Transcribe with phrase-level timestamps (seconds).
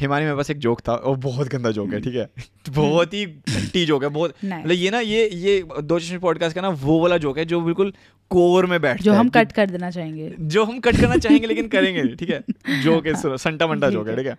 [0.00, 2.30] हिमानी मेरे पास एक जोक था और बहुत गंदा जोक है ठीक है?
[2.70, 6.62] बहुत ही घंटी जोक है बहुत मतलब ये ना ये ये दो चश्मे पॉडकास्ट का
[6.62, 7.92] ना वो वाला जोक है जो बिल्कुल
[8.30, 11.68] कोर में बैठ जो हम कट कर देना चाहेंगे। जो हम कट करना चाहेंगे लेकिन
[11.68, 12.44] करेंगे ठीक है?
[12.82, 14.34] जोक है सुनो संटा ठीक जोक है। ठीक है?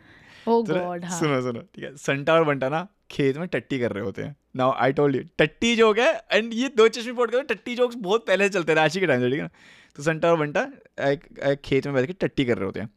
[0.49, 1.95] सुनो हाँ। सुनो सुनो ठीक है?
[1.95, 5.21] संटा और बंटा ना खेत में टट्टी कर रहे होते हैं। नाउ आई टोल्ड यू
[5.37, 8.99] टट्टी जोक है एंड ये दो चश्मे पॉडकास्ट टट्टी जोक्स बहुत पहले से चलते राशि
[8.99, 9.49] के टाइम से ठीक है ना?
[9.95, 10.61] तो संटा और बंटा
[10.99, 12.89] एक, एक खेत में बैठ के टट्टी कर रहे होते हैं।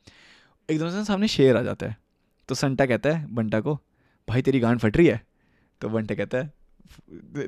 [0.71, 2.04] एकदम से सामने शेर आ जाता है।
[2.49, 3.75] तो संटा कहता है बंटा को
[4.29, 5.23] भाई तेरी गांड फट रही है?
[5.81, 6.53] तो बंटा कहता है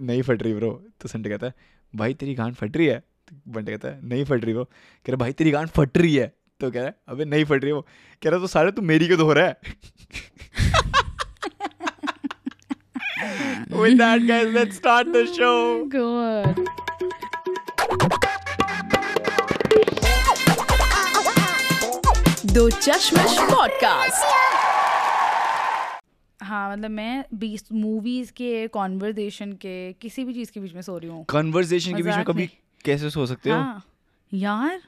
[0.01, 1.55] नहीं फट रही ब्रो तो संटा कहता है
[1.97, 2.99] भाई तेरी गांड फट रही है?
[2.99, 6.17] तो बंटा कहता है नहीं फट रही ब्रो कह रहा भाई तेरी गांड फट रही
[6.17, 6.33] है?
[6.61, 7.87] तो कह रहा है अबे नहीं फट रही है वो।
[8.23, 9.61] कह रहा तो सारे तू मेरी को धो रहा है?
[13.71, 15.91] With that guys let's start the show.
[15.95, 16.65] गॉड
[22.53, 24.66] दो चश्मश पॉडकास्ट
[26.47, 30.99] हाँ मतलब मैं बीस मूवीज़ के कॉन्वर्जेशन के किसी भी चीज़ के बीच में सो
[30.99, 32.47] रही हूँ। कन्वर्सेशन के बीच में कभी
[32.85, 33.57] कैसे सो सकते हो?
[33.57, 33.83] हाँ।
[34.33, 34.81] यार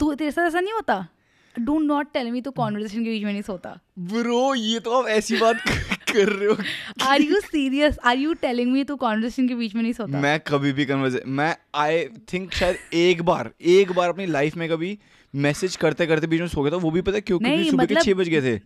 [0.00, 1.06] तू तेरे साथ ऐसा नहीं होता?
[1.54, 5.08] डू नॉट टेल मी तू कॉन्वर्जेशन के बीच में नहीं सोता। ब्रो ये तो आप
[5.08, 5.56] ऐसी बात
[6.12, 6.56] कर रहे हो
[7.02, 10.20] are you serious are you telling me तू कॉन्वर्जेशन के बीच में नहीं सोता?
[10.20, 14.68] मैं कभी भी कन्वर्से मैं आई थिंक शायद एक बार एक बार अपनी लाइफ में
[14.68, 14.98] कभी
[15.34, 17.38] मैसेज करते करते बीच में सो गया था वो भी पता क्यों?
[17.38, 18.60] क्योंकि सुबह के मतलब छह बज गए थे।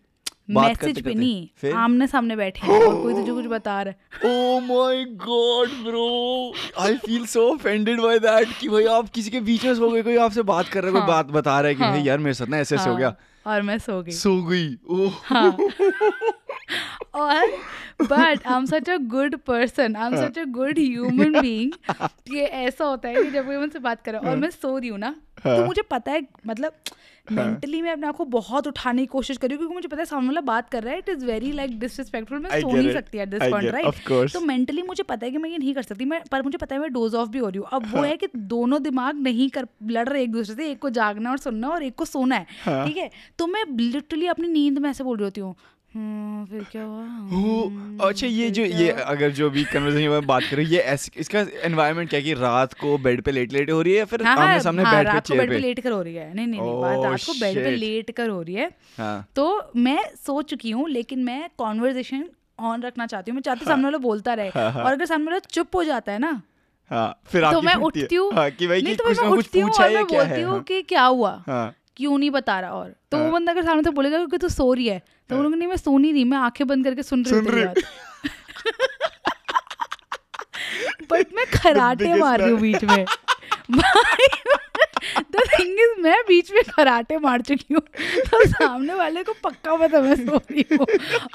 [0.54, 3.94] मैसेज पे नहीं आमने सामने बैठे हैं। और कोई तुझे कुछ बता रहा
[4.28, 6.52] है। ओ my God bro
[6.84, 10.02] I feel so offended by that कि भाई आप किसी के बीच में सो गए
[10.02, 12.02] कोई आपसे बात कर रहा है कोई हाँ, बात बता रहा है कि हाँ, भाई
[12.02, 14.68] यार मेरे साथ ना ऐसे ऐसे हो गया। हाँ, और मैं सो गई। सो गई।
[14.90, 15.56] ओह हाँ।
[17.14, 17.46] और
[18.02, 21.72] but I am such a good person I am हाँ। Such a good human being
[22.34, 24.98] ये ऐसा होता है कि जब कोई मुझसे बात करे और मैं सो रही हूँ
[24.98, 26.72] ना तो हाँ। मुझे पता है मतलब
[27.32, 30.26] मेंटली मैं अपने आप को बहुत उठाने की कोशिश करी क्योंकि मुझे पता है सामने
[30.26, 33.28] वाला बात कर रहा है it is very like disrespectful मैं सो नहीं सकती एट
[33.28, 33.86] दिस पॉइंट राइट
[34.32, 36.74] तो मेंटली मुझे पता है कि मैं ये नहीं कर सकती मैं पर मुझे पता
[36.74, 39.50] है मैं डोज ऑफ़ भी हो रही हूँ। अब वो है। कि दोनों दिमाग नहीं
[39.50, 42.36] कर लड़ रहे एक दूसरे से एक को जागना और सुनना और एक को सोना
[42.36, 43.10] है हाँ। ठीक है?
[43.38, 47.02] तो मैं लिटरली अपनी नींद में ऐसे बोल रही होती हूँ "हम्म, फिर क्या हुआ?
[47.02, 51.40] हम्म, अच्छा ये जो ये अगर जो भी कन्वर्सेशन में बात करें ये ऐस, इसका
[51.64, 54.22] एनवायरनमेंट क्या है कि रात को बेड पे लेट लेट हो रही है या फिर
[54.22, 56.34] हाँ, आमने हाँ, सामने हाँ, बैठ के चेयर बेड पे लेट कर हो रही है।
[56.34, 59.26] नहीं नहीं नहीं Oh, बात रात को बेड पे लेट कर हो रही है। हाँ।
[59.36, 62.24] तो मैं सो चुकी हूँ लेकिन मैं कॉन्वर्जेशन
[62.60, 65.06] ऑन रखना चाहती हूँ। मैं चाहती हूँ सामने वाला बोलता रहे। हाँ, हाँ। और अगर
[65.06, 66.40] सामने वाला चुप हो जाता है ना
[66.90, 69.90] हाँ फिर तो मैं उठती हूँ। हाँ कि भाई नहीं तो मैं उठती हूँ और
[69.90, 71.42] मैं बोलती हूँ हाँ, कि क्या हुआ?
[71.46, 72.70] हाँ। क्यों नहीं बता रहा?
[72.72, 74.98] और तो वो हाँ। बंदा अगर सामने से बोलेगा क्योंकि तू सो रही है
[75.30, 77.64] तो बोलूँगी नहीं मैं सो नहीं रही मैं आँखें बंद करके सुन रही हूँ रही
[81.10, 83.04] बट मैं खराटे मार रही हूँ बीच में।
[85.32, 87.80] द थिंग इज़ मैं बीच में खराटे मार चुकी हूँ।
[88.26, 90.86] तो सामने वाले को पक्का पता मैं सो रही हूँ।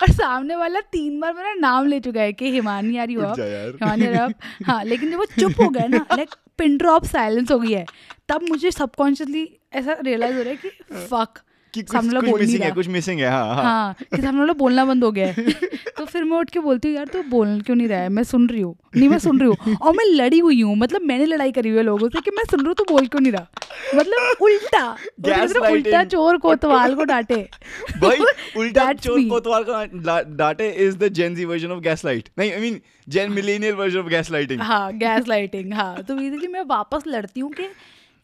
[0.02, 3.26] और सामने वाला तीन बार मेरा नाम ले चुका है कि हिमानी आ रही हो
[3.26, 4.34] आप जा यार। हिमानी आप
[4.66, 7.86] हाँ लेकिन जब वो चुप हो गया ना लाइक पिन ड्रॉप साइलेंस हो गई है।
[8.30, 10.70] तब मुझे सबकॉन्शियसली ऐसा रियलाइज़ हो रहा है कि
[11.08, 11.40] फक
[11.74, 14.54] कि कुछ वाला कुछ मिसिंग है कुछ मिसिंग है हाँ हाँ। हाँ कि सामने वाला
[14.54, 15.52] बोलना बंद हो गया है।
[15.98, 18.10] तो फिर मैं उठ के बोलती हूँ यार तू तो बोल क्यों नहीं रहा है?
[18.10, 21.02] मैं सुन रही हूँ। नहीं मैं सुन रही हूँ। और मैं लड़ी हुई हूँ। मतलब
[21.02, 23.22] मैंने लड़ाई करी हुई है लोगों से कि मैं सुन रही हूँ तू बोल क्यों
[23.22, 23.48] नहीं रहा?
[23.96, 24.98] मतलब उल्टा
[25.28, 27.36] हैं उल्टा चोर कोतवाल को डांटे।
[28.02, 28.18] भाई
[28.58, 32.82] उल्टा चोर कोतवाल का डाटे is the Gen Z version of gaslight नहीं I mean
[33.10, 37.52] Gen millennial version of gaslighting हाँ गैस लाइटिंग हाँ। तो बेसिकली मैं वापस लड़ती हूँ
[37.52, 37.64] कि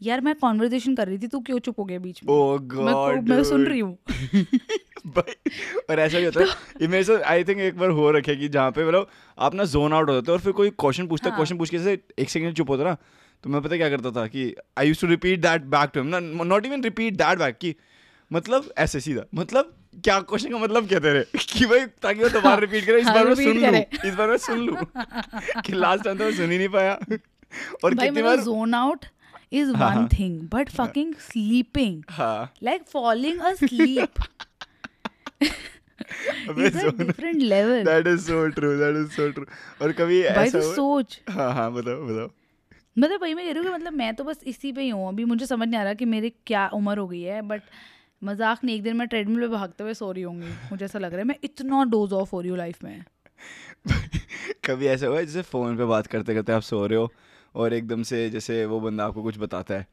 [0.02, 2.34] यार मैं कॉन्वर्जेशन कर रही थी तू क्यों चुप हो गया बीच में?
[2.34, 3.98] ओ मैं, गॉड मैं सुन रही हूँ।
[5.90, 6.46] और ऐसा भी होता है
[6.82, 9.08] ये मेरे साथ आई थिंक एक बार हो रखे कि जहाँ पे मतलब
[9.40, 11.70] आप ना जोन आउट होते हो और फिर कोई क्वेश्चन पूछता है हाँ। क्वेश्चन पूछ
[11.70, 12.98] के जैसे एक सेकंड चुप होता ना
[13.44, 16.44] तो मैं पता क्या करता था कि I use to repeat that back to him
[16.44, 17.76] not even repeat that back कि
[18.32, 19.74] मतलब ऐसे सीधा मतलब
[20.04, 21.24] क्या क्वेश्चन का मतलब क्या तेरे?
[21.54, 24.30] कि भाई ताकि वो दोबारा रिपीट करे इस हाँ, बार मैं सुन लूँ। इस बार
[24.30, 24.78] मैं सुन लूँ।
[25.62, 26.94] कि लास्ट टाइम तो मैं सुन ही नहीं पाया।
[27.84, 29.06] और कितनी बार zone out
[29.52, 30.08] is one.
[30.20, 32.02] Thing but fucking sleeping
[32.64, 34.20] like falling asleep.
[35.42, 39.46] अबे is a zone- different level that is so true that is so true.
[39.82, 42.30] और कभी ऐसा सोच। हाँ हाँ बताओ बताओ।
[43.00, 45.08] मतलब वही मैं कह रही हूँ कि मतलब मैं तो बस इसी पे ही हूँ।
[45.08, 47.62] अभी मुझे समझ नहीं आ रहा कि मेरी क्या उम्र हो गई है बट
[48.24, 51.12] मज़ाक नहीं एक दिन मैं ट्रेडमिल पे भागते हुए सो रही होंगी। मुझे ऐसा लग
[51.12, 53.04] रहा है मैं इतना डोज ऑफ़ हो रही हूँ लाइफ में।
[54.66, 57.12] कभी ऐसा हुआ है जैसे फ़ोन पे बात करते करते आप सो रहे हो?
[57.56, 59.88] और एकदम से जैसे वो बंदा आपको कुछ बताता है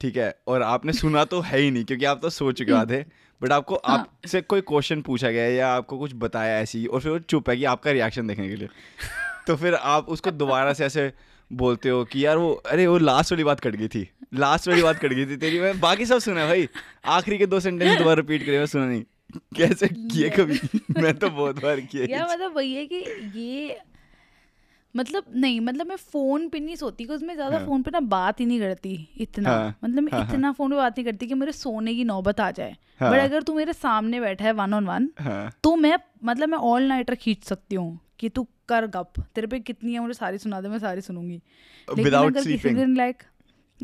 [0.00, 0.38] ठीक है?
[0.46, 3.06] और आपने सुना तो है ही नहीं क्योंकि आप तो सो चुके हो आधे
[3.42, 7.00] बट आपको हाँ। आपसे कोई क्वेश्चन पूछा गया है या आपको कुछ बताया ऐसी और
[7.00, 8.68] फिर वो चुप है कि आपका रिएक्शन देखने के लिए।
[9.46, 11.12] तो फिर आप उसको दोबारा से ऐसे
[11.52, 14.82] बोलते हो कि यार वो अरे वो लास्ट वाली बात कट गई थी लास्ट वाली
[14.82, 16.68] बात कट गई थी तेरी मैं बाकी सब सुना है भाई
[17.04, 19.02] आखिरी के दो सेंटेंस दोबारा रिपीट करे मैं सुना नहीं।
[19.56, 20.60] कैसे किए कभी?
[21.02, 22.96] मैं तो बहुत बार किए। या मतलब वही है कि
[23.40, 23.78] ये
[24.96, 28.00] मतलब नहीं मतलब मैं फ़ोन पे नहीं सोती क्योंकि मैं ज़्यादा हाँ। फ़ोन पे ना
[28.00, 31.26] बात ही नहीं करती इतना हाँ, मतलब मैं हाँ। इतना फ़ोन पे बात नहीं करती
[31.26, 34.52] कि मेरे सोने की नौबत आ जाए हाँ। बट अगर तू मेरे सामने बैठा है
[34.52, 35.08] वन ऑन वन
[35.62, 39.60] तो मैं मतलब मैं ऑल नाइटर खींच सकती हूँ कि तू कर गप तेरे पे
[39.60, 41.42] कितनी है मुझे सारी सुना दे मैं सारी सुनूँगी
[41.88, 43.22] लेकिन लाइक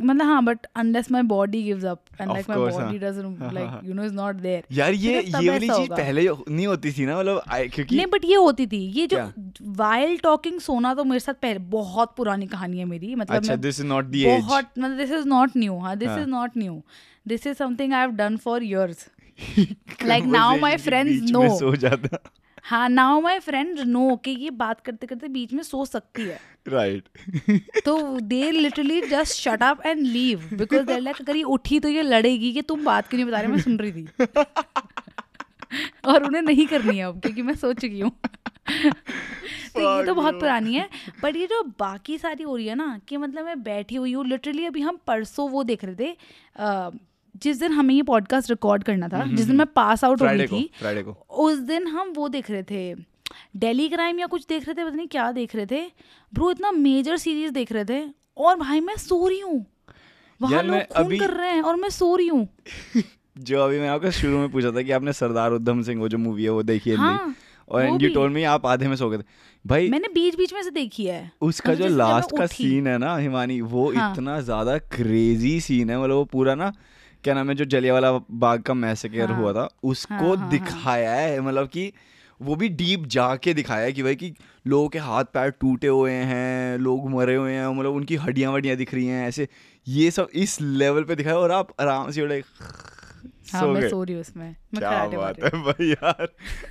[0.01, 2.99] मतलब हाँ but unless my body gives up and like my body.
[2.99, 6.93] Doesn't like you know is not there यार ये ये वाली चीज़ पहले नहीं होती
[6.93, 7.43] थी ना मतलब
[7.75, 9.33] क्योंकि नहीं बट ये होती थी। ये जो क्या?
[9.79, 13.81] वाइल टॉकिंग सोना तो मेरे साथ पहले बहुत पुरानी कहानी है मेरी। मतलब अच्छा this
[13.81, 16.11] is not the age बहुत मतलब दिस इज़ नॉट न्यू हाँ this.
[16.11, 16.83] Is not new
[17.29, 19.09] this is something I have done for years
[20.09, 22.19] like now my friends know सो जाता।
[22.65, 26.39] हाँ नाउ माई फ्रेंड नो कि ये बात करते करते बीच में सो सकती है।
[26.69, 27.09] राइट
[27.85, 31.89] तो they literally just shut up and leave because there like अगर ये उठी तो
[31.89, 34.09] ये लड़ेगी कि तुम बात क्यों नहीं बता रहे मैं सुन रही थी.
[36.05, 38.11] और उन्हें नहीं करनी है अब क्योंकि मैं सोच चुकी हूँ।
[39.75, 40.89] तो ये तो बहुत पुरानी है
[41.23, 44.27] बट ये जो बाकी सारी हो रही है ना कि मतलब मैं बैठी हुई हूँ
[44.27, 46.17] लिटरली अभी हम परसों वो देख रहे थे
[47.37, 50.47] जिस दिन हमें ये पॉडकास्ट रिकॉर्ड करना था जिस दिन मैं पास आउट हो रही
[50.47, 52.95] थी को। उस दिन हम वो देख रहे थे
[53.57, 55.83] डेली क्राइम या कुछ देख रहे थे पता नहीं क्या देख रहे थे?
[56.35, 59.67] ब्रो इतना मेजर सीरीज़ देख रहे थे। और भाई मैं सो रही हूँ।
[60.43, 62.49] वहाँ लोग खून अभी- कर रहे हैं और मैं सो रही हूँ।
[63.39, 66.19] जो अभी मैं आपको शुरू में पूछा था कि आपने सरदार उधम सिंह वो जो
[66.19, 67.35] मूवी है वो देखी है हाँ
[67.69, 69.23] और यू टोल्ड मी आप आधे में सो गए थे।
[69.67, 73.17] भाई मैंने बीच बीच में से देखी है। उसका जो लास्ट का सीन है ना
[73.17, 76.73] हिमानी वो हाँ। इतना ज़्यादा क्रेजी सीन है। मतलब वो पूरा ना
[77.25, 81.13] क्या नाम है जो जलियावाला बाग का मैसेकर हाँ। हुआ था उसको हाँ, हाँ, दिखाया
[81.15, 81.93] है। मतलब कि
[82.43, 84.35] वो भी डीप जाके दिखाया है कि भाई कि
[84.67, 88.77] लोगों के हाथ पैर टूटे हुए हैं लोग मरे हुए हैं मतलब उनकी हड्डियाँ वड्डियाँ
[88.77, 89.49] दिख रही हैं ऐसे
[89.89, 92.45] ये सब इस लेवल पे दिखाया और आप आराम से लाइक
[93.53, 96.29] हाँ सो मैं सो रही हूँ उसमें। क्या बात है। भाई यार।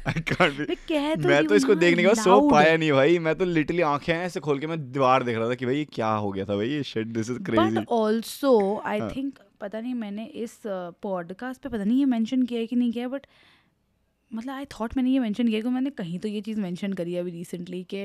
[0.08, 3.20] आई कांट हूँ। मैं तो मैं तो इसको देखने के बाद सो पाया नहीं भाई।
[3.20, 5.86] मैं तो लिटरली आँखें ऐसे खोल के मैं दीवार देख रहा था कि भाई ये
[5.86, 9.80] क्या हो गया था भाई ये shit this is crazy but I हाँ। थिंक पता
[9.80, 10.60] नहीं मैंने इस
[11.02, 13.28] पॉडकास्ट पे पता नहीं ये मेंशन किया है कि नहीं किया बट
[14.32, 17.14] मतलब आई थॉट मैंने ये मेंशन किया कि मैंने कहीं तो ये चीज़ मेंशन करी
[17.14, 18.04] है अभी रिसेंटली कि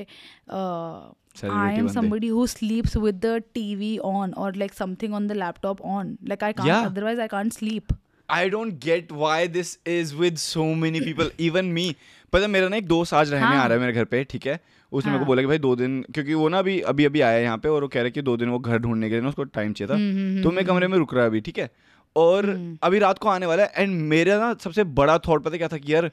[1.49, 5.85] I am somebody who sleeps with the TV on or like something on the laptop
[5.93, 6.89] on like I can't Yeah.
[6.89, 7.93] otherwise I can't
[8.29, 11.95] I don't get why this is with so many people even me
[12.33, 14.47] पता मेरा ना एक दोस्त आज रहने हाँ। आ रहा है मेरे घर पे ठीक
[14.47, 14.59] है
[14.91, 15.11] उसने हाँ.
[15.11, 17.37] मेरे को हाँ। बोला कि भाई दो दिन क्योंकि वो ना अभी अभी अभी आया
[17.37, 19.15] है यहाँ पे और वो कह रहा है कि दो दिन वो घर ढूँढने के
[19.15, 21.41] लिए ना उसको टाइम चाहिए था हम्म, तो मैं कमरे में रुक रहा है अभी
[21.41, 21.69] ठीक है
[22.15, 25.57] और हम्म। अभी रात को आने वाला है एंड मेरा ना सबसे बड़ा थॉट पता
[25.57, 26.11] क्या था कि यार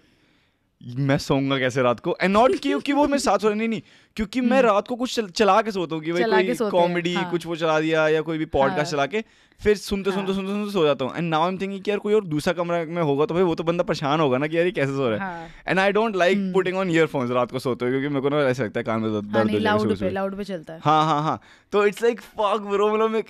[0.80, 3.82] मैं सोऊँगा कैसे रात को एंड नॉट क्योंकि वो मेरे साथ सो रहा नहीं नहीं
[4.16, 7.14] क्योंकि मैं रात को कुछ चल, चला के सोता हूँ कि भाई हम्म। कोई कॉमेडी
[7.14, 9.24] हाँ। कुछ वो चला दिया या कोई भी पॉडकास्ट हाँ। चला के
[9.60, 11.82] फिर सुनते सुनते हाँ। सुनते सुनते सुनते सो जाता हूँ and now I am thinking
[11.82, 14.38] कि यार कोई और दूसरा कमरा में होगा तो भाई वो तो बंदा परेशान होगा
[14.38, 16.90] ना कि यार ये कैसे सो रहा है हाँ and I don't like putting on
[16.90, 19.36] earphones रात को सोते हुए क्योंकि मेरे को ना ऐसा लगता है कान में दर्द
[19.36, 21.40] हाँ लाउड पे लाउड पे चलता है हाँ हाँ हाँ
[21.72, 23.22] तो इट्स लाइक फक ब्रो मतलब मैं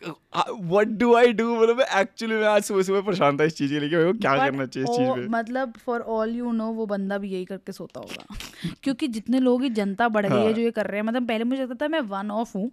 [0.63, 3.73] व्हाट डू आई डू मतलब मैं एक्चुअली मैं आज सुबह सुबह परेशान था इस चीज़
[3.73, 6.53] के लिए कि मेरे को क्या करना चाहिए इस चीज़ पे मतलब फॉर ऑल यू
[6.55, 10.37] नो वो बंदा भी यही करके सोता होगा क्योंकि जितने लोग ही जनता बढ़ गई
[10.37, 12.57] है हाँ। जो ये कर रहे हैं मतलब पहले मुझे लगता था मैं वन ऑफ़
[12.59, 12.71] हूँ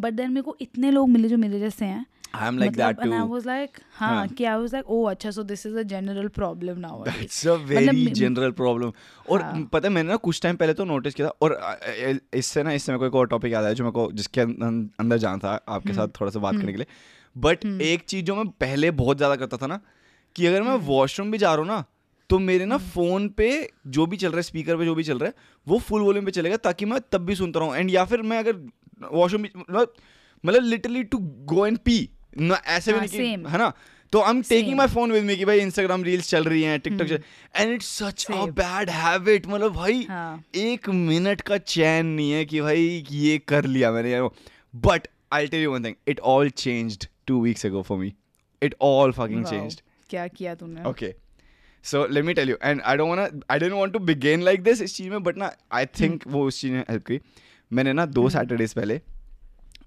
[0.00, 2.04] बट देन मेरे को इतने लोग मिले जो मेरे जैसे हैं
[2.34, 5.00] I am like that and I was like हाँ हाँ। कि I was like oh
[5.10, 8.92] अच्छा so this is a general problem now it's a very may- general problem
[9.26, 11.72] और हाँ। पता है मैंने ना कुछ टाइम पहले तो नोटिस किया था और अ,
[11.72, 14.40] अ, इससे ना इससे मेरे को एक और टॉपिक याद आया जो मेरे को जिसके
[14.40, 16.86] अं- अंदर जाना था आपके हम्म। साथ थोड़ा सा बात करने के लिए
[17.36, 19.80] बट एक चीज़ जो मैं पहले बहुत ज़्यादा करता था ना
[20.36, 21.84] कि अगर हम्म। मैं वॉशरूम भी जा रहा हूँ ना
[22.32, 23.46] तो मेरे ना फ़ोन पे
[23.86, 25.34] जो भी चल रहा है स्पीकर पे जो भी चल रहा है
[25.66, 28.38] वो फुल वॉल्यूम पे चलेगा ताकि मैं तब भी सुनता रहूँ। एंड या फिर मैं
[28.38, 28.52] अगर
[29.12, 29.42] वॉशरूम
[30.44, 31.96] मतलब literally to go and pee
[32.38, 33.72] ना ऐसे भी हाँ, नहीं है ना?
[34.12, 36.80] तो I am taking my phone with me कि भाई इंस्टाग्राम रील्स चल रही हैं
[36.80, 37.22] टिकटॉक चल
[37.56, 42.44] and it's such a bad habit मतलब भाई हाँ। एक मिनट का चैन नहीं है
[42.44, 44.20] कि भाई ये कर लिया मैंने
[44.76, 48.14] but I tell you one thing it all changed two weeks ago for me
[48.62, 50.82] it all fucking changed क्या किया तूने?
[50.82, 51.21] Okay.
[51.84, 54.64] So let me tell you and I don't wanna i didn't want to begin like
[54.68, 57.20] this इस चीज़ में but ना I think वो उस चीज़ ने हेल्प की।
[57.70, 59.00] मैंने ना दो सैटरडेज पहले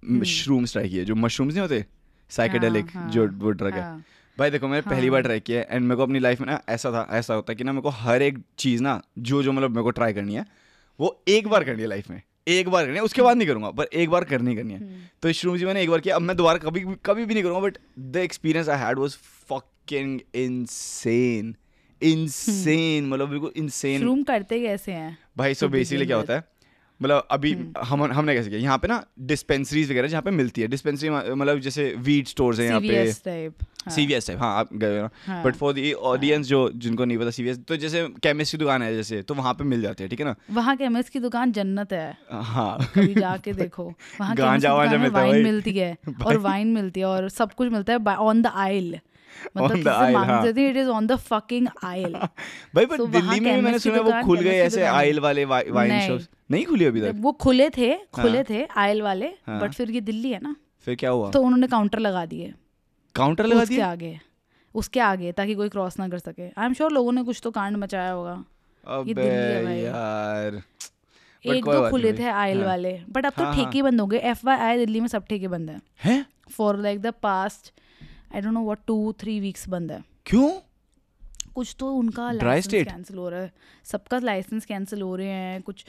[0.05, 1.85] मशरूम्स ट्राई किए जो मशरूम्स नहीं होते
[2.31, 4.03] साइकेडेलिक हाँ, जो हाँ, वो ड्रग है। हाँ,
[4.37, 6.91] भाई देखो मैंने पहली बार ट्राई किया एंड मेरे को अपनी लाइफ में ना ऐसा
[6.91, 9.69] था ऐसा होता है कि ना मेरे को हर एक चीज़ ना जो जो मतलब
[9.69, 10.45] मेरे को ट्राई करनी है
[10.99, 13.69] वो एक बार करनी है लाइफ में। एक बार करनी है उसके बाद नहीं करूँगा
[13.71, 16.35] पर एक बार करनी करनी है। तो श्रूम्स ही मैंने एक बार किया अब मैं
[16.37, 19.17] दोबारा कभी कभी भी नहीं करूँगा but the experience I had was
[19.49, 21.55] fucking insane
[22.01, 25.17] insane मतलब बिल्कुल इनसेन शरूम करते कैसे हैं?
[25.37, 26.43] भाई सो बेसिकली क्या होता है?
[27.01, 27.51] मतलब अभी
[27.83, 28.59] हम हमने कैसे किया?
[28.59, 32.67] यहाँ पे ना डिस्पेंसरीज वगैरह जहाँ पे मिलती है। डिस्पेंसरी मतलब जैसे वीट स्टोर्स हैं
[32.67, 36.45] यहाँ पे। CVS टाइप हाँ। सीवीएस टाइप हाँ आप गए ना। बट फॉर द ऑडियंस
[36.47, 39.63] जो जिनको नहीं पता सीवीएस तो जैसे केमिस्ट की दुकान है जैसे तो वहाँ पे
[39.63, 40.35] मिल जाते हैं ठीक है ना?
[40.51, 45.95] वहाँ केमिस्ट की दुकान जन्नत है। हाँ। कभी जाके देखो। वहाँ गांजा वाइन मिलती है
[46.25, 48.99] और वाइन मिलती है और सब कुछ मिलता है ऑन द आइल
[49.57, 52.13] मतलब किसी से aisle, मांग। सकते it is on the fucking aisle
[52.75, 56.65] भाई पर दिल्ली में मैंने सुना वो खुल गए ऐसे आइल वाले वाइन शॉप्स नहीं।
[56.65, 57.13] खुली अभी तक?
[57.15, 61.09] वो खुले थे खुले। थे आइल वाले। बट फिर ये दिल्ली है ना। फिर क्या
[61.09, 61.31] हुआ?
[61.31, 62.53] तो उन्होंने काउंटर लगा दिए।
[63.15, 64.19] काउंटर लगा उसके दिया आगे।
[64.75, 67.51] उसके आगे ताकि कोई क्रॉस ना कर सके। आई एम श्योर लोगों ने कुछ तो
[67.51, 68.43] कांड मचाया होगा।
[68.87, 70.61] अबे। यार।
[71.45, 74.07] एक दो खुले थे आयल हाँ। वाले बट अब तो हाँ, हाँ। ठेके बंद हो
[74.07, 76.25] गए। एफ़ वाई आई दिल्ली में सब ठेके बंद है। हैं?
[76.51, 77.71] For like the past
[78.35, 80.49] I don't know what two three weeks बंद है। क्यों?
[81.55, 83.51] कुछ तो उनका लाइसेंस कैंसिल हो रहा है।
[83.85, 85.85] सबका लाइसेंस कैंसिल हो रहे हैं। कुछ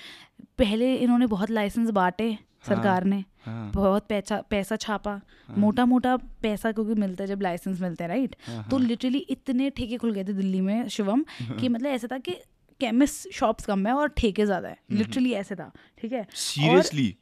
[0.58, 2.36] पहले इन्होंने बहुत लाइसेंस बांटे
[2.68, 5.20] सरकार ने। हाँ। बहुत पैसा पैसा छापा।
[5.58, 9.70] मोटा मोटा पैसा क्योंकि मिलता है जब लाइसेंस मिलते हैं राइट हाँ, तो लिटरली इतने
[9.70, 11.24] ठेके खुल गए थे दिल्ली में शिवम
[11.60, 12.32] कि मतलब ऐसा था कि
[12.80, 15.70] केमिस्ट शॉप्स कम है और ठेके ज़्यादा है। हम्म, लिटरली ऐसे था
[16.02, 16.26] ठीक है?
[16.34, 17.14] सीरियसली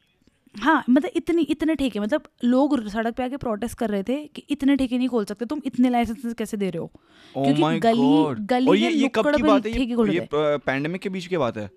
[0.60, 4.42] हाँ मतलब इतनी इतने ठेके मतलब लोग सड़क पे आके प्रोटेस्ट कर रहे थे कि
[4.50, 6.90] इतने ठेके नहीं खोल सकते तुम इतने लाइसेंस कैसे दे रहे हो?
[7.38, 9.72] Oh क्योंकि गली- गली और ये ये कब की बात है?
[9.72, 11.70] ये ये पैंडेमिक के बीच की बात है?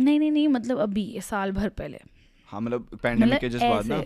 [0.00, 1.98] नहीं नहीं नहीं मतलब अभी साल भर पहले।
[2.46, 4.02] हाँ मतलब पैंडेमिक के जिस जस्ट बाद ना।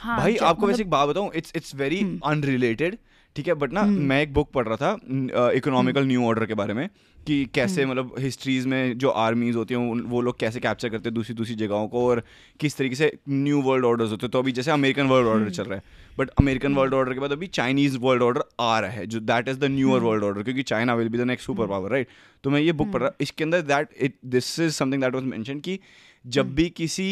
[0.00, 2.98] हाँ भाई आपको मतलब- वैसे एक बात बताऊँ इट्स इट्स वेरी अनरिलेटेड
[3.36, 6.54] ठीक है बट ना हम्म। मैं एक बुक पढ़ रहा था इकोनॉमिकल न्यू ऑर्डर के
[6.54, 10.60] बारे में कि कैसे हम्म। मतलब हिस्ट्रीज में जो आर्मीज होती हैं वो लोग कैसे
[10.60, 12.22] कैप्चर करते हैं दूसरी दूसरी जगहों को और
[12.60, 15.50] किस तरीके से न्यू वर्ल्ड ऑर्डर्स होते हैं तो अभी जैसे अमेरिकन वर्ल्ड हम्म। ऑर्डर
[15.52, 18.90] चल रहा है बट अमेरिकन वर्ल्ड ऑर्डर के बाद अभी चाइनीज़ वर्ल्ड ऑर्डर आ रहा
[18.90, 20.08] है जो that is the newer hmm.
[20.08, 22.08] World order क्योंकि China will be the next super power right
[22.44, 25.24] तो मैं ये बुक पढ़ रहा इसके अंदर that it this is something that was
[25.26, 25.78] mention कि
[26.24, 27.10] जब भी किसी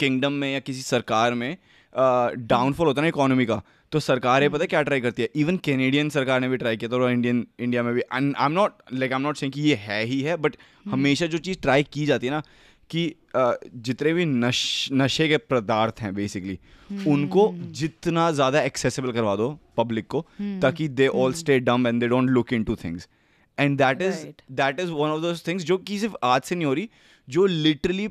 [0.00, 1.56] किंगडम में या किसी सरकार में
[1.98, 3.62] डाउनफॉल होता है ना इकोनॉमी का
[3.92, 5.28] तो सरकारें पता है क्या ट्राई करती है?
[5.36, 8.46] इवन कैनेडियन सरकार ने भी ट्राई किया था और इंडियन इंडिया में भी। And I
[8.46, 11.38] am not like I am not saying कि ये है ही है बट हमेशा जो
[11.38, 12.42] चीज़ ट्राई की जाती है ना
[12.90, 16.58] कि जितने भी नश नशे के पदार्थ हैं बेसिकली
[17.06, 17.50] उनको
[17.80, 20.24] जितना ज़्यादा एक्सेसिबल करवा दो पब्लिक को
[20.62, 23.08] ताकि they all stay dumb and they don't look into things
[23.58, 26.66] and that is that is one of those things जो कि सिर्फ़ आज से नहीं
[26.66, 26.88] हो रही
[27.28, 28.08] जो लिटरली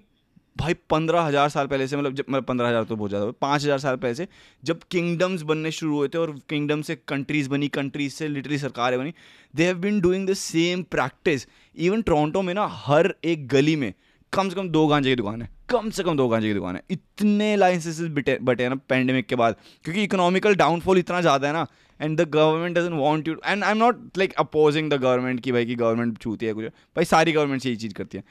[0.58, 3.64] भाई पंद्रह हज़ार साल पहले से मतलब जब मतलब पंद्रह हज़ार तो बहुत ज़्यादा पाँच
[3.64, 4.28] हज़ार साल पहले से,
[4.64, 8.98] जब किंगडम्स बनने शुरू हुए थे और किंगडम से कंट्रीज़ बनी कंट्रीज़ से लिटरली सरकारें
[9.00, 9.14] बनी
[9.54, 11.48] they have been doing the same practice
[11.78, 13.94] even Toronto में ना, हर एक गली में,
[14.34, 16.76] कम से कम दो गांजे की दुकान है, कम से कम दो गांजे की दुकान
[16.76, 21.48] है। इतने लाइसेंसेस बटे बटे हैं ना पेंडेमिक के बाद, क्योंकि इकोनॉमिकल डाउनफॉल इतना ज़्यादा
[21.48, 21.66] है ना
[22.00, 25.52] and the government doesn't want you and I am not like opposing the government की
[25.52, 28.24] भाई की गवर्नमेंट छूती है कुछ, भाई सारी गवर्नमेंट यही चीज़ करती है।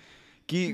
[0.48, 0.66] कि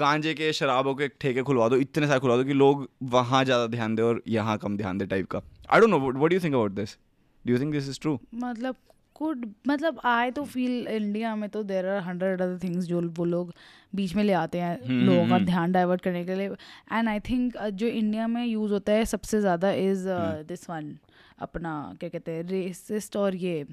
[0.00, 3.66] गांजे के शराबों के ठेके खुलवा दो इतने सारे खुलवा दो कि लोग वहाँ ज़्यादा
[3.76, 6.40] ध्यान दे और यहाँ कम ध्यान दे टाइप का। I don't know what do you
[6.40, 6.96] think about this
[7.44, 8.76] do you think this is true मतलब
[9.16, 13.24] कुड मतलब आई तो फील इंडिया में तो there are hundred other things जो वो
[13.24, 13.52] लोग
[13.94, 16.48] बीच में ले आते हैं हम्म, लोगों का हम्म। ध्यान डाइवर्ट करने के लिए।
[16.92, 20.96] एंड आई थिंक जो इंडिया में यूज़ होता है सबसे ज़्यादा इज़ हम्म। दिस वन
[21.40, 23.64] अपना क्या कहते हैं रेसिस्ट और ये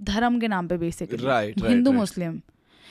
[0.00, 2.00] धर्म के नाम पे basically Right, right, Hindu right.
[2.00, 2.40] Muslim.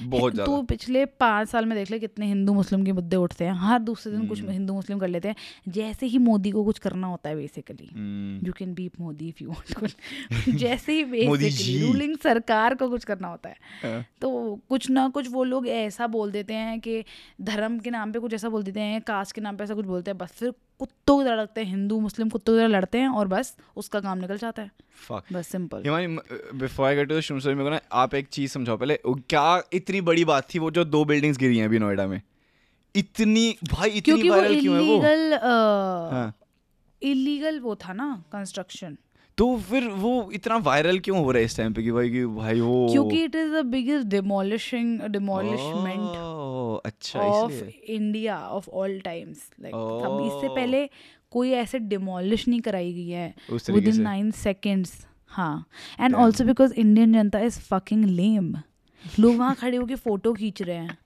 [0.01, 3.46] बहुत ज़्यादा। तो पिछले पाँच साल में देख ले कितने हिंदू मुस्लिम के मुद्दे उठते
[3.46, 5.36] हैं। हर दूसरे दिन हम्म। कुछ हिंदू मुस्लिम कर लेते हैं।
[5.70, 9.44] जैसे ही मोदी को कुछ करना होता है basically hmm, you can beep Modi if
[9.44, 14.89] you want जैसे ही बेसिकली रूलिंग सरकार को कुछ करना होता है। हाँ। तो कुछ
[14.89, 17.03] ना कुछ वो लोग ऐसा बोल देते हैं कि
[17.41, 19.86] धर्म के नाम पे कुछ ऐसा बोल देते हैं कास्ट के नाम पे ऐसा कुछ
[19.86, 22.98] बोलते हैं बस फिर कुत्तों की तरह लगते हैं हिंदू मुस्लिम कुत्तों की तरह लड़ते
[22.98, 24.71] हैं और बस उसका काम निकल जाता है।
[25.07, 25.33] Fuck.
[25.33, 26.07] बस simple Himani
[26.57, 30.25] before I get to मेरे को ना आप एक चीज़ समझाओ पहले क्या इतनी बड़ी
[30.25, 32.21] बात थी वो जो दो बिल्डिंग्स गिरी हैं अभी नोएडा में?
[32.95, 34.95] इतनी भाई इतनी क्योंकि वो वायरल क्यों है वो?
[34.95, 35.39] इलीगल
[36.12, 36.38] हाँ।
[37.01, 38.98] इलीगल वो था ना कंस्ट्रक्शन
[39.39, 42.25] तो फिर वो इतना वायरल क्यों हो रहा है इस टाइम पे कि भाई कि
[42.25, 49.50] भाई वो क्योंकि it is the biggest demolishing demolishment अच्छा of India of all times
[49.62, 50.55] like अब इससे Oh.
[50.55, 50.89] पहले
[51.31, 54.93] कोई ऐसे डिमोलिश नहीं कराई गई है। विद इन से। नाइन सेकेंड्स
[55.31, 55.65] हाँ।
[56.00, 56.15] एंड.
[56.15, 58.55] ऑल्सो बिकॉज़ इंडियन जनता इज़ फकिंग लेम
[59.19, 60.98] लोग वहाँ खड़े होके फ़ोटो खींच रहे हैं।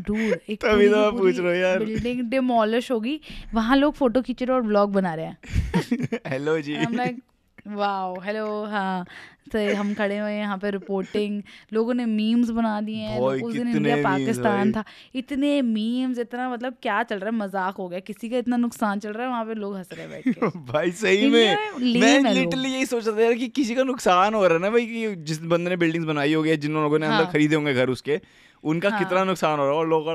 [0.00, 3.20] डूड एक तभी तो मैं पूछ रहा हूँ यार। बिल्डिंग डिमोलिश होगी।
[3.54, 5.38] वहाँ लोग फ़ोटो खींच रहे और ब्लॉग बना रहे हैं।
[6.26, 6.76] Hello ji.
[6.76, 7.20] Like,
[7.68, 9.06] wow hello हाँ
[9.52, 13.52] तो हम खड़े हुए हैं यहाँ पे रिपोर्टिंग लोगों ने मीम्स बना दिए हैं। उस
[13.52, 14.84] दिन इंडिया पाकिस्तान था।
[15.14, 17.36] इतने मीम्स इतना मतलब क्या चल रहा है?
[17.36, 19.28] मज़ाक हो गया। किसी का इतना नुकसान चल रहा है?
[19.28, 23.06] वहाँ पे लोग हंस रहे हैं बैठ के। भाई सही में। में लिटरली यही सोच
[23.06, 25.70] रहा था यार कि किसी का नुकसान हो रहा है ना भाई कि जिस बंदे
[25.70, 28.20] ने बिल्डिंग्स बनाई होगी जिन लोगों ने अंदर हाँ। खरीदे होंगे घर उसके
[28.64, 29.86] उनका हाँ। कितना नुकसान हो रहा है?
[29.88, 30.08] लोग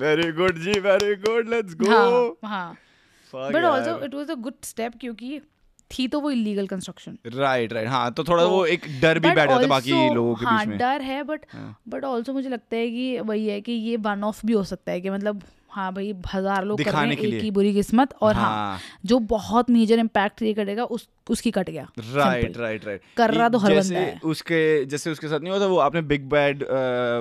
[0.00, 2.28] very good ji very good let's go
[3.34, 5.40] but also it was a good step क्योंकि
[5.90, 9.30] थी तो वो इलीगल कंस्ट्रक्शन राइट राइट हाँ तो थोड़ा तो- वो एक डर भी
[9.30, 11.40] बैठ जाता बाकी लोगों के हाँ, बीच में। डर है बट।
[11.88, 14.92] बट ऑल्सो मुझे लगता है कि वही है कि ये वन ऑफ़ भी हो सकता
[14.92, 15.42] है कि मतलब
[15.74, 18.78] हाँ भाई हज़ार लोग कर रहे हैं के एक। की बुरी किस्मत और हाँ हाँ
[19.04, 23.48] जो बहुत मेजर इम्पैक्ट ये करेगा उस उसकी कट गया राइट राइट राइट कर रहा
[23.48, 26.64] तो हर बंदा है। उसके जैसे उसके साथ नहीं होता वो आपने big bad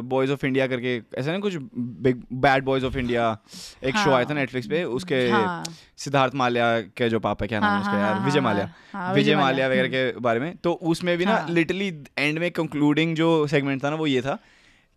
[0.06, 1.56] boys of India करके ऐसा नहीं कुछ
[2.02, 3.38] big bad boys of India
[3.84, 5.64] एक शो हाँ। आया था नेटफ्लिक्स पे उसके हाँ
[5.98, 8.44] सिद्धार्थ माल्या के जो पापा क्या नाम है हाँ, उसका हाँ, यार हाँ, विजय हाँ,
[8.44, 12.40] माल्या हाँ, विजय माल्या वगैरह के बारे में तो उसमें भी ना हाँ। लिटरली एंड
[12.40, 14.38] में कंक्लूडिंग जो सेगमेंट था ना वो ये था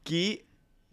[0.07, 0.23] कि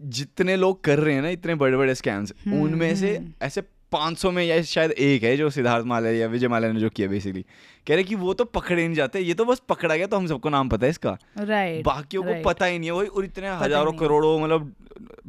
[0.03, 4.31] जितने लोग कर रहे हैं ना इतने बड़े बड़े स्कैम्स हम्म, उनमें से ऐसे 500
[4.31, 7.41] में या शायद एक है जो सिद्धार्थ माल्या या विजय माल्या ने जो किया बेसिकली
[7.87, 10.27] कह रहे कि वो तो पकड़े नहीं जाते ये तो बस पकड़ा गया तो हम
[10.27, 13.49] सबको नाम पता है इसका। राइट बाकियों को पता ही नहीं है वही और इतने
[13.57, 14.73] हज़ारों करोड़ों मतलब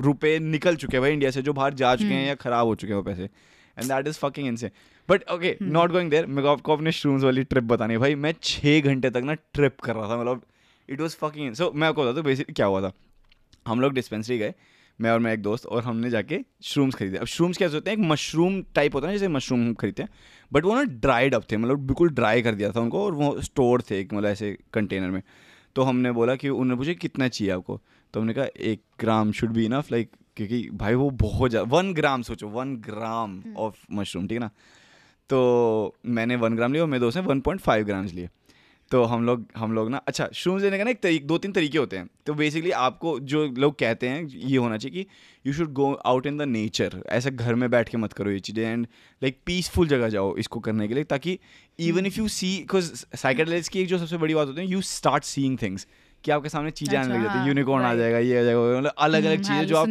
[0.01, 2.67] रुपए निकल चुके हैं भाई इंडिया से जो बाहर जा चुके हम्म। हैं या खराब
[2.67, 4.71] हो चुके हैं वो पैसे। एंड दैट इज़ फकिंग इनसे
[5.09, 5.73] but okay hmm.
[5.73, 8.81] Not going there मेरे को आपको अपने श्रूम्स वाली ट्रिप बतानी है। भाई मैं छः
[8.81, 10.43] घंटे तक ना ट्रिप कर रहा था मतलब
[10.89, 12.93] इट वॉज़ फकिंग सो मैं आपको बताता हूँ बेसिकली क्या हुआ था?
[13.67, 14.55] हम लोग डिस्पेंसरी गए
[14.99, 17.97] मैं और मेरा एक दोस्त और हमने जाके श्रूम्स खरीदे। अब श्रूम्स कैसे होते हैं
[17.99, 20.09] एक मशरूम टाइप होता है ना जैसे मशरूम खरीदते हैं
[20.53, 23.41] बट वो ना ड्राइड अप थे मतलब बिल्कुल ड्राई कर दिया था उनको और वो
[23.41, 25.23] स्टोर थे एक मतलब ऐसे कंटेनर में।
[25.77, 27.81] तो हमने बोला कि उन्होंने पूछा कितना चाहिए आपको?
[28.15, 31.93] तो हमने कहा एक gram should be enough like क्योंकि भाई वो बहुत ज़्यादा वन
[31.95, 34.51] ग्राम सोचो वन ग्राम ऑफ़ मशरूम ठीक है ना?
[35.31, 38.29] तो मैंने वन ग्राम लिया और मेरे दोस्त ने वन पॉइंट फाइव ग्राम्स लिए।
[38.91, 41.53] तो हम लोग हम लोग ना अच्छा श्रूम्स लेने का ना एक तरीक दो तीन
[41.53, 45.07] तरीके होते हैं। तो बेसिकली आपको जो लोग कहते हैं ये होना चाहिए कि
[45.47, 48.41] you should go out in the nature ऐसे घर में बैठ के मत करो ये
[48.41, 48.87] चीज़ें एंड
[49.23, 51.39] लाइक पीसफुल जगह जाओ इसको करने के लिए ताकि
[51.79, 54.81] even if you see because साइकेडलिस्ट की एक जो सबसे बड़ी बात होती है यू
[54.89, 55.87] स्टार्ट सीइंग थिंग्स
[56.25, 58.61] कि आपके सामने चीज़ें आने अच्छा, लग जाती है यूनिकॉर्न आ जाएगा ये आ जाएगा
[58.79, 59.89] मतलब अलग अलग हम्म, चीज़ें जो आप।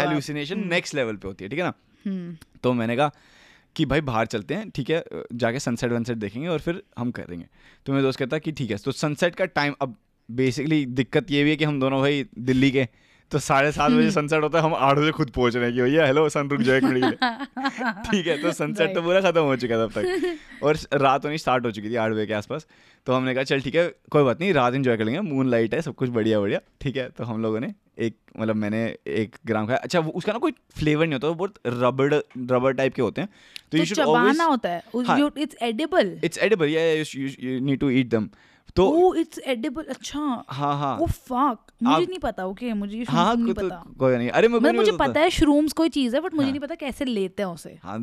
[0.00, 1.72] हेल्यूसिनेशन हम्म। नेक्स्ट लेवल पे होती है ठीक है ना?
[2.04, 3.10] हम्म, तो मैंने कहा
[3.76, 5.04] कि भाई बाहर चलते हैं ठीक है
[5.34, 7.46] जाके सनसेट वनसेट देखेंगे और फिर हम करेंगे।
[7.86, 9.96] तो मेरा दोस्त कहता कि ठीक है तो सनसेट का टाइम अब
[10.28, 12.88] बेसिकली दिक्कत ये भी है कि हम दोनों भाई दिल्ली के
[13.30, 15.82] तो साढ़े सात बजे सनसेट होता है हम आठ बजे खुद पहुँच रहे हैं कि
[15.82, 16.80] भैया हेलो सन रुक जाए
[18.10, 19.02] ठीक है तो सनसेट तो.
[19.02, 22.12] पूरा खत्म हो चुका था तब तक। और रात होनी स्टार्ट हो चुकी थी आठ
[22.12, 22.66] बजे के आसपास।
[23.06, 25.74] तो हमने कहा चल ठीक है कोई बात नहीं रात इन्जॉय कर लेंगे मून लाइट
[25.74, 27.08] है सब कुछ बढ़िया बढ़िया ठीक है?
[27.08, 30.52] तो हम लोगों ने एक मतलब मैंने एक ग्राम खाया। अच्छा वो उसका ना कोई
[30.76, 32.12] फ्लेवर नहीं होता वो बहुत रबड़
[32.52, 33.28] रबर टाइप के होते हैं।
[33.72, 34.82] तो यू शुड ऑलवेज चबाना होता है।
[35.42, 38.28] इट्स एडिबल इट्स एडिबल या you need to eat them
[38.76, 43.54] तो इट्स एडिबल अच्छा। हाँ हाँ। ओ फक मुझे नहीं पता ओके मुझे हाँ नहीं
[43.54, 46.34] तो पता। कोई नहीं। अरे मतलब मुझे पता। पता है श्रूम्स कोई चीज़ है बट
[46.34, 47.98] मुझे हाँ। नहीं पता कैसे लेते हैं उसे। हाँ।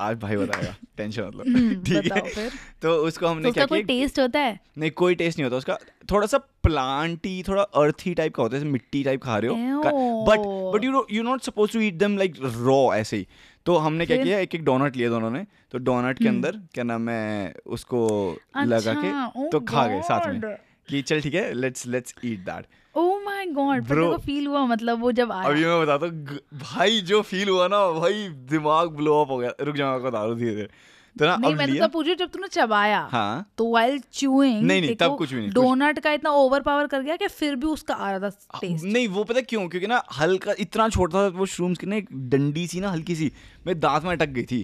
[0.00, 2.50] आज भाई बताएगा टेंशन मतलब हम्म, ठीक है?
[2.82, 4.60] तो उसको हमने तो क्या कोई टेस्ट होता है?
[4.78, 5.78] नहीं कोई टेस्ट नहीं होता। उसका
[6.10, 9.82] थोड़ा सा प्लांटी थोड़ा अर्थी टाइप का होता है मिट्टी टाइप खा रहे हो।
[10.26, 10.38] But
[10.74, 13.26] but you you not suppose to eat them like raw ऐसे ही।
[13.66, 14.38] तो हमने क्या किया?
[14.38, 18.36] एक एक डोनट लिए दोनों ने। तो डोनट के हम्म। अंदर क्या नाम है उसको
[18.56, 20.56] लगा अच्छा, के oh तो खा गए साथ में
[20.88, 24.18] कि चल ठीक है let's let's eat that oh my god पर Bro.
[24.20, 27.86] फील हुआ मतलब वो जब आया। अभी मैं बताता हूँ भाई जो फील हुआ ना
[27.92, 30.68] भाई दिमाग ब्लो अप हो गया। रुक जाओ मैं बता रहा धीरे धीरे
[31.16, 34.80] तो ना नहीं अब मैं तो पूछ जब तूने चबाया हाँ। तो वाइल च्यूइंग नहीं,
[34.80, 37.66] नहीं, तब कुछ भी नहीं, डोनट का इतना ओवर पावर कर गया कि फिर भी
[37.66, 39.68] उसका आ रहा था टेस्ट नहीं वो पता क्यों?
[39.68, 43.16] क्योंकि ना हल्का इतना छोटा था वो श्रूम्स की ना एक डंडी सी ना हल्की
[43.16, 43.32] सी
[43.66, 44.62] मेरे दांत में अटक गई थी।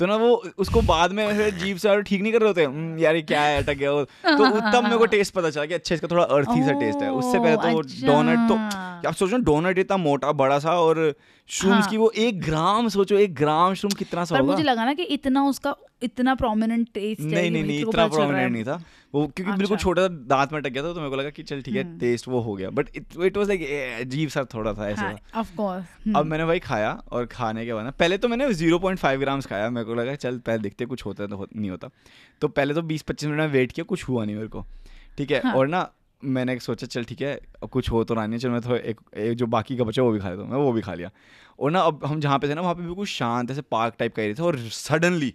[0.00, 2.64] तो ना वो उसको बाद में ऐसे जीप से और ठीक नहीं कर रहे होते।
[2.64, 5.66] "हम्म, यार ये क्या है अटक गया वो। तो तब मेरे को टेस्ट पता चला
[5.66, 8.54] कि अच्छा इसका थोड़ा अर्थी सा टेस्ट है। उससे पहले तो अच्छा। डोनट तो
[9.08, 11.14] आप सोचो डोनट इतना मोटा बड़ा सा और
[11.48, 14.52] श्रूम्स हाँ। की वो एक ग्राम सोचो एक ग्राम श्रूम कितना सा पर होगा?
[14.52, 18.64] मुझे लगा ना कि इतना उसका इतना प्रोमिनेंट टेस्ट नहीं नहीं नहीं इतना प्रोमिनेंट नहीं
[18.64, 18.82] था।
[19.14, 21.30] वो क्योंकि बिल्कुल अच्छा। छोटा सा दांत में अटक गया था तो मेरे को लगा
[21.30, 23.62] कि चल ठीक है हम्म। टेस्ट वो हो गया। बट इट वाज लाइक
[24.00, 27.74] अजीब सा थोड़ा था ऐसा। हाँ ऑफ़ कोर्स अब मैंने भाई खाया और खाने के
[27.74, 30.62] बाद ना पहले तो मैंने ज़ीरो पॉइंट फाइव ग्राम्स खाया। मेरे को लगा चल पहले
[30.62, 31.90] देखते कुछ होता है तो नहीं होता।
[32.42, 34.64] तो पहले तो बीस पच्चीस मिनट में वेट किया कुछ हुआ नहीं मेरे को।
[35.18, 35.88] ठीक है हाँ। और ना
[36.24, 37.40] मैंने सोचा चल ठीक है
[37.72, 40.18] कुछ हो तो है, चल मैं थोड़ा एक, एक जो बाकी का बचा वो भी
[40.18, 41.10] खा लेता हूँ। मैं वो भी खा लिया।
[41.60, 44.14] और ना अब हम जहाँ पे थे ना वहाँ पे बिल्कुल शांत ऐसे पार्क टाइप
[44.16, 45.34] का एरिया था और सडनली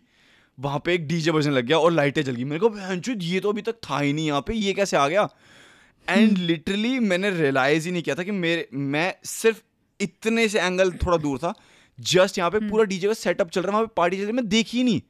[0.60, 3.40] वहाँ पे एक डीजे बजने लग गया और लाइटें जल गई। मेरे को "भैंचोद, ये
[3.40, 5.30] तो अभी तक था ही नहीं यहाँ पे ये कैसे आ गया?
[6.10, 9.62] एंड लिटरली मैंने रियलाइज़ ही नहीं किया था कि मेरे मैं सिर्फ़
[10.00, 11.54] इतने से एंगल थोड़ा दूर था
[12.00, 14.28] जस्ट यहाँ पे पूरा डीजे का सेटअप चल रहा है वहाँ पे पार्टी चल रही
[14.28, 15.02] है मैं देखी ही नहीं।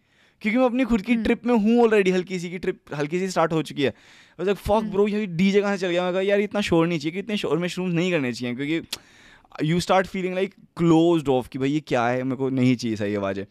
[0.45, 3.27] क्योंकि मैं अपनी खुद की ट्रिप में हूँ ऑलरेडी हल्की सी की ट्रिप हल्की सी
[3.29, 3.93] स्टार्ट हो चुकी है।
[4.39, 6.03] मतलब फॉक ब्रो ये डीजे कहाँ से चल गया?
[6.03, 8.55] मैं कहा यार इतना शोर नहीं चाहिए कि इतने शोर में श्रूम्स नहीं करने चाहिए
[8.55, 12.75] क्योंकि you start feeling like close off कि भाई ये क्या है मेरे को नहीं
[12.75, 13.45] चाहिए सही आवाज़ें।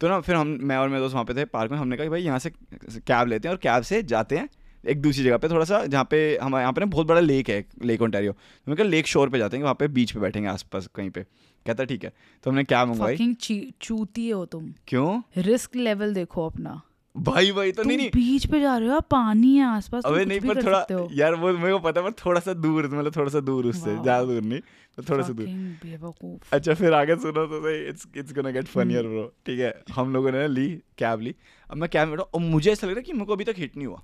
[0.00, 2.04] तो ना फिर हम मैं और मेरे दोस्त वहाँ पे थे पार्क में हमने कहा
[2.04, 4.48] कि भाई यहाँ से कैब लेते हैं और कैब से जाते हैं
[4.84, 7.48] एक दूसरी जगह पे थोड़ा सा जहाँ पे हमारे यहाँ पे ना बहुत बड़ा लेक
[7.50, 10.20] है लेक ओंटारियो तो मैं कहा लेक शोर पे जाते हैं वहाँ पे बीच पे
[10.20, 11.24] बैठेंगे आसपास कहीं पे।
[11.66, 12.12] कहता ठीक है
[12.44, 13.14] तो हमने क्या मंगवाई?
[13.14, 15.22] फकिंग चूती हो तुम। क्यों?
[15.42, 16.80] रिस्क लेवल देखो अपना।
[17.14, 20.40] भाई भाई तो नहीं नहीं। बीच पे जा रहे हो पानी है आसपास अबे नहीं
[20.40, 23.40] पर थोड़ा यार वो मेरे को पता है पर थोड़ा सा दूर मतलब थोड़ा सा
[23.42, 24.60] दूर उससे ज़्यादा दूर नहीं
[24.98, 29.06] तो थोड़ा सा दूर। अच्छा फिर आगे सुनो तो सही it's it's gonna get funnier.
[29.06, 31.34] Bro ठीक है हम लोगों ने ली कैब ली।
[31.68, 33.54] अब मैं कैब में और मुझे ऐसा लग रहा है कि मेरे को अभी तक
[33.58, 34.02] हिट नहीं हुआ।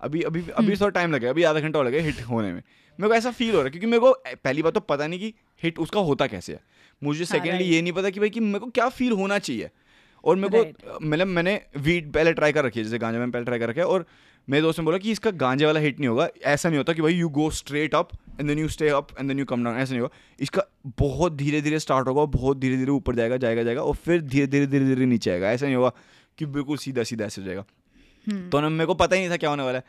[0.00, 2.62] अभी अभी हम्म। अभी थोड़ा टाइम लगेगा अभी आधा घंटा और लगेगा हिट होने में।
[2.98, 5.20] मेरे को ऐसा फील हो रहा है क्योंकि मेरे को पहली बात तो पता नहीं
[5.20, 6.60] कि हिट उसका होता कैसे है।
[7.02, 9.70] मुझे सेकेंडली हाँ, ये नहीं पता कि भाई कि मेरे को क्या फील होना चाहिए।
[10.24, 13.44] और मेरे को मतलब मैंने वीट पहले ट्राई कर रखी है जैसे गांजा मैंने पहले
[13.44, 14.06] ट्राई कर रखा है और
[14.48, 17.02] मेरे दोस्त ने बोला कि इसका गांजे वाला हिट नहीं होगा। ऐसा नहीं होता कि
[17.02, 18.08] भाई you go straight up
[18.40, 20.64] and then you stay up and then you come down ऐसा नहीं होगा। इसका
[20.98, 24.46] बहुत धीरे धीरे स्टार्ट होगा बहुत धीरे धीरे ऊपर जाएगा जाएगा जाएगा और फिर धीरे
[24.46, 25.92] धीरे धीरे धीरे नीचे आएगा। ऐसा नहीं होगा
[26.38, 27.64] कि बिल्कुल सीधा सीधा ऐसे हो जाएगा।
[28.26, 29.84] हम्म। तो ना मेरे को पता ही नहीं था क्या होने वाला है।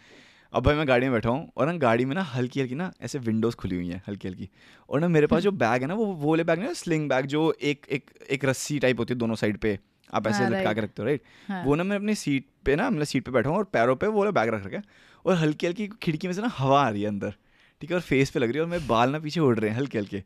[0.53, 2.91] अब भाई मैं गाड़ी में बैठा हूँ और ना गाड़ी में ना हल्की हल्की ना
[3.01, 4.49] ऐसे विंडोज़ खुली हुई हैं हल्की हल्की।
[4.89, 7.25] और ना मेरे पास जो बैग है ना वो वो वाले बैग ना स्लिंग बैग
[7.25, 9.79] जो एक एक एक रस्सी टाइप होती है दोनों साइड पे
[10.13, 10.73] आप ऐसे हाँ, लटका.
[10.73, 13.31] के रखते हो राइट हाँ। वो ना मैं अपनी सीट पे ना मतलब सीट पे
[13.31, 14.83] बैठा हूँ और पैरों पे वो बैग रख रखा है
[15.25, 17.33] और हल्की हल्की खिड़की में से ना हवा आ रही है अंदर
[17.81, 17.95] ठीक है?
[17.95, 19.97] और फेस पे लग रही है और मेरे बाल ना पीछे उड़ रहे हैं हल्के
[19.97, 20.23] हल्के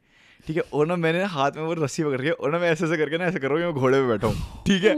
[0.48, 0.63] ठीक है?
[0.74, 3.18] और ना मैंने हाथ में वो रस्सी पकड़ के और ना मैं ऐसे ऐसे करके
[3.18, 4.94] ना ऐसे कर रहा हूँ कि मैं घोड़े पे बैठा हूँ ठीक है?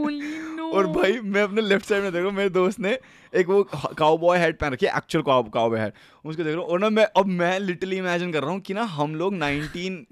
[0.70, 2.98] और भाई, मैं अपने लेफ़्ट साइड में देख रहा हूँ मेरे दोस्त ने
[3.32, 3.62] एक वो
[3.98, 5.92] काउ बॉय हेड पहन रखी है एक्चुअल काउ बॉय हेड
[6.24, 8.74] उसको देख रहा हूँ, और ना मैं, अब मैं लिटरली इमेजिन कर रहा हूँ कि
[8.74, 10.06] ना हम लोग नाइनटीन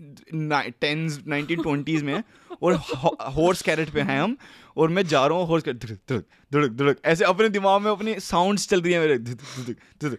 [0.81, 2.23] टेंस नाइनटीन ट्वेंटीज़ में
[2.63, 2.75] और
[3.37, 4.37] हॉर्स कैरेट पे हैं हम,
[4.77, 7.91] और मैं जा रहा हूँ हॉर्स कैरेट धुड़क धुड़क धुड़क धुड़क, ऐसे अपने दिमाग में
[7.91, 10.19] अपनी साउंड्स चल रही है मेरे, धुड़क धुड़क धुड़क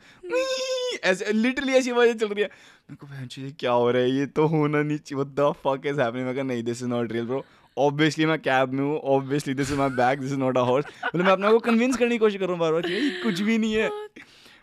[1.04, 2.49] ऐसे लिटरली ऐसी आवाज़ें चल रही है।
[2.89, 4.12] मेरे को क्या हो रहा है?
[4.12, 7.43] ये तो होना नहीं चाहिए फक इज़ हैपनिंग मैं नहीं this is not real bro
[7.79, 10.85] obviously मैं कैब में हूँ obviously this is my bag this is not a horse
[11.05, 13.41] मतलब मैं अपने को कन्विंस करने की कोशिश कर रहा हूँ बार बार कि कुछ
[13.41, 13.89] भी नहीं है।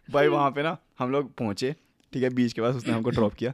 [0.09, 1.75] भाई वहाँ पे ना हम लोग पहुँचे
[2.13, 3.53] ठीक है बीच के पास उसने हमको ड्रॉप किया।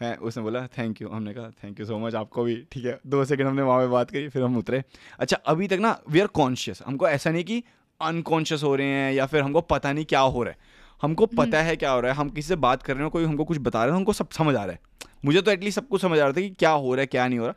[0.00, 2.98] है उसने बोला थैंक यू हमने कहा थैंक यू सो मच आपको भी ठीक है।
[3.06, 4.82] दो सेकंड हमने वहाँ पे बात करी फिर हम उतरे।
[5.18, 7.62] अच्छा अभी तक ना वी आर कॉन्शियस हमको ऐसा नहीं कि
[8.00, 11.62] अनकॉन्शियस हो रहे हैं या फिर हमको पता नहीं क्या हो रहा है। हमको पता
[11.62, 13.58] है क्या हो रहा है। हम किसी से बात कर रहे हैं कोई हमको कुछ
[13.58, 14.80] बता रहे हैं हमको सब समझ आ रहा है।
[15.24, 17.26] मुझे तो एटलीस्ट सब कुछ समझ आ रहा था कि क्या हो रहा है क्या
[17.28, 17.54] नहीं हो रहा।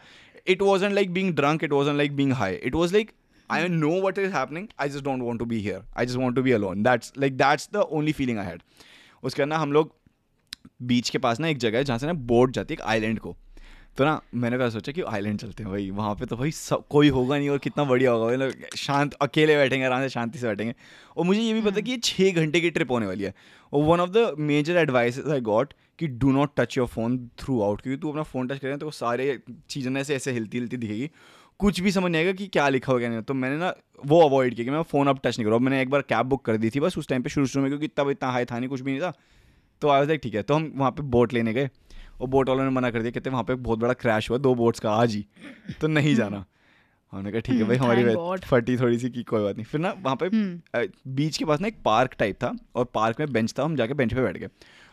[0.47, 3.11] It wasn't like being drunk it wasn't like being high it was like
[3.49, 5.81] I know what is happening I just don't want to be here.
[5.97, 8.61] I just want to be alone that's like that's the only feeling I had
[9.23, 9.95] उसके बाद ना हम लोग
[10.81, 13.19] बीच के पास ना एक जगह है जहाँ से ना बोट जाती है एक आइलैंड
[13.19, 13.35] को।
[13.97, 15.89] तो ना मैंने वैसा सोचा कि आइलैंड चलते हैं भाई?
[15.91, 19.55] वहाँ पे तो भाई सब कोई होगा नहीं और कितना बढ़िया होगा। मतलब शांत अकेले
[19.55, 20.73] बैठेंगे आराम से शांति से बैठेंगे।
[21.17, 23.33] और मुझे ये भी पता है कि ये छः घंटे की ट्रिप होने वाली है।
[23.73, 27.17] और one of the major advice I got कि do not touch your phone
[27.61, 29.37] throughout क्योंकि तू अपना फ़ोन टच करें तो वो सारे
[29.69, 31.09] चीज़ें ऐसे ऐसे हिलती हिलती दिखेगी।
[31.59, 33.73] कुछ भी समझ नहीं आएगा कि क्या लिखा होगा नहीं। तो मैंने ना
[34.05, 36.45] वो अवॉइड किया कि मैं फ़ोन अब टच नहीं करूँ। मैंने एक बार कैब बुक
[36.45, 38.59] कर दी थी बस उस टाइम पे शुरू शुरू में क्योंकि तब इतना हाई था
[38.59, 39.13] नहीं कुछ भी नहीं था।
[39.81, 41.69] तो आई वाज ठीक है। तो हम वहाँ पे बोट लेने गए।
[42.21, 44.55] और बोट वालों ने मना कर दिया कहते वहाँ पे बहुत बड़ा क्रैश हुआ दो
[44.55, 45.25] बोट्स का आज ही।
[45.81, 46.45] तो नहीं जाना।
[47.11, 49.81] हमने कहा ठीक है भाई Hmm, हमारी फटी थोड़ी सी की कोई बात नहीं। फिर
[49.81, 50.29] ना वहाँ पे।
[51.07, 53.93] बीच के पास ना एक पार्क टाइप था और पार्क में बेंच था हम जाके
[53.93, 54.49] बेंच पे बैठ गए।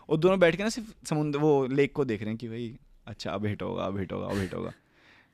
[0.08, 2.78] और दोनों बैठ के ना सिर्फ़ समुद्र वो लेक को देख रहे हैं कि भाई
[3.06, 4.72] अच्छा अब हिट होगा अब हिट होगा अब हिट होगा।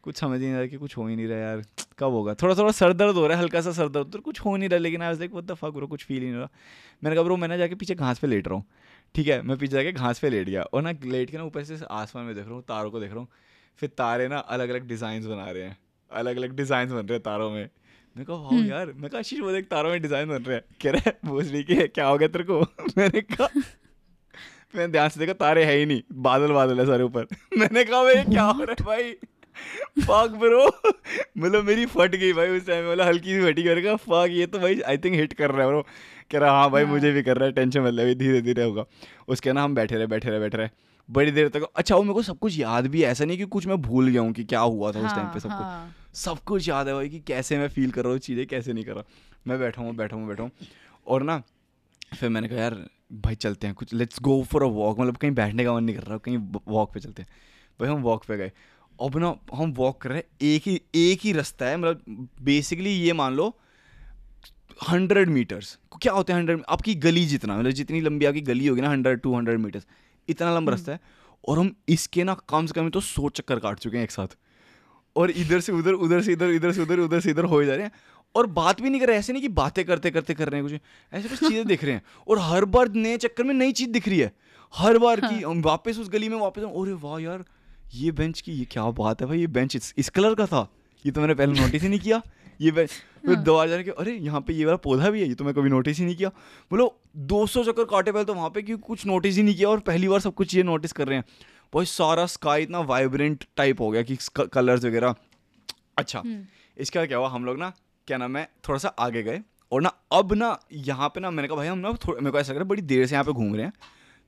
[0.02, 1.62] कुछ समझ ही नहीं रहा कि कुछ हो ही नहीं रहा यार
[1.98, 2.34] कब होगा?
[2.34, 4.68] थोड़ा थोड़ा सर दर्द हो रहा है हल्का सा सर दर्द तो कुछ हो नहीं
[4.68, 6.48] रहा लेकिन आज देख the fuck ब्रो कुछ फील ही नहीं रहा।
[7.04, 8.64] मैंने कहा ब्रो मैं ना जाके पीछे घास पे लेट रहा हूँ।
[9.14, 11.64] ठीक है मैं पीछे जाके घास पे लेट गया और ना लेट के ना ऊपर
[11.64, 13.28] से आसमान में देख रहा हूँ तारों को देख रहा हूँ।
[13.78, 15.76] फिर तारे ना अलग अलग डिज़ाइन बना रहे हैं
[16.10, 17.68] अलग अलग डिज़ाइन बन रहे हैं तारों में।
[18.16, 20.64] मैं कहा वाह यार मैं कहा आशीष वो देख तारों में डिज़ाइन बन रहे हैं।
[20.82, 22.60] कह रहा है भोसड़ी के क्या हो गया तेरे को?
[22.98, 23.48] मैंने कहा
[24.74, 27.26] मैंने ध्यान से देखा तारे है ही नहीं बादल बादल है सारे ऊपर।
[27.58, 29.12] मैंने कहा भाई क्या हो रहा है भाई?
[30.00, 30.66] फक ब्रो
[31.38, 34.46] मतलब मेरी फट गई भाई उस टाइम मतलब हल्की सी फटी मैंने कहा फक ये
[34.46, 35.86] तो भाई आई थिंक हिट कर रहा है ब्रो
[36.30, 38.84] कह रहा हाँ भाई मुझे भी कर रहा है टेंशन मतलब धीरे धीरे होगा।
[39.28, 40.68] उसके ना हम बैठे रहे बैठे रहे बैठे रहे।
[41.08, 43.44] बड़ी देर तक अच्छा वो मेरे को सब कुछ याद भी है ऐसा नहीं कि
[43.44, 45.94] कुछ मैं भूल गया हूँ कि क्या हुआ था उस टाइम पे सब कुछ। हाँ,
[46.14, 48.84] सब कुछ याद है भाई कि कैसे मैं फील कर रहा हूँ चीज़ें कैसे नहीं
[48.84, 49.04] कर रहा।
[49.46, 50.50] मैं बैठा हूँ बैठा हूँ बैठा हूँ।
[51.06, 51.42] और ना
[52.14, 52.76] फिर मैंने कहा यार
[53.12, 55.96] भाई चलते हैं कुछ let's go for a walk मतलब कहीं बैठने का मन नहीं
[55.96, 57.28] कर रहा कहीं वॉक पे चलते हैं।
[57.80, 58.52] भाई हम वॉक पे गए।
[59.02, 62.90] अब ना हम वॉक कर रहे हैं एक ही एक ही रास्ता है मतलब बेसिकली
[62.90, 63.48] ये मान लो
[64.78, 68.80] हंड्रेड मीटर्स। क्या होते हैं हंड्रेड आपकी गली जितना मतलब जितनी लंबी आपकी गली होगी
[68.80, 69.86] ना हंड्रेड टू हंड्रेड मीटर्स
[70.28, 71.00] इतना लंबा रास्ता है।
[71.44, 74.36] और हम इसके ना कम से कम तो सौ चक्कर काट चुके हैं एक साथ।
[75.16, 77.74] और इधर से उधर उधर से इधर इधर से उधर उधर से इधर हो जा
[77.74, 77.92] रहे हैं।
[78.34, 80.70] और बात भी नहीं कर रहे ऐसे नहीं कि बातें करते करते कर रहे हैं
[80.70, 80.80] कुछ।
[81.12, 84.08] ऐसे कुछ चीज़ें दिख रहे हैं। और हर बार नए चक्कर में नई चीज़ दिख
[84.08, 84.32] रही है।
[84.74, 87.44] हर बार की हम वापस उस गली में वापस अरे वाह यार
[87.94, 90.68] ये बेंच की ये क्या बात है भाई ये बेंच इस, इस कलर का था।
[91.04, 92.22] ये तो मैंने पहले नोटिस ही नहीं किया।
[92.60, 95.34] ये फिर दो बार जाने के अरे यहाँ पे ये वाला पौधा भी है ये
[95.34, 96.28] तो मैं कभी नोटिस ही नहीं किया।
[96.70, 96.86] बोलो
[97.28, 100.08] 200 चक्कर काटे पहले तो वहाँ पे क्यों कुछ नोटिस ही नहीं किया और पहली
[100.08, 101.24] बार सब कुछ ये नोटिस कर रहे हैं।
[101.72, 105.14] भाई सारा स्काई इतना वाइब्रेंट टाइप हो गया कि कलर्स वगैरह।
[105.98, 106.22] अच्छा
[106.76, 107.72] इसका क्या हुआ हम लोग ना
[108.08, 109.40] क्या नाम है थोड़ा सा आगे गए
[109.72, 112.38] और ना अब ना यहाँ पे ना मैंने कहा भाई हम ना थोड़ा मेरे को
[112.38, 113.72] ऐसा लग रहा है बड़ी देर से यहाँ पे घूम रहे हैं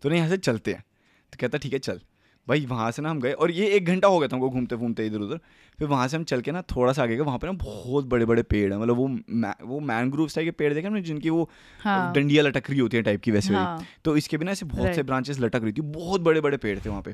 [0.02, 0.84] तो ना यहाँ से चलते हैं।
[1.32, 2.00] तो कहता ठीक है चल।
[2.48, 4.76] भाई वहाँ से ना हम गए और ये एक घंटा हो गया था हमको घूमते
[4.76, 5.38] घूमते इधर उधर
[5.78, 8.04] फिर वहाँ से हम चल के ना थोड़ा सा आगे गए वहाँ पर ना बहुत
[8.04, 11.30] बड़े बड़े पेड़ हैं मतलब वो मै- वो मैनग्रोव टाइप के पेड़ देखे ना जिनकी
[11.30, 14.66] वो हाँ। डंडियाँ लटक रही होती है टाइप की वैसे हाँ। तो इसके बिना ऐसे
[14.66, 17.12] बहुत से ब्रांचेस लटक रही थी बहुत बड़े बड़े पेड़ थे वहाँ पे।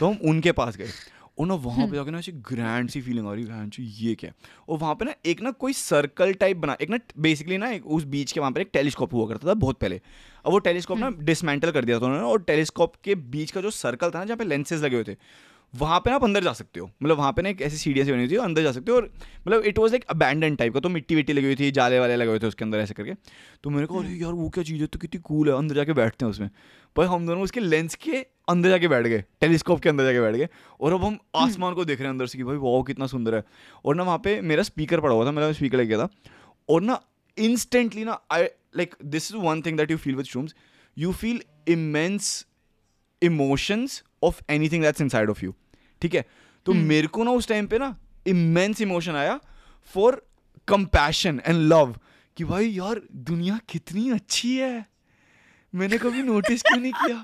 [0.00, 0.88] तो हम उनके पास गए।
[1.38, 4.14] और ना वहाँ हम्म। पे जाके ना ऐसी ग्रैंड सी फीलिंग आ रही है ये
[4.14, 4.30] क्या
[4.68, 7.86] और वहाँ पे ना एक ना कोई सर्कल टाइप बना एक ना बेसिकली ना एक
[7.86, 10.00] उस बीच के वहाँ पर एक टेलीस्कोप हुआ करता था बहुत पहले
[10.44, 13.60] अब वो टेलीस्कोप ना हम्म। डिसमेंटल कर दिया था उन्होंने और टेलीस्कोप के बीच का
[13.60, 15.16] जो सर्कल था ना जहाँ पे लेंसेज लगे हुए थे
[15.74, 18.04] वहाँ पे ना आप अंदर जा सकते हो। मतलब वहाँ पे ना एक ऐसी सीढ़ियाँ
[18.06, 19.10] सी बनी हुई थी अंदर जा सकते हो और
[19.46, 22.16] मतलब it was like abandon type का तो मिट्टी विट्टी लगी हुई थी जाले वाले
[22.16, 23.14] लगे हुए थे उसके अंदर ऐसे करके।
[23.64, 24.86] तो मैंने कहा अरे यार वो क्या चीज़ है?
[24.86, 26.50] तो कितनी कूल है अंदर जाके बैठते हैं उसमें।
[26.96, 30.34] पर हम दोनों उसके लेंस के अंदर जाके बैठ गए टेलीस्कोप के अंदर जाके बैठ
[30.34, 30.48] गए
[30.80, 33.34] और अब हम आसमान को देख रहे हैं अंदर से कि भाई वाह कितना सुंदर
[33.34, 33.42] है।
[33.84, 36.08] और ना वहाँ पे मेरा स्पीकर पड़ा हुआ था मेरा स्पीकर लग गया था।
[36.68, 37.00] और ना
[37.38, 38.44] इंस्टेंटली ना I
[38.76, 40.54] like this is one thing that you feel with shrooms
[40.96, 42.46] you feel immense
[43.22, 45.54] emotions of anything that's inside of you
[46.02, 46.24] ठीक है?
[46.66, 46.82] तो hmm.
[46.82, 49.40] मेरे को ना उस टाइम पे ना इमेंस इमोशन आया
[49.94, 50.26] फॉर
[50.68, 51.96] कंपैशन एंड लव
[52.36, 54.86] कि भाई यार दुनिया कितनी अच्छी है।
[55.74, 57.16] मैंने कभी नोटिस क्यों नहीं किया?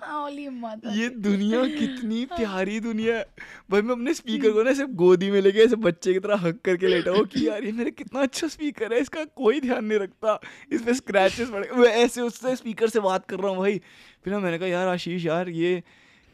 [0.93, 3.27] ये दुनिया कितनी प्यारी दुनिया है।
[3.71, 6.61] भाई मैं अपने स्पीकर को ना ऐसे गोदी में लेके ऐसे बच्चे की तरह हक
[6.65, 9.99] करके लेटा हूँ कि यार ये मेरे कितना अच्छा स्पीकर है इसका कोई ध्यान नहीं
[9.99, 10.41] रखता।
[10.73, 13.81] इस पे स्क्रैचेस पड़े मैं ऐसे उससे स्पीकर से बात कर रहा हूँ भाई।
[14.25, 15.83] फिर मैंने कहा यार आशीष यार ये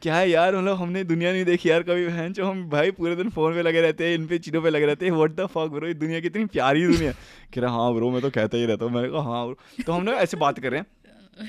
[0.03, 0.57] क्या यार?
[0.57, 3.63] मतलब हमने दुनिया नहीं देखी यार कभी बहन। जो हम भाई पूरे दिन फ़ोन पे
[3.63, 5.95] लगे रहते हैं इन पे चीज़ों पे लगे रहते हैं। व्हाट द फक ब्रो ये
[5.95, 7.13] दुनिया कितनी प्यारी दुनिया
[7.55, 9.93] कह रहा हाँ ब्रो मैं तो कहता ही रहता हूँ। मैंने कहा हाँ ब्रो तो
[9.93, 10.87] हम लोग ऐसे बात कर रहे हैं।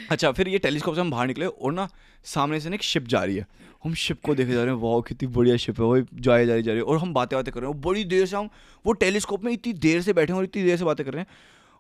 [0.12, 1.88] अच्छा फिर ये टेलीस्कोप से हम बाहर निकले और ना
[2.26, 3.46] सामने से ना एक शिप जा रही है।
[3.84, 6.54] हम शिप को देखे जा रहे हैं। वाह कितनी बढ़िया शिप है। वही जाए जा
[6.54, 8.50] रही जा रही है। और हम बातें बातें कर रहे हैं। बड़ी देर से हम
[8.86, 11.22] वो टेलीस्कोप में इतनी देर से बैठे हैं और इतनी देर से बातें कर रहे
[11.22, 11.28] हैं।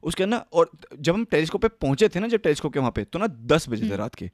[0.03, 3.03] उसके ना और जब हम टेलीस्कोप पे पहुँचे थे ना जब टेलीस्कोप के वहाँ पे
[3.03, 4.29] तो ना दस बजे थे रात के।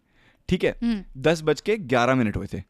[0.49, 0.77] ठीक है?
[0.84, 2.62] हम्म। दस बज के ग्यारह मिनट हुए थे।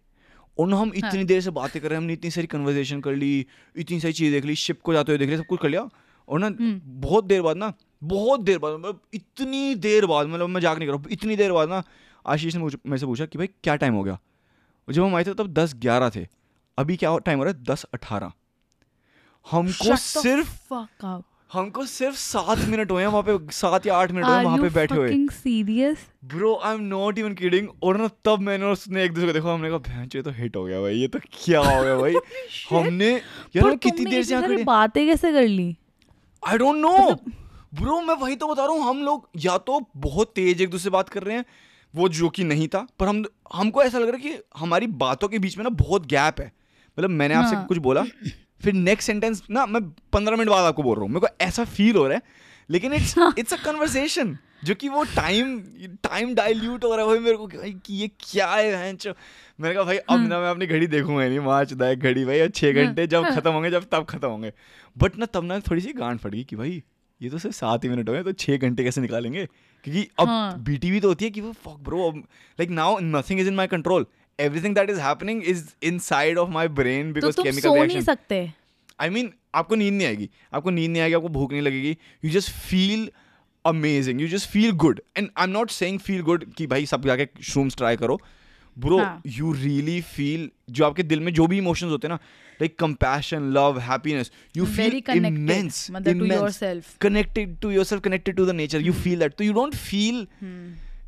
[0.58, 3.46] और हम इतनी देर से बातें कर रहे हैं हमने इतनी सारी कन्वर्जेशन कर ली
[3.76, 5.88] इतनी सारी चीज़ देख ली शिप को जाते हुए देख लिया सब कुछ कर लिया।
[6.28, 6.50] और ना
[7.00, 10.88] बहुत देर बाद ना बहुत देर बाद मतलब इतनी देर बाद मतलब मैं जाग नहीं
[10.88, 11.84] कर रहा हूँ इतनी देर बाद ना
[12.26, 14.18] आशीष ने मेरे से पूछा कि भाई क्या टाइम हो गया?
[14.88, 16.28] जब हम आए थे तब दस ग्यारह थे।
[16.78, 17.64] अभी क्या टाइम हो रहा है?
[17.64, 18.32] दस अठारह।
[19.48, 20.74] हमको सिर्फ़.
[21.56, 24.70] हमको सिर्फ़ सात मिनट हुए हैं वहाँ पे सात या आठ मिनट हुए वहाँ पे
[24.70, 25.98] बैठे हुए। serious?
[26.26, 29.34] Bro I am not even kidding और ना तब मैंने और उसने एक दूसरे को
[29.34, 31.98] देखा हमने कहा भैंस ये तो हिट हो गया भाई ये तो क्या हो गया
[31.98, 32.14] भाई?
[32.70, 33.12] हमने
[33.56, 35.78] यार कितनी देर से यहाँ खड़े बातें कैसे कर ली?
[36.48, 37.14] आई डोंट नो
[37.82, 40.84] ब्रो मैं वही तो बता रहा हूँ हम लोग या तो बहुत तेज एक दूसरे
[40.84, 41.46] से बात कर रहे हैं
[41.96, 45.28] वो जो कि नहीं था पर हम हमको ऐसा लग रहा है कि हमारी बातों
[45.28, 46.52] के बीच में ना बहुत गैप है।
[47.00, 48.04] मतलब मैंने आपसे हाँ। कुछ बोला
[48.66, 49.82] फिर नेक्स्ट सेंटेंस ना मैं
[50.14, 52.94] पंद्रह मिनट बाद आपको बोल रहा हूँ। मेरे को ऐसा फील हो रहा है लेकिन
[52.94, 55.58] इट्स इट्स अ कन्वर्सेशन जो कि वो टाइम
[56.04, 59.84] टाइम डाइल्यूट हो रहा है। भाई मेरे को भाई कि ये क्या है मैंने कहा
[59.84, 63.30] भाई अब ना मैं अपनी घड़ी देखूँगा नहीं मार्च दाए घड़ी भाई छः घंटे जब
[63.36, 64.52] खत्म होंगे जब तब खत्म होंगे।
[64.96, 66.82] बट ना तब ना थोड़ी सी गांड फट गई कि भाई
[67.22, 69.46] ये तो सिर्फ़ सात ही मिनट हो गए तो छः घंटे कैसे निकालेंगे?
[69.46, 73.40] क्योंकि अब बी हाँ। बीटीवी तो होती है कि वो fuck bro like now nothing
[73.40, 74.06] is in my control
[74.40, 78.52] everything that is happening is inside of my brain because chemical सो नहीं सकते।
[79.02, 82.32] आई मीन आपको नींद नहीं आएगी। आपको नींद नहीं आएगी आपको भूख नहीं लगेगी। You
[82.32, 83.10] just feel
[83.66, 87.06] amazing you just feel good and I am not saying feel good कि भाई सब
[87.06, 88.20] जाके श्रूम्स ट्राई करो।
[88.78, 92.20] ब्रो। यू रियली फील जो आपके दिल में जो भी इमोशंस होते हैं ना
[92.62, 96.84] like compassion love happiness you feel immense to yourself.
[97.02, 100.28] Connected to yourself connected to the nature you feel that तो यू डोंट फील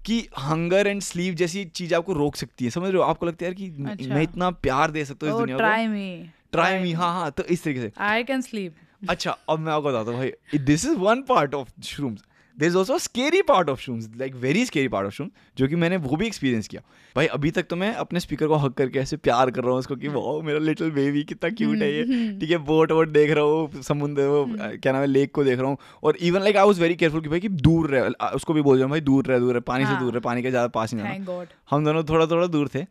[0.07, 3.03] कि हंगर एंड स्लीव जैसी चीज़ आपको रोक सकती है समझ रहे हो?
[3.03, 5.57] आपको लगता है यार कि मैं- अच्छा। मैं इतना प्यार दे सकता हूँ इस दुनिया
[5.57, 8.75] को। try ट्राई मी हाँ हाँ तो इस तरीके से। आई कैन स्लीप
[9.09, 12.23] अच्छा अब मैं आपको बताता हूँ भाई this is one part of shrooms
[12.57, 15.75] there is also scary part of shoes like very scary part of shoes जो कि
[15.75, 16.81] मैंने वो भी एक्सपीरियंस किया।
[17.15, 19.79] भाई अभी तक तो मैं अपने स्पीकर को हक करके ऐसे प्यार कर रहा हूँ
[19.79, 22.03] उसको कि वाह मेरा लिटिल बेबी कितना क्यूट है ये।
[22.39, 25.59] ठीक है बोट वोट देख रहा हूँ समुद्र वो क्या नाम है लेक को देख
[25.59, 28.53] रहा हूँ। और even like I was very careful कि भाई कि दूर रहे उसको
[28.53, 30.41] भी बोल रहा हूँ भाई दूर रहे दूर रहे पानी से हाँ। दूर रहे पानी
[30.41, 32.85] के ज़्यादा पास नहीं जाना। हम दोनों थोड़ा थोड़ा दूर थे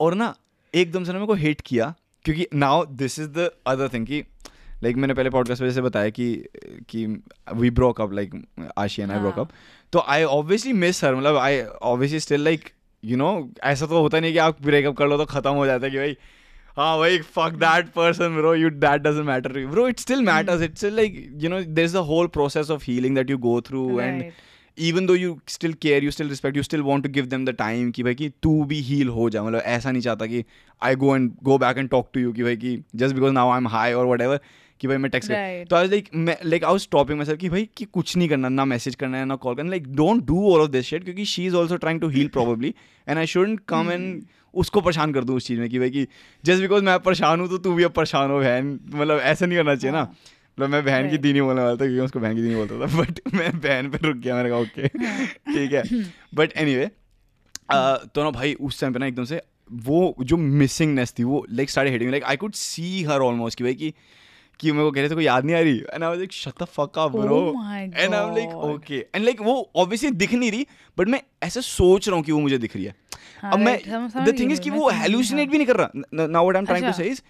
[0.00, 0.34] और ना
[0.74, 4.22] एकदम से ना मेरे को हिट किया क्योंकि now this is the other thing like
[4.84, 6.26] like मैंने पहले पॉडकास्ट वजह से बताया कि
[6.88, 7.06] कि
[7.54, 8.34] we broke up like
[8.78, 9.50] Ashi and I broke up
[9.92, 11.60] तो आई ऑब्वियसली मिस हर मतलब I
[11.92, 12.70] obviously still like
[13.02, 13.32] you know
[13.64, 15.98] ऐसा तो होता नहीं कि आप ब्रेकअप कर लो तो खत्म हो जाता है कि
[15.98, 16.16] भाई
[16.76, 20.76] हाँ भाई fuck that person bro you that doesn't matter bro it still matters it
[20.76, 23.88] still like you know there is the whole process of healing that you go through
[24.00, 24.24] and
[24.78, 27.50] even though you still care you still respect you still want to give them the
[27.50, 30.44] time कि भाई कि तू भी heal हो जाए मतलब ऐसा नहीं चाहता कि
[30.82, 33.50] I go and go back and talk to you कि भाई कि just because now
[33.50, 34.40] I am high और वट एवर
[34.80, 35.70] कि भाई मैं कर Right.
[35.70, 38.64] तो I like like I was stopping myself कि भाई कि कुछ नहीं करना ना
[38.64, 41.46] मैसेज करना है ना कॉल करना like don't do all of this shit क्योंकि she
[41.46, 42.72] is also trying to heal probably
[43.08, 46.06] and I shouldn't come and उसको परेशान कर दूँ उस चीज़ में कि भाई कि
[46.44, 49.58] जस्ट बिकॉज़ मैं परेशान हूँ तो तू भी अब परेशान हो बहन। मतलब ऐसा नहीं
[49.58, 51.22] करना चाहिए ना। मतलब मैं बहन की Right.
[51.22, 53.58] दी नहीं बोलने वाला था क्योंकि उसको बहन की दी नहीं बोलता था बट मैं
[53.60, 54.88] बहन पर रुक गया मैंने कहा ओके
[55.54, 55.82] ठीक है।
[56.34, 56.86] बट एनी वे
[58.14, 59.40] तो ना भाई उस टाइम पे ना एकदम से
[59.72, 63.64] वो जो मिसिंगनेस थी वो like start hitting like I could see her almost कि
[63.64, 63.94] भाई कि
[64.60, 66.32] कि मेरे को कह रहे थे कोई याद नहीं आ रही and I was like
[66.32, 70.32] shut the fuck up bro and I am like okay and like वो ऑब्वियसली दिख
[70.34, 70.66] नहीं रही
[70.98, 72.94] बट मैं ऐसे सोच रहा हूँ कि वो मुझे दिख रही है
[73.42, 73.78] हाँ, अब मैं
[74.24, 76.66] द थिंग इज़ कि वो हेलुसिनेट हाँ। भी नहीं कर रहा now what I am
[76.66, 77.20] trying to अच्छा। से इज़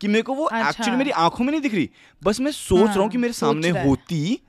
[0.00, 1.88] कि मेरे को वो अच्छा। एक्चुअली मेरी आँखों में नहीं दिख रही
[2.22, 4.40] बस मैं सोच रहा हूँ हाँ, कि मेरे सामने है। होती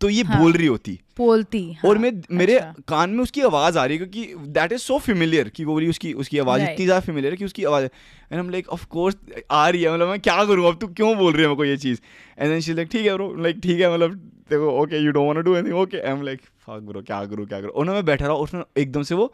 [0.00, 3.40] तो ये हाँ। बोल रही होती। बोलती हाँ, और मैं मेरे अच्छा। कान में उसकी
[3.42, 6.62] आवाज़ आ रही है क्योंकि दैट इज़ सो फेमिलियर कि वो बोली उसकी उसकी आवाज़
[6.62, 9.16] इतनी ज़्यादा फेमिलियर है कि उसकी आवाज़ एंड हम लाइक ऑफ़ कोर्स
[9.50, 10.78] आ रही है। मतलब मैं क्या करूँ अब?
[10.80, 12.00] तू क्यों बोल रही है मेरे को ये चीज़?
[12.38, 14.14] एंड देन शी लाइक ठीक है ब्रो लाइक ठीक है मतलब
[14.50, 17.24] देखो okay you don't want to do anything okay I am like fuck bro क्या
[17.24, 17.72] करूँ क्या करूँ?
[17.72, 19.32] और ना मैं बैठा रहा उसने एकदम से वो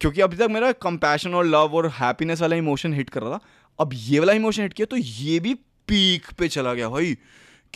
[0.00, 3.40] क्योंकि अभी तक मेरा कंपैशन और लव और हैप्पीनेस वाला इमोशन हिट कर रहा था
[3.78, 5.54] अब ये वाला इमोशन हिट किया तो ये भी
[5.88, 7.16] पीक पे चला गया भाई।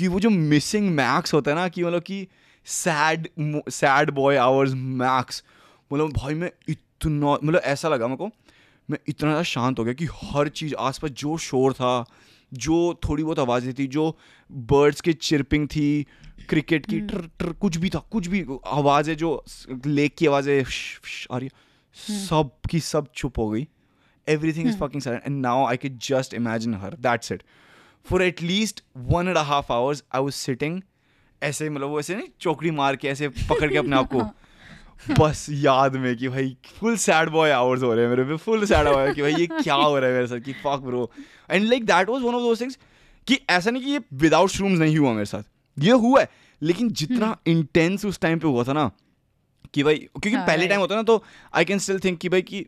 [0.01, 2.29] कि वो जो मिसिंग मैक्स होता है ना कि मतलब कि
[2.65, 3.29] sad
[3.69, 5.45] sad boy hours max
[5.93, 8.31] मतलब भाई मैं इतना मतलब ऐसा लगा मेरे को
[8.91, 12.05] मैं इतना ज़्यादा शांत हो गया कि हर चीज़ आसपास जो शोर था
[12.55, 14.19] जो थोड़ी बहुत आवाज़ें थी जो
[14.53, 16.07] बर्ड्स की चिरपिंग थी
[16.49, 19.45] क्रिकेट की ट्र टर कुछ भी था कुछ भी आवाज़ें जो
[19.87, 20.65] लेक की आवाज़ें
[21.33, 21.51] आ रही
[22.29, 23.69] सब की सब चुप हो गई।
[24.53, 27.29] Everything is silent and and now I just just imagine her it.
[27.29, 27.39] for
[28.09, 28.83] at least
[29.15, 30.81] one and a half hours i was sitting
[31.43, 34.23] ऐसे मतलब वो ऐसे नहीं चौकड़ी मार के ऐसे पकड़ के अपने आप को।
[35.21, 38.65] बस याद में कि भाई फुल सैड बॉय आवर्स हो रहे हैं मेरे पे फुल
[38.65, 41.11] सैड बॉय कि भाई ये क्या हो रहा है मेरे साथ कि fuck bro
[41.51, 42.79] and like that was one of those things
[43.27, 45.43] कि ऐसा नहीं कि ये विदाउट श्रूम्स नहीं हुआ मेरे साथ।
[45.79, 46.29] ये हुआ है
[46.63, 48.91] लेकिन जितना इंटेंस उस टाइम पे हुआ था ना
[49.75, 52.43] कि भाई क्योंकि हाँ, पहले टाइम होता ना तो आई कैन स्टिल थिंक कि भाई
[52.43, 52.67] कि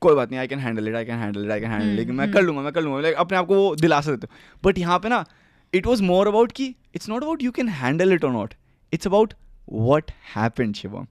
[0.00, 2.14] कोई बात नहीं I can handle it I can handle it I can handle लेकिन
[2.14, 4.78] मैं कर लूँगा मैं कर लूँगा। लाइक अपने आप को वो दिलासा देते हो। बट
[4.78, 5.24] यहाँ पे ना
[5.72, 8.54] इट वॉज़ मोर अबाउट कि it's not about you can handle it और not
[8.92, 9.34] it's about
[9.72, 11.06] what happened Shivam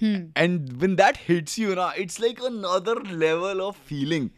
[0.00, 0.32] hmm.
[0.36, 4.28] And when that hits you ना it's like another level of feeling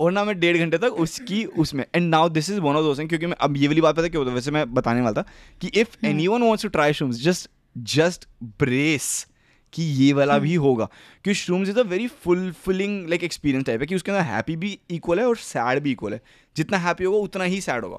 [0.00, 3.00] और ना मैं डेढ़ घंटे तक उसकी उसमें। And now this is one of those
[3.00, 5.28] क्योंकि मैं अब ये वाली बात पता क्या होता है वैसे मैं बताने वाला था
[5.60, 8.26] कि if anyone wants to try shrooms just just
[8.58, 9.26] brace
[9.72, 13.86] कि ये वाला भी होगा। क्योंकि shrooms is a very fulfilling like experience type है
[13.86, 16.20] कि उसके अंदर हैप्पी भी इक्वल है और सैड भी इक्वल है।
[16.56, 17.98] जितना हैप्पी होगा उतना ही सैड होगा।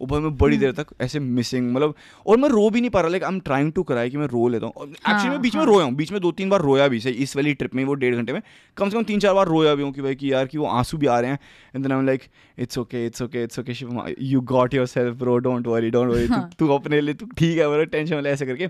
[0.00, 1.94] और भाई मैं बड़ी देर तक ऐसे मिसिंग मतलब
[2.26, 4.26] और मैं रो भी नहीं पा रहा like I am trying to cry कि मैं
[4.26, 6.88] रो लेता हूँ। एक्चुअली मैं बीच में रोया हूँ बीच में दो तीन बार रोया
[6.88, 8.40] भी सही इस वाली ट्रिप में वो डेढ़ घंटे में।
[8.76, 10.66] कम से कम तीन चार बार रोया भी हूँ कि भाई कि यार कि वो
[10.68, 11.38] आँसू भी आ रहे हैं।
[11.74, 12.22] And then I am like
[12.58, 16.28] it's okay it's okay it's okay Shiv you got yourself bro don't worry don't worry
[16.58, 18.68] तू अपने लिए तू ठीक है ब्रो टेंशन वाले ऐसे करके।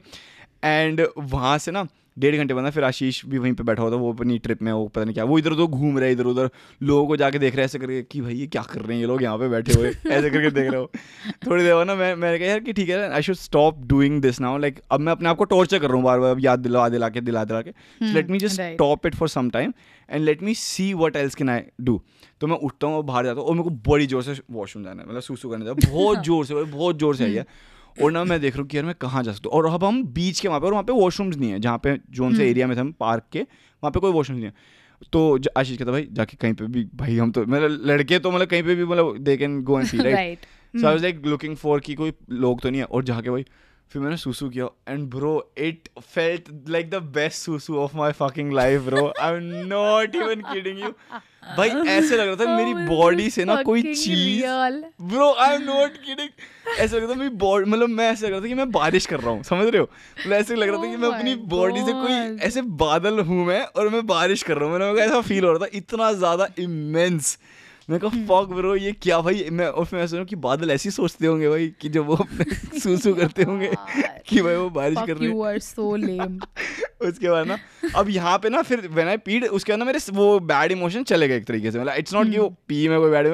[0.64, 1.86] एंड वहाँ से ना
[2.16, 4.87] डेढ़ घंटे बाद फिर आशीष भी वहीं पे बैठा होता वो अपनी ट्रिप में वो
[4.87, 6.51] पता नहीं क्या वो इधर उधर घूम रहा है इधर उधर।
[6.83, 9.01] लोगों को जाके देख रहे हैं ऐसे करके कि भाई ये क्या कर रहे हैं
[9.01, 10.90] ये लोग यहाँ पे बैठे हुए ऐसे करके देख रहे हो।
[11.46, 14.20] थोड़ी देर बाद ना मैं मैंने कहा यार कि ठीक है I should stop doing
[14.22, 16.40] this now like अब मैं अपने आप को टॉर्चर कर रहा हूँ बार बार अब
[16.40, 17.72] याद दिला दिला के दिला दिला के।
[18.12, 19.72] Let me just stop it for some time
[20.09, 22.01] and let me see what else can I do
[22.40, 24.85] तो मैं उठता हूँ और बाहर जाता हूँ और मेरे को बड़ी ज़ोर से वॉशरूम
[24.85, 27.46] जाना है मतलब सूसू करने बहुत ज़ोर से बहुत ज़ोर से आई है।
[28.02, 29.85] और ना मैं देख रहा हूँ कि यार मैं कहाँ जा सकता हूँ। और अब
[29.85, 32.48] हम बीच के वहाँ पे और वहाँ पे वॉशरूम्स नहीं है जहाँ पे जोन से
[32.50, 34.81] एरिया में थे हम पार्क के वहाँ पे कोई वॉशरूम नहीं है।
[35.12, 38.48] तो आशीष कहता भाई जाके कहीं पे भी भाई हम तो मतलब लड़के तो मतलब
[38.48, 41.26] कहीं पे भी मतलब they can go and see right right so I was like
[41.26, 43.44] looking for कि कोई लोग तो नहीं है और जाके भाई
[43.92, 48.52] फिर मैंने सूसू किया and bro it felt like the best सूसू of my fucking
[48.52, 50.90] life bro I am not even kidding you
[51.57, 54.42] भाई ऐसे लग रहा था मेरी बॉडी से ना कोई चीज़
[55.02, 56.28] bro I am not kidding
[56.78, 59.07] ऐसा लग रहा था मेरी बॉडी मतलब मैं ऐसा लग रहा था कि मैं बारिश
[59.07, 59.88] कर रहा हूँ समझ रहे हो?
[60.20, 63.46] मतलब ऐसे लग रहा था कि मैं Oh अपनी बॉडी से कोई ऐसे बादल हूँ
[63.46, 66.48] मैं और मैं बारिश कर रहा हूँ। मैंने ऐसा फील हो रहा था इतना ज़्यादा
[66.59, 67.38] इमेंस
[67.92, 69.48] मैं कहा फक ब्रो ये क्या भाई?
[69.52, 72.14] मैं और फिर मैं सोचा कि बादल ऐसे ही सोचते होंगे भाई कि जब वो
[72.14, 72.44] अपने
[72.81, 73.70] सूसू करते होंगे
[74.28, 76.44] कि भाई वो बारिश कर रहे हैं। you are so lame.
[77.09, 77.59] उसके बाद ना
[77.96, 81.02] अब यहाँ पे ना फिर व्हेन आई पीड उसके बाद ना मेरे वो बैड इमोशन
[81.02, 83.27] चले गए एक तरीके से। मतलब इट्स नॉट कि वो पी में कोई bad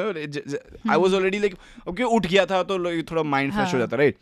[0.91, 1.55] I was already like
[1.89, 4.17] okay उठ गया था तो थोड़ा माइंड फ्रेश हो हाँ। जाता राइट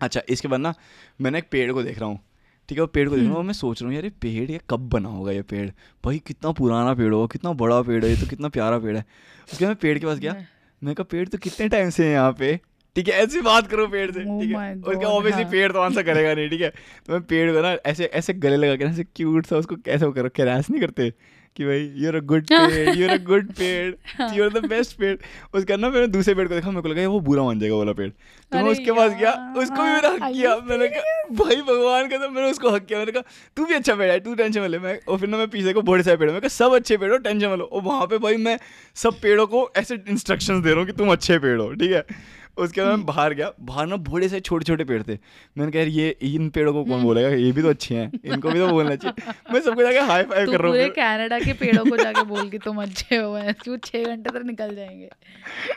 [0.00, 0.74] अच्छा इसके बाद ना
[1.20, 2.25] मैंने एक पेड़ को देख रहा हूँ।
[2.68, 4.50] ठीक है वो पेड़ को देख रहा हूँ मैं सोच रहा हूँ यार ये पेड़
[4.50, 5.68] ये कब बना होगा ये पेड़?
[6.04, 9.04] भाई कितना पुराना पेड़ होगा कितना बड़ा पेड़ है ये तो कितना प्यारा पेड़ है।
[9.52, 10.34] उसके बाद मैं पेड़ के पास गया
[10.82, 12.56] मैं कहा पेड़ तो कितने टाइम से है यहाँ पे?
[12.96, 15.80] ठीक है ऐसी बात करो पेड़ से Oh ठीक है। उसका ऑब्वियसली हाँ। पेड़ तो
[15.80, 16.70] आंसर करेगा नहीं ठीक है।
[17.06, 19.76] तो मैं पेड़ को ना ऐसे ऐसे गले लगा के ना ऐसे क्यूट सा उसको
[19.76, 21.12] कैसे वो करो कैरास नहीं करते।
[21.56, 24.64] कि भाई you are a good ped you are a good ped you are the
[24.66, 25.16] best ped.
[25.54, 27.74] उसका ना मैंने दूसरे पेड़ को देखा मेरे को लगा ये वो बुरा मान जाएगा
[27.74, 31.34] वो वाला पेड़। तो मैं उसके पास गया उसको भी मैंने हक किया मैंने कहा
[31.34, 33.22] भाई भगवान का तो मैंने उसको हक किया। मैंने कहा
[33.56, 35.72] तू भी अच्छा पेड़ है तू टेंशन में ले। मैं और फिर ना मैं पीछे
[35.72, 38.06] को बड़े सारे पेड़ मैं कहा सब अच्छे पेड़ हो टेंशन में लो। और वहाँ
[38.06, 38.58] पे भाई मैं
[38.96, 42.04] सब पेड़ों को ऐसे इंस्ट्रक्शंस दे रहा हूँ कि तुम अच्छे पेड़ हो ठीक है?
[42.56, 45.18] उसके बाद मैं बाहर गया। बाहर ना बड़े से छोटे छोटे पेड़ थे।
[45.58, 47.28] मैंने कहा ये इन पेड़ों को कौन बोलेगा?
[47.28, 50.50] ये भी तो अच्छे हैं। इनको भी तो बोलना चाहिए। मैं सबको जाके हाई फाइव
[50.50, 54.04] कर रहा हूँ। कनाडा के पेड़ों को जाके बोल कि तुम अच्छे हो क्यों छह
[54.04, 55.10] घंटे तक निकल जाएँगे।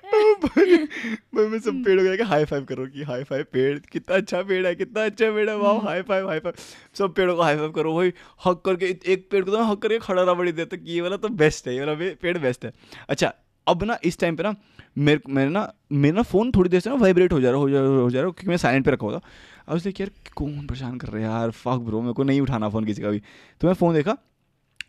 [1.36, 3.78] मैं मैं सब पेड़ों को जाके हाई फाइव कर रहा हूँ कि हाई फाइव पेड़
[3.92, 6.56] कितना अच्छा पेड़ है कितना अच्छा पेड़ है वाह हाई फाइव हाई फाइव
[6.98, 8.14] सब पेड़ों को हाई फाइव करो। वही
[8.46, 11.18] हक करके एक पेड़ को तो हक करके खड़ा रहा बड़ी देर तक ये वाला
[11.18, 12.74] तो बेस्ट है ये वाला पेड़ बेस्ट है।
[13.10, 13.34] अच्छा
[13.68, 14.56] अब ना इस टाइम पे ना
[15.00, 17.70] मेरे मेरे ना मेरा ना फ़ोन थोड़ी देर से ना वाइब्रेट हो जा रहा हो
[17.70, 19.22] जा रहा हो जा रहा, क्योंकि मैं साइलेंट पे रखा हुआ था।
[19.68, 21.52] अब देखिए यार, कौन परेशान कर रहा है यार?
[21.52, 23.22] फक ब्रो मेरे को नहीं उठाना फ़ोन किसी का भी।
[23.62, 24.18] तो मैं फ़ोन देखा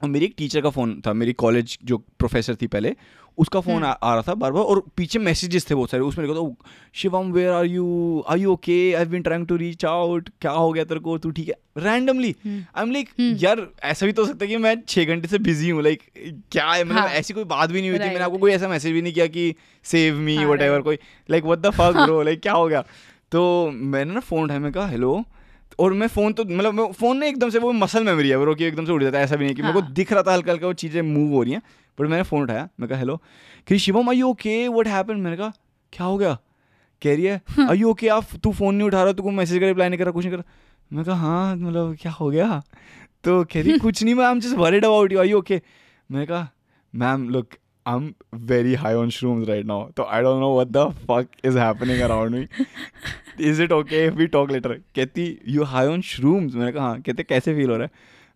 [0.02, 2.94] और मेरी एक टीचर का फ़ोन था मेरी कॉलेज जो प्रोफेसर थी पहले
[3.38, 6.26] उसका फ़ोन आ, आ रहा था बार बार और पीछे मैसेजेस थे बहुत सारे उसमें
[6.26, 6.54] लिखा था
[6.94, 10.72] Shivam where are you are you okay I been trying to reach out क्या हो
[10.72, 11.18] गया तेरे को?
[11.18, 11.54] तू ठीक है?
[11.78, 15.28] रैंडमली आई एम लाइक यार ऐसा भी तो हो सकता है कि मैं छः घंटे
[15.28, 16.02] से बिज़ी हूँ लाइक
[16.52, 16.84] क्या है?
[16.84, 19.02] मतलब हाँ। ऐसी कोई बात भी नहीं हुई थी मैंने आपको कोई ऐसा मैसेज भी
[19.02, 20.98] नहीं किया कि सेव मी वट एवर कोई
[21.30, 22.84] like what the fuck bro like क्या हो गया?
[23.32, 25.24] तो मैंने ना फ़ोन उठाया मैं कहा हेलो
[25.80, 28.64] और मैं फ़ोन तो मतलब फ़ोन ने एकदम से वो मसल मेमोरी है ब्रो कि
[28.64, 29.70] एकदम से उड़ जाता है ऐसा भी नहीं कि हाँ.
[29.70, 31.62] मेरे को हाँ। दिख रहा था हल्का हल्का वो चीज़ें मूव हो रही हैं
[31.98, 33.16] बट मैंने फ़ोन उठाया मैं कहा हेलो
[33.68, 35.52] कि Shivam I okay what happen मैंने कहा
[35.92, 36.36] क्या हो गया?
[37.02, 39.60] कह रही है हाँ। आई ओके आप तू फ़ोन नहीं उठा रहा तू को मैसेज
[39.60, 40.52] का रिप्लाई नहीं कर रहा कुछ नहीं कर रहा.
[40.92, 42.62] मैं कहा हाँ मतलब क्या हो गया?
[43.24, 45.60] तो कह रही कुछ नहीं ma'am just worried about you I okay
[46.10, 46.48] मैंने कहा
[46.94, 47.46] ma'am look
[47.88, 51.58] am very high on shrooms right now तो I don't know what the fuck is
[51.58, 52.46] happening around me
[53.40, 56.54] is it okay if we talk later कहती you high on shrooms?
[56.54, 57.00] मैंने कहा हाँ.
[57.00, 57.90] कहते कैसे feel हो रहा है?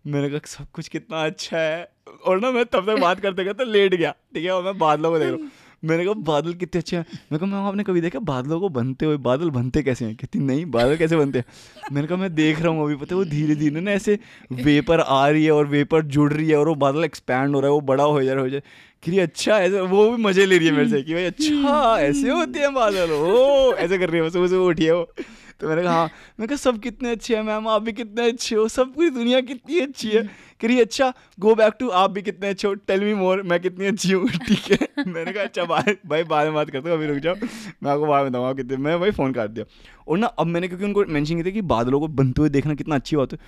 [0.07, 1.89] मैंने कहा सब कुछ कितना अच्छा है।
[2.25, 5.11] और ना मैं तब तक बात करते करते लेट गया। ठीक है और मैं बादलों
[5.11, 5.51] को देख रहा हूँ।
[5.83, 7.05] मैंने कहा बादल कितने अच्छे हैं?
[7.31, 10.15] मैं कहा मैम आपने कभी देखा बादलों को बनते हुए बादल बनते कैसे हैं?
[10.15, 11.45] कहती नहीं बादल कैसे बनते हैं?
[11.91, 14.19] मैंने कहा मैं देख रहा हूँ अभी पता है वो धीरे धीरे ना ऐसे
[14.51, 17.69] वेपर आ रही है और वेपर जुड़ रही है और वो बादल एक्सपैंड हो रहा
[17.69, 18.61] है वो बड़ा हो जा रहा है हो जाए
[19.05, 21.97] कि ये अच्छा ऐसे वो भी मज़े ले रही है मेरे से कि भाई अच्छा
[22.01, 25.09] ऐसे होती है बादल। ओ, ऐसे कर रही है सुबह सुबह उठी है वो।
[25.61, 28.55] तो मैंने कहा हाँ। मैं कहा, सब कितने अच्छे हैं मैम, आप भी कितने अच्छे
[28.55, 30.23] हो, सब पूरी दुनिया कितनी अच्छी है।
[30.61, 33.59] कह रही अच्छा गो बैक टू आप भी कितने अच्छे हो टेल मी मोर मैं
[33.59, 36.95] कितनी अच्छी हूँ, ठीक है। मैंने कहा अच्छा भाई भाई, बाद में बात करते हो,
[36.95, 37.35] अभी रुक जाओ।
[37.83, 39.65] मैं आपको बाद में बताऊँगा कितने मैं भाई फ़ोन काट दिया।
[40.07, 42.95] और ना, अब मैंने, क्योंकि उनको मैंशन किया कि बादलों को बनते हुए देखना कितना
[42.95, 43.39] अच्छी बात है,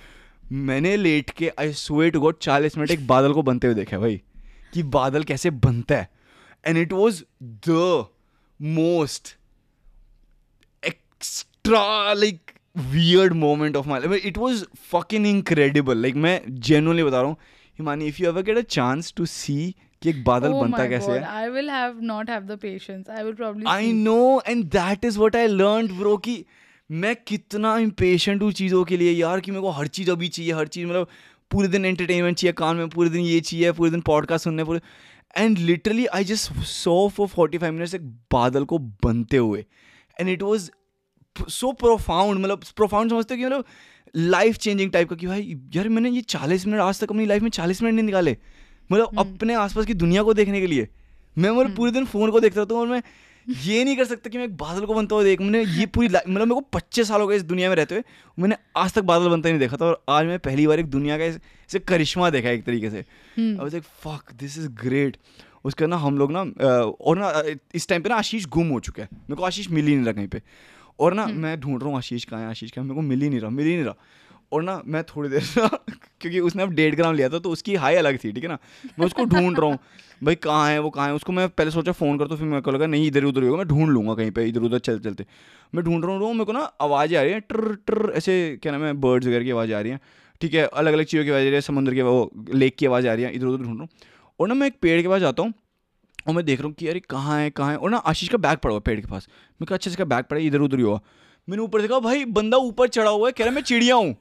[0.52, 4.20] मैंने लेट के आई स्वेट गो चालीस मिनट एक बादल को बनते हुए देखा भाई।
[4.72, 6.08] कि बादल कैसे बनता है
[6.64, 7.22] and it was
[7.68, 8.06] the
[8.60, 9.36] most
[10.82, 17.20] extra like weird moment of my life it was fucking incredible like मैं जेनुअनली बता
[17.20, 17.36] रहा हूँ
[17.78, 21.12] Himani if you ever get a chance to see कि एक बादल Oh बनता कैसे
[21.12, 23.08] है I will have not have the patience.
[23.10, 23.66] I will probably.
[23.66, 23.92] I.
[23.92, 26.44] Know and that is what I learn bro कि
[26.90, 30.52] मैं कितना इम्पेशेंट हूँ चीज़ों के लिए यार कि मेरे को हर चीज़ अभी चाहिए
[30.52, 31.08] हर चीज़ मतलब
[31.50, 34.80] पूरे दिन एंटरटेनमेंट चाहिए कान में पूरे दिन ये चाहिए पूरे दिन पॉडकास्ट सुनने पूरे
[35.36, 39.64] and literally I just so for forty five minutes एक बादल को बनते हुए।
[40.20, 40.70] And it was
[41.48, 43.64] so profound मतलब प्रोफाउंड समझते हो कि मतलब
[44.16, 47.42] लाइफ चेंजिंग टाइप का कि भाई यार मैंने ये चालीस मिनट आज तक अपनी लाइफ
[47.42, 48.36] में चालीस मिनट नहीं निकाले।
[48.92, 50.88] मतलब अपने आसपास की दुनिया को देखने के लिए।
[51.38, 53.02] मैं मतलब पूरे दिन फ़ोन को देखता था और मैं
[53.48, 56.08] ये नहीं कर सकता कि मैं एक बादल को बनता हुआ देख। मैंने ये पूरी
[56.08, 58.04] मतलब मेरे को पच्चीस साल हो गए इस दुनिया में रहते हुए।
[58.38, 61.18] मैंने आज तक बादल बनता नहीं देखा था और आज मैं पहली बार एक दुनिया
[61.18, 63.04] का ऐसे करिश्मा देखा एक तरीके से।
[63.38, 65.16] Like fuck this is great
[65.64, 67.32] उसके ना हम लोग ना और ना
[67.74, 70.04] इस टाइम पे ना आशीष गुम हो चुका है। मेरे को आशीष मिल ही नहीं
[70.04, 70.42] रहा कहीं पे।
[70.98, 73.28] और ना मैं ढूंढ रहा हूँ आशीष कहाँ है आशीष कहाँ मेरे को मिल ही
[73.28, 73.94] नहीं रहा मिल ही नहीं रहा।
[74.52, 75.66] और ना मैं थोड़ी देर ना,
[76.20, 78.58] क्योंकि उसने अब डेढ़ ग्राम लिया था तो उसकी हाई अलग थी, ठीक है ना?
[78.98, 79.78] मैं उसको ढूंढ रहा हूँ,
[80.24, 81.14] भाई कहाँ है वो, कहाँ है?
[81.14, 83.56] उसको मैं पहले सोचा फ़ोन कर तो फिर मेरे को लगा, नहीं, इधर उधर होगा,
[83.56, 85.26] मैं ढूंढ लूँगा कहीं पे, इधर उधर चलते चलते।
[85.74, 88.72] मैं ढूंढ रहा हूँ मेरे को ना आवाज़ें आ रही हैं टर ट्र ऐसे, क्या
[88.72, 90.00] नाम है, बर्ड्स वगैरह की आवाज़ आ रही हैं,
[90.40, 90.66] ठीक है?
[90.66, 93.14] अलग अलग चीज़ों की आवाज़ आ रही है, समुद्र की, वो लेक की आवाज़ आ
[93.14, 93.88] रही है, इधर उधर ढूंढ रहा हूँ।
[94.40, 95.52] और ना मैं एक पेड़ के पास जाता हूँ,
[96.28, 97.76] और मैं देख रहा हूँ कि, अरे, कहाँ है कहाँ है?
[97.76, 99.28] और ना आशीष का बैग पड़ा हुआ पेड़ के पास।
[99.60, 101.00] मैं कहा अच्छा इसका बैग पड़ा इधर उधर ही हुआ
[101.48, 104.16] मैंने ऊपर देखा, भाई, बंदा ऊपर चढ़ा हुआ है, कह रहा मैं चिड़िया हूँ।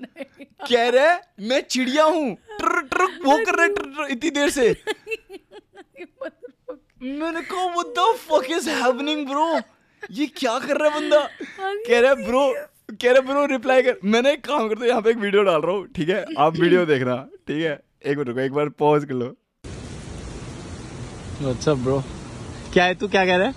[0.68, 3.64] कह रहा है मैं चिड़िया हूँ। ट्र ट्र वो कर रहा
[4.04, 4.68] है इतनी देर से।
[7.02, 9.46] मैंने कहा what the fuck is happening bro
[10.10, 11.20] ये क्या कर रहा है बंदा?
[11.86, 12.52] कह रहा है ब्रो
[13.02, 15.60] कह रहा ब्रो रिप्लाई कर। मैंने एक काम करता हूँ यहाँ पे एक वीडियो डाल
[15.62, 16.24] रहा हूँ ठीक है?
[16.38, 17.16] आप वीडियो देखना
[17.48, 17.78] ठीक है?
[18.06, 19.34] एक मिनट रुको एक बार पॉज कर लो।
[21.42, 22.02] What's up, bro?
[22.72, 23.08] क्या है तू?
[23.08, 23.54] क्या कह रहा है?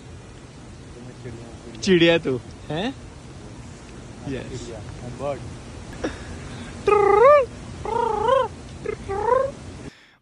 [1.82, 2.94] चिड़िया तू है?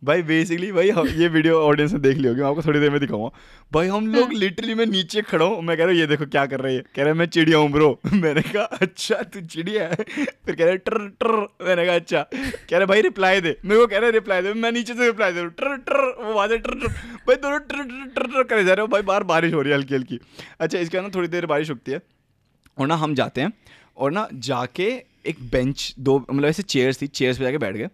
[0.04, 2.90] भाई बेसिकली भाई हम ये वीडियो ऑडियंस ने देख ली होगी। मैं आपको थोड़ी देर
[2.90, 3.30] में दिखाऊँगा।
[3.74, 6.46] भाई हम लोग लिटरली मैं नीचे खड़ा हूँ। मैं कह रहा हूँ ये देखो क्या
[6.46, 9.84] कर रही है। कह रहा है मैं चिड़िया हूँ ब्रो मैंने कहा अच्छा तू चिड़िया
[9.84, 12.22] है। फिर कह रहे ट्र ट्र। मैंने कहा अच्छा।
[12.70, 15.32] कह रहे भाई रिप्लाई दे। मेरे को कह रहे रिप्लाई दे। मैं नीचे से रिप्लाई
[15.32, 16.88] दे रहा हूँ। ट्र ट्र। वो वहाँ से ट्र ट्र।
[17.28, 19.72] भाई दोनों ट्र ट्र ट्र ट्र करे जा रहे हो। भाई बाहर बारिश हो रही
[19.72, 20.20] है हल्की हल्की
[20.60, 22.02] अच्छा इसके ना थोड़ी देर बारिश रुकती है
[22.78, 23.54] और ना हम जाते हैं
[23.98, 27.90] और ना जाके एक बेंच दो मतलब ऐसे चेयर्स थी चेयर्स पे जाके बैठ गए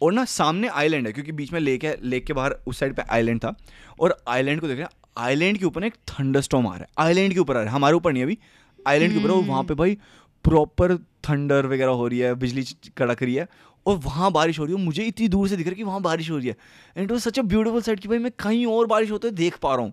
[0.00, 2.94] और ना सामने आइलैंड है, क्योंकि बीच में लेक है लेक के बाहर उस साइड
[2.94, 3.54] पे आइलैंड था
[4.00, 7.06] और आइलैंड को देख रहे हैं आइलैंड के ऊपर एक थंडर स्टॉम आ रहा है
[7.06, 8.38] आइलैंड के ऊपर आ रहा है, हमारे ऊपर नहीं अभी
[8.86, 9.96] आइलैंड के ऊपर वहाँ पे भाई
[10.44, 10.96] प्रॉपर
[11.28, 12.64] थंडर वगैरह हो रही है, बिजली
[12.96, 13.46] कड़क रही है
[13.86, 16.00] और वहाँ बारिश हो रही है मुझे इतनी दूर से दिख रहा है कि वहाँ
[16.02, 16.56] बारिश हो रही है।
[16.96, 19.56] And it was such a beautiful sight कि भाई मैं कहीं और बारिश होते देख
[19.62, 19.92] पा रहा हूँ।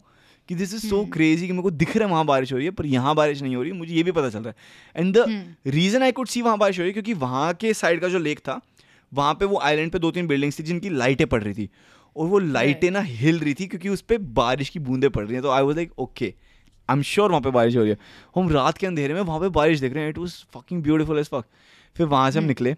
[0.49, 2.65] कि दिस इज़ सो क्रेजी कि मेरे को दिख रहा है वहाँ बारिश हो रही
[2.65, 5.03] है पर यहाँ बारिश नहीं हो रही है मुझे ये भी पता चल रहा है।
[5.03, 8.01] And the reason I could see वहाँ बारिश हो रही है क्योंकि वहाँ के साइड
[8.01, 8.59] का जो लेक था
[9.11, 11.69] वहाँ पे वो आइलैंड पे दो तीन बिल्डिंग्स थी जिनकी लाइटें पड़ रही थी
[12.15, 15.33] और वो लाइटें ना हिल रही थी क्योंकि उस पर बारिश की बूंदें पड़ रही
[15.33, 16.33] हैं। तो I was like okay
[16.89, 17.97] I am sure वहाँ पे बारिश हो रही है।
[18.35, 21.19] हम रात के अंधेरे में वहाँ पे बारिश देख रहे हैं it was fucking beautiful
[21.19, 21.45] as fuck
[21.95, 22.75] फिर वहाँ से हम निकले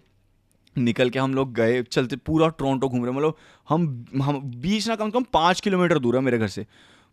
[0.76, 3.36] निकल के हम लोग गए चलते पूरा टोरंटो घूम रहे मतलब
[3.68, 6.66] हम हम बीच ना कम से कम पाँच किलोमीटर दूर है मेरे घर से।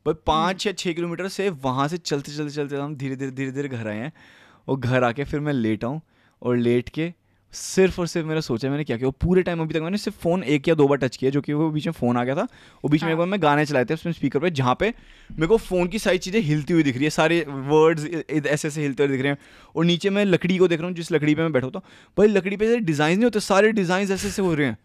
[0.06, 3.52] भाई पाँच या छः किलोमीटर से वहाँ से चलते चलते चलते हम धीरे धीरे धीरे
[3.52, 4.12] धीरे घर आए हैं
[4.68, 6.02] और घर आके फिर मैं लेटा हूँ
[6.42, 7.12] और लेट के
[7.54, 10.18] सिर्फ़ और सिर्फ़ मेरा सोचा मैंने क्या किया वो पूरे टाइम अभी तक मैंने सिर्फ़
[10.20, 12.36] फ़ोन एक या दो बार टच किया जो कि वो बीच में फ़ोन आ गया
[12.36, 12.42] था।
[12.84, 14.90] वो बीच में एक बार मैं गाने चलाए थे उसमें स्पीकर पे जहाँ पे
[15.30, 18.82] मेरे को फ़ोन की सारी चीज़ें हिलती हुई दिख रही है सारे वर्ड्स ऐसे ऐसे
[18.82, 19.38] हिलते हुए दिख रहे हैं।
[19.76, 22.14] और नीचे मैं लकड़ी को देख रहा हूँ जिस लकड़ी पे मैं बैठा होता हूँ।
[22.18, 24.78] भाई लकड़ी पे डिज़ाइन नहीं होते सारे डिज़ाइन ऐसे ऐसे हो रहे हैं।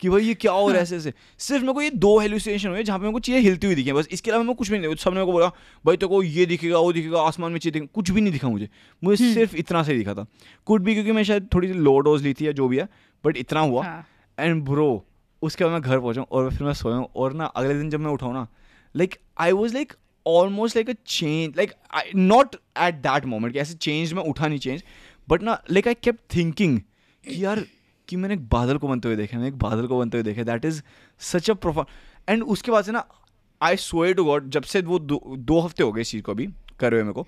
[0.00, 2.68] कि भाई ये क्या हो रहा है ऐसे ऐसे। सिर्फ़ मेरे को ये दो हेलुसिनेशन
[2.68, 4.70] हुए जहाँ पे मेरे को चीज़ें हिलती हुई दिखी हैं। बस इसके अलावा मैं कुछ
[4.70, 5.48] भी नहीं सबने मेरे को बोला
[5.84, 8.48] भाई तो को ये दिखेगा वो दिखेगा आसमान में चीज़ दिखेगा कुछ भी नहीं दिखा
[8.48, 8.68] मुझे।
[9.02, 10.26] मुझे सिर्फ़ इतना से दिखा था।
[10.66, 12.88] कुछ भी क्योंकि मैं शायद थोड़ी सी लो डोज ली थी या जो भी है
[13.24, 14.06] बट इतना हुआ। हाँ।
[14.38, 15.04] एंड ब्रो
[15.42, 18.00] उसके बाद मैं घर पहुँचा और फिर मैं सोया हूँ और ना अगले दिन जब
[18.00, 18.46] मैं उठाऊँ ना
[18.94, 19.92] like I was like
[20.26, 24.48] almost like a change like I not at that moment कि ऐसे चेंज में उठा
[24.48, 24.82] नहीं चेंज
[25.28, 27.64] बट ना लाइक आई केप थिंकिंग कि यार
[28.10, 30.42] कि मैंने एक बादल को बनते हुए देखा मैंने एक बादल को बनते हुए देखा।
[30.42, 30.82] That is
[31.20, 31.86] such a प्रोफा
[32.28, 33.04] and उसके बाद से ना
[33.60, 36.32] आई सोए टू गॉड जब से वो दो, दो हफ़्ते हो गए इस चीज़ को
[36.32, 36.46] अभी
[36.80, 37.26] करे हुए मेरे को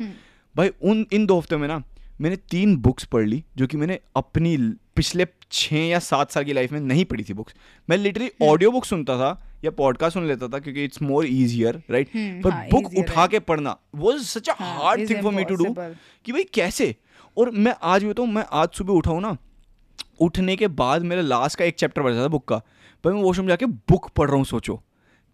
[0.54, 1.82] भाई उन इन दो हफ़्ते में ना
[2.20, 4.56] मैंने तीन बुक्स पढ़ ली जो कि मैंने अपनी
[4.96, 7.54] पिछले छः या सात साल की लाइफ में नहीं पढ़ी थी बुक्स
[7.88, 9.30] मैं लिटरली ऑडियो बुक सुनता था
[9.64, 12.10] या पॉडकास्ट सुन लेता था क्योंकि इट्स मोर ईजियर राइट
[12.44, 15.74] पर हाँ, बुक उठा। के पढ़ना वो such a hard thing for me to do
[16.24, 16.94] कि भाई कैसे?
[17.36, 19.36] और मैं आज भी बताऊँ मैं आज सुबह उठाऊँ ना
[20.20, 22.62] उठने के बाद मेरा लास्ट का एक चैप्टर बचा था बुक का।
[23.04, 24.82] पर मैं वॉशरूम जाके बुक पढ़ रहा हूँ सोचो।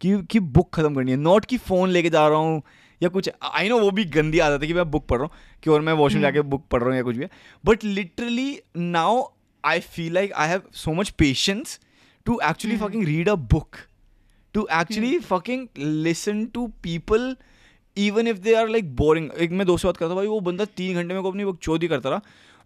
[0.01, 2.62] कि कि बुक खत्म करनी है। नॉट कि फ़ोन लेके जा रहा हूँ
[3.03, 5.61] या कुछ आई नो वो भी गंदी आदत है कि मैं बुक पढ़ रहा हूँ
[5.62, 7.26] कि और मैं वॉशरूम जाके बुक पढ़ रहा हूँ या कुछ भी
[7.64, 9.22] but literally now
[9.64, 11.81] I feel like I have so much patience
[12.26, 13.76] to actually fucking read a book
[14.55, 17.37] to actually fucking listen to people
[17.97, 20.41] even if they are like boring एक मैं दोस्त से बात करता था भाई वो
[20.41, 22.20] बंदा तीन घंटे में को अपनी बुक चोरी करता रहा।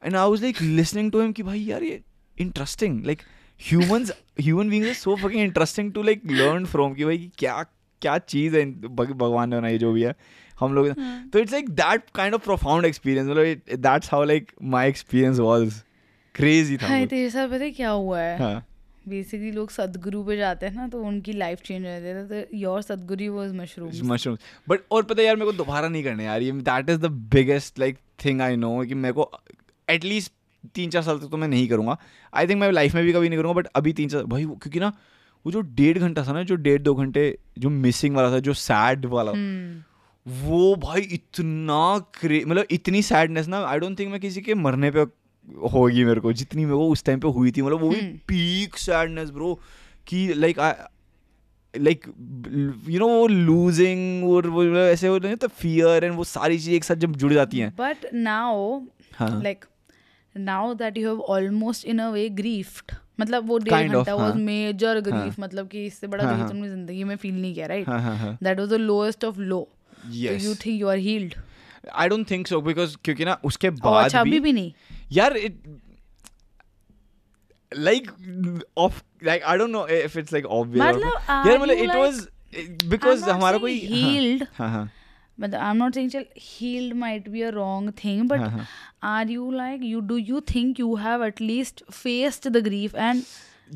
[0.05, 2.01] And I was like listening to him कि भाई यार ये
[2.37, 3.23] interesting like
[3.61, 7.63] humans human beings are so fucking interesting to like learn from कि भाई क्या
[8.03, 8.65] क्या चीज़ है
[8.97, 10.15] भगवान ने बनाई जो भी है
[10.61, 10.89] हम लोग।
[11.33, 15.81] तो it's like that kind of profound experience मतलब that's how like my experience was
[16.35, 18.39] crazy था हाँ तेरे साथ पता है क्या हुआ है?
[18.39, 18.67] हाँ।
[19.09, 22.57] बेसिकली लोग सदगुरु पे जाते हैं ना तो उनकी लाइफ चेंज हो जाती है तो
[22.57, 24.37] your Sadhguru was mushroom mushroom
[24.69, 27.11] but और पता है यार मेरे को दोबारा नहीं करने यार ये that is the
[27.35, 29.31] biggest like thing I know कि मेरे को
[29.91, 30.33] एटलीस्ट
[30.75, 31.99] तीन चार साल तक तो मैं नहीं करूँगा
[32.35, 34.81] आई थिंक मैं लाइफ में भी कभी नहीं करूँगा बट अभी तीन चार भाई क्योंकि
[34.81, 34.93] ना
[35.47, 38.55] वो जो डेढ़ घंटा था ना जो डेढ़ दो घंटे जो मिसिंग वाला था जो
[38.55, 39.93] सैड वाला hmm.
[40.29, 44.91] वो भाई इतना क्रे मतलब इतनी सैडनेस ना आई डोंट थिंक मैं किसी के मरने
[44.91, 45.01] पे
[45.73, 48.77] होगी मेरे को जितनी मेरे को उस टाइम पे हुई थी मतलब वो भी। पीक
[48.77, 49.61] सैडनेस ब्रो
[50.07, 50.59] कि लाइक
[51.79, 52.07] लाइक
[52.89, 56.75] यू नो वो लूजिंग और वो ऐसे हो नहीं तो फियर एंड वो सारी चीज़ें
[56.75, 58.81] एक साथ जब जुड़ जाती हैं बट नाउ
[59.17, 59.65] हाँ like
[60.37, 64.41] now that you have almost in a way grieved मतलब वो डेढ़ घंटा वाज हाँ।
[64.41, 67.67] मेजर ग्रीफ मतलब कि इससे बड़ा हाँ, ग्रीफ हाँ। तुमने ज़िंदगी में फील नहीं किया
[67.67, 69.69] राइट हाँ हाँ हाँ। That was the lowest of low
[70.07, 71.35] you think you are healed
[71.93, 74.73] I don't think so because क्योंकि ना उसके बाद अच्छा अभी भी भी नहीं?
[75.13, 75.63] यार it
[77.73, 78.09] like
[78.77, 82.27] of like I don't know if it's like obvious or- मतलब, यार मतलब
[82.89, 84.47] because I'm not हमारा कोई healed.
[84.55, 84.91] हाँ हाँ।
[85.38, 88.66] मतलब आई एम नॉट सेइंग चल healed might be a wrong thing but हाँ, हाँ।
[89.18, 93.24] Are you like you do you think you have at least faced the grief and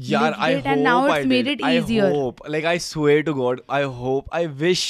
[0.09, 1.61] यार lived I it hope and now I it's made did.
[1.61, 4.85] it I easier hope like I swear to God I hope I wish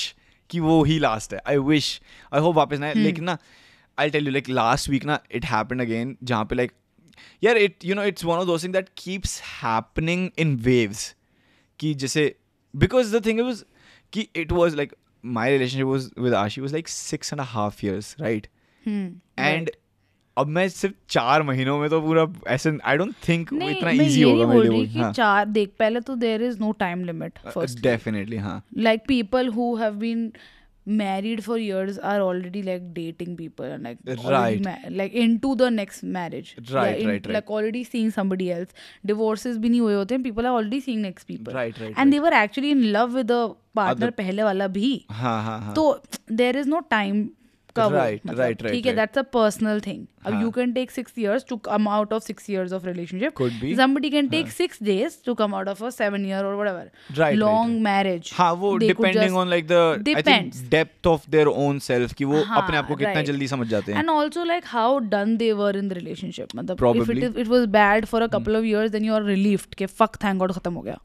[0.49, 1.89] कि वो ही last है I wish
[2.33, 3.37] I hope वापस ना आए। लेकिन ना
[3.97, 6.71] I tell you like last week ना इट हैपेंड अगेन जहाँ पे लाइक
[7.43, 11.13] यार it you know it's one of those thing that keeps happening in waves
[11.79, 12.23] कि जैसे
[12.73, 13.63] बिकॉज द थिंग वाज
[14.13, 14.93] कि it was like
[15.26, 18.48] my was with Ashi Ashi like six and a half years, right?
[18.84, 19.08] Hmm.
[19.38, 19.70] And
[20.38, 24.46] अब मैं सिर्फ़ चार महीनों में तो पूरा ऐसे आई डोंट थिंक इतना इजी होगा
[24.46, 28.36] मेरे लिए कि हाँ चार देख पहले तो there is no time limit first definitely
[28.36, 30.32] हाँ like people who have been
[30.85, 34.61] married for years are already like dating people and like already Right.
[34.67, 37.33] ma- like into the next marriage Right, Yeah, in- right, right.
[37.35, 38.71] like already seeing somebody else
[39.11, 42.15] divorces भी नहीं हुए होते हैं people are already seeing next people Right, right, and
[42.15, 43.41] they were actually in love with the
[43.81, 44.89] partner Other- पहले वाला भी
[45.21, 45.85] हाँ हाँ हाँ तो
[46.43, 46.81] there is no
[47.76, 49.00] time का वो, Right, मतलब, right, right, ठीक है right.
[49.02, 50.42] that's a personal thing अब हाँ.
[50.42, 53.74] you can take six years to come out of six years of relationship Could be.
[53.76, 57.18] somebody can take six days to come out of a seven year or whatever Right,
[57.18, 57.82] right, long right.
[57.82, 58.72] marriage हाँ वो
[59.40, 60.60] on like the I Depends.
[60.60, 63.26] Think depth of their own self कि वो हाँ, अपने आप को कितना right.
[63.26, 66.70] जल्दी समझ जाते हैं and also like how done they were in the relationship मतलब
[66.70, 67.20] if Probably.
[67.20, 67.22] Hmm.
[67.22, 68.58] it, it was bad for a couple hmm.
[68.58, 70.98] of years then you are relieved कि fuck thank god खत्म हो गया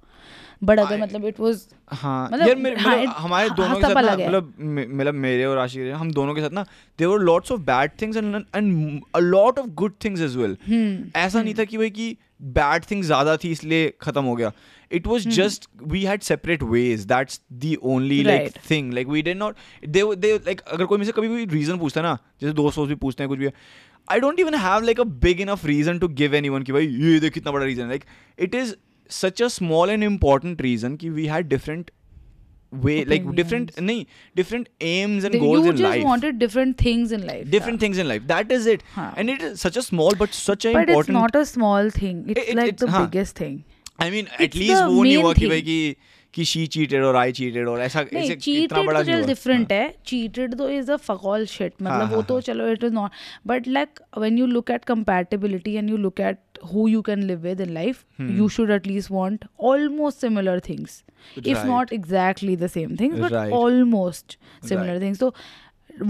[0.61, 1.59] but अगर मतलब it was
[1.91, 5.93] हाँ मतलब- यार मेरे हाँ, हमारे हाँ, दोनों के साथ मतलब मतलब मेरे और आशिक
[5.93, 6.63] हम दोनों के साथ ना
[6.99, 10.57] there were lots of bad things and and a lot of good things as well
[10.67, 12.15] hmm ऐसा नहीं था कि भाई कि
[12.53, 14.51] बैड थिंग्स ज़्यादा थी इसलिए खत्म हो गया।
[14.91, 15.07] It.
[15.07, 19.55] Was just we had separate ways that's the only like thing like we did not
[19.87, 22.89] they they like अगर कोई मुझसे कभी भी रीजन पूछता है ना जैसे दोस्त दोस्त
[22.89, 23.49] भी पूछते हैं कुछ भी
[24.07, 27.19] I don't even have like a big enough reason to give anyone कि भाई ये
[27.19, 28.03] देख कितना बड़ा reason like
[28.39, 28.73] it is
[29.11, 31.91] such a small and important reason कि we had different
[32.73, 33.71] way like different.
[33.79, 34.05] नहीं
[34.35, 37.81] different aims and goals you in just life wanted different things in life different yeah.
[37.85, 39.09] things in life that is it हाँ.
[39.17, 41.91] and it is such a small but such a but it's important not a small
[41.99, 43.03] thing it's It- like it's- the हाँ.
[43.09, 43.59] biggest thing
[44.01, 45.47] I mean It's at least वो नहीं हुआ कि.
[45.49, 45.95] भाई कि
[46.33, 49.93] कि she cheated और आई चीटेड और ऐसा इतना बड़ा तो नहीं हुआ डिफरेंट है
[50.07, 52.93] चीटेड तो is a fuck all shit मतलब हाँ, वो हाँ, तो चलो it is
[52.93, 53.11] not
[53.47, 57.42] but like when you look at compatibility and you look at who you can live
[57.50, 58.30] with in life Hmm.
[58.40, 60.96] you should at least want almost similar things
[61.36, 61.68] if Right.
[61.72, 63.52] not exactly the same things but Right.
[63.60, 64.36] almost
[64.72, 65.04] similar Right.
[65.06, 65.30] things so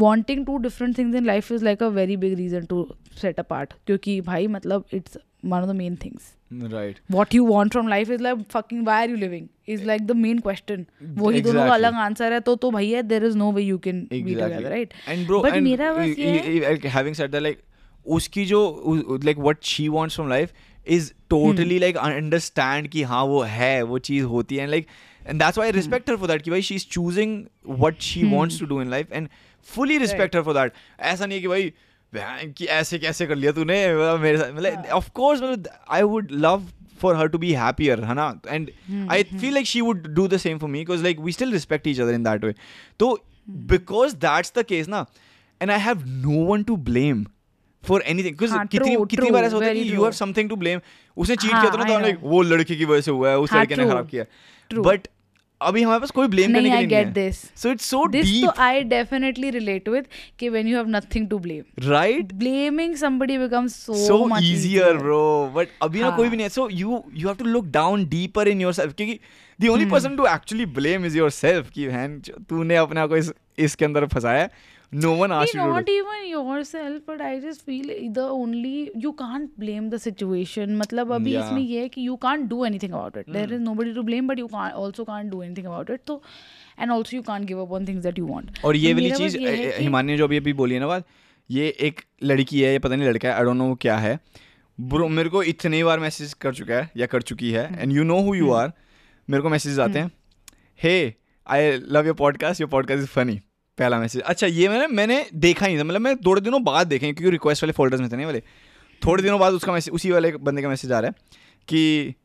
[0.06, 2.78] wanting two different things in life is like a very big reason to
[3.24, 5.16] set apart क्योंकि भाई मतलब it's
[5.52, 6.32] one of the main things
[6.72, 10.06] right what you want from life is like fucking why are you living is like
[10.10, 11.74] the main question वही दोनों का Exactly.
[11.74, 14.74] अलग answer है तो तो भैया there is no way you can be exactly together
[14.76, 17.46] right and bro But and मेरा बस e- ये e- e- like, having said that
[17.48, 17.62] like
[18.05, 20.53] उसकी जो like what she wants from life
[20.87, 24.87] is totally like understand कि हाँ वो है वो चीज़ होती है like
[25.27, 28.59] and that's why respect her for that कि भाई she is choosing what she wants
[28.59, 29.29] to do in life and
[29.67, 31.73] fully respect her for that ऐसा नहीं है कि भाई
[32.13, 33.75] कि ऐसे कैसे कर लिया तूने?
[34.17, 36.65] मेरे साथ मतलब हाँ। ऑफकोर्स मतलब I would love
[37.01, 38.41] for her to be happier है ना?
[38.47, 38.71] And
[39.11, 41.87] I feel like she would do the same for me because like we still respect
[41.87, 42.53] each other in that way
[42.99, 45.05] तो बिकॉज़ दैट्स द केस ना
[45.61, 47.25] and I have no one to blame
[47.83, 50.81] for anything क्योंकि कितनी कितनी बार ऐसा होता है कि you have something to blame
[51.17, 53.53] उसने चीट किया था ना तो लाइक वो लड़की की वजह से हुआ है उस
[53.53, 54.25] लड़के ने खराब किया।
[54.71, 55.07] बट
[55.61, 58.81] अभी हमारे पास कोई ब्लेम नहीं I get this so it's so this तो आई
[58.83, 60.05] डेफिनेटली रिलेट विद
[60.39, 65.51] कि when you have nothing to blame right blaming somebody becomes so so easier bro
[65.55, 68.61] but अभी ना कोई भी नहीं so you you have to look down deeper in
[68.61, 69.19] yourself क्योंकि
[69.59, 74.05] the only person to actually blame is yourself कि बहन तूने अपने आप इसके अंदर
[74.05, 74.49] फंसाया
[74.93, 79.51] no one asked you not even yourself but I just feel the only you can't
[79.57, 81.45] blame the situation मतलब अभी Yeah.
[81.45, 84.27] इसमें ये है कि you can't do anything about it there is nobody to blame
[84.31, 86.21] but you can't also can't do anything about it तो
[86.77, 89.11] and also you can't give up on things that you want और ये तो वाली
[89.11, 91.05] चीज़ है हिमानी ने जो अभी अभी बोली है ना बात
[91.49, 94.19] ये एक लड़की है ये पता नहीं लड़का है आई डोंट नो वो क्या है
[94.79, 98.03] ब्रो मेरे को इतनी बार मैसेज कर चुका है या कर चुकी है and you
[98.03, 98.71] know who you are
[99.29, 100.11] मेरे को मैसेज आते हैं
[100.83, 100.93] hey
[101.47, 103.39] I love your podcast your podcast is funny
[103.77, 107.11] पहला मैसेज अच्छा ये मैंने मैंने देखा ही था। मतलब मैं थोड़े दिनों बाद देखे
[107.13, 108.41] क्योंकि रिक्वेस्ट वाले फोल्डर्स में थे नहीं वाले।
[109.01, 112.15] थोड़े दिनों बाद उसका मैसेज उसी वाले बंदे का मैसेज आ रहा है कि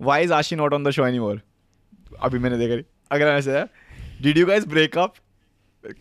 [0.00, 1.40] why is Ashi not on the show any more
[2.22, 3.66] अभी मैंने देखा अगला मैसेज है
[4.22, 5.14] डिड यू गाइज़ ब्रेकअप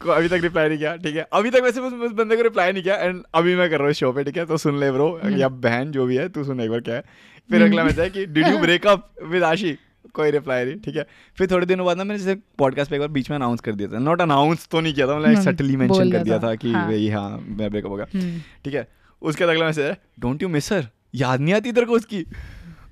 [0.01, 1.27] को अभी तक रिप्लाई नहीं किया ठीक है?
[1.33, 3.85] अभी तक वैसे उस उस बंदे को रिप्लाई नहीं किया एंड अभी मैं कर रहा
[3.85, 4.45] हूँ शो पे ठीक है?
[4.45, 7.03] तो सुन ले ब्रो या बहन जो भी है तू सुन एक बार क्या है?
[7.49, 9.77] फिर अगला मैसेज है कि did you break up with Ashi
[10.13, 11.05] कोई रिप्लाई नहीं ठीक है?
[11.37, 13.75] फिर थोड़े दिनों बाद ना मैंने जैसे पॉडकास्ट पे एक बार बीच में अनाउंस कर
[13.75, 16.55] दिया था। नॉट अनाउंस तो नहीं किया था मतलब हम्म, सटली मेंशन कर दिया था,
[16.55, 18.87] कि हाँ। भाई हाँ मैं ब्रेकअप हो गया। हम्म, ठीक है?
[19.21, 22.25] उसके बाद अगला मैसेज है डोंट यू मिस हर याद नहीं आती तेरे को उसकी?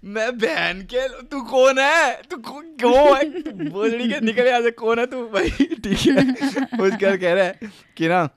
[0.03, 2.22] मैं बहन के तू कौन है?
[2.32, 3.24] तू क्यों है?
[3.70, 5.24] बोलड़ी के निकल यहाँ से कौन है तू?
[5.34, 6.32] भाई ठीक है?
[6.82, 7.60] उसके बाद कह रहा है
[7.97, 8.30] कि ना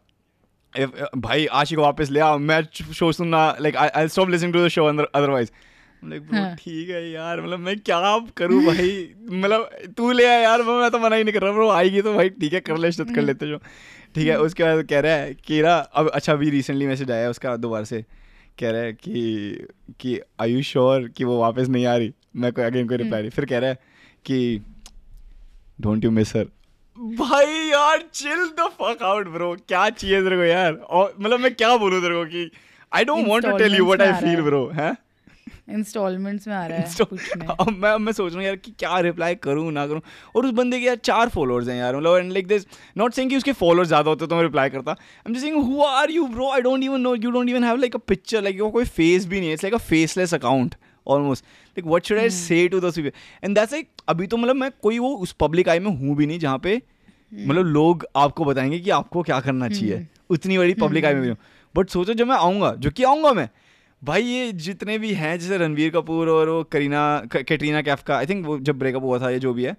[1.16, 2.62] भाई आशिक वापस ले आ मैं
[2.92, 5.50] शो सुनना like I stop listening to the show otherwise
[6.02, 9.08] like हाँ। ठीक है यार मतलब मैं क्या करूँ भाई?
[9.30, 12.14] मतलब तू ले आ यार मैं तो मना ही नहीं कर रहा ब्रो आएगी तो
[12.14, 13.58] भाई ठीक है कर ले हम्म। कर लेते जो।
[14.14, 17.22] ठीक है उसके बाद कह रहा है कि ना अब अच्छा अभी रिसेंटली मैसेज आया
[17.22, 18.04] है उसका दोबारा से।
[18.58, 19.66] कह रहा है कि
[20.00, 22.12] कि आई यू श्योर कि वो वापस नहीं आ रही?
[22.36, 23.78] मैं कोई अगेन कोई हम्म। रिप्लाई नहीं। फिर कह रहा है
[24.24, 24.60] कि
[25.80, 26.46] डोंट यू मिस हर
[27.18, 29.54] भाई यार chill the fuck out bro.
[29.68, 30.72] क्या चाहिए तेरे को यार?
[30.72, 32.50] और मतलब मैं क्या बोलूँ तेरे को कि
[32.92, 34.42] I don't want to tell you what I feel.
[34.42, 34.96] Bro हैं?
[35.72, 38.72] इंस्टॉलमेंट्स में आ रहा है कुछ में अब मैं मैं सोच रहा हूँ यार कि
[38.78, 40.00] क्या रिप्लाई करूँ ना करूँ।
[40.36, 42.66] और उस बंदे के यार चार फॉलोअर्स हैं यार मतलब and like this
[42.96, 45.62] not saying कि उसके फॉलोअर्स ज़्यादा होते तो मैं रिप्लाई करता। I am just saying
[45.64, 48.42] who are you bro I don't even know you don't even have like a picture
[48.42, 50.74] like कोई फेस भी नहीं है। It's like a faceless account
[51.06, 54.70] almost like what should I say to दस and that's like अभी तो मतलब मैं
[54.82, 56.80] कोई वो उस पब्लिक आई में हूँ भी नहीं जहाँ पे
[57.32, 61.28] मतलब लोग आपको बताएँगे कि आपको क्या करना चाहिए। उतनी बड़ी पब्लिक आई में भी
[61.28, 61.36] हूँ।
[61.74, 63.48] बट सोचो जब मैं आऊँगा जो कि आऊँगा मैं
[64.02, 67.00] भाई ये जितने भी हैं जैसे रणवीर कपूर और वो करीना
[67.32, 69.76] कैटरीना कैफ का आई थिंक वो जब ब्रेकअप हुआ था या जो भी है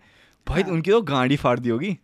[0.48, 1.98] भाई उनकी तो गांडी फाड़ दी होगी।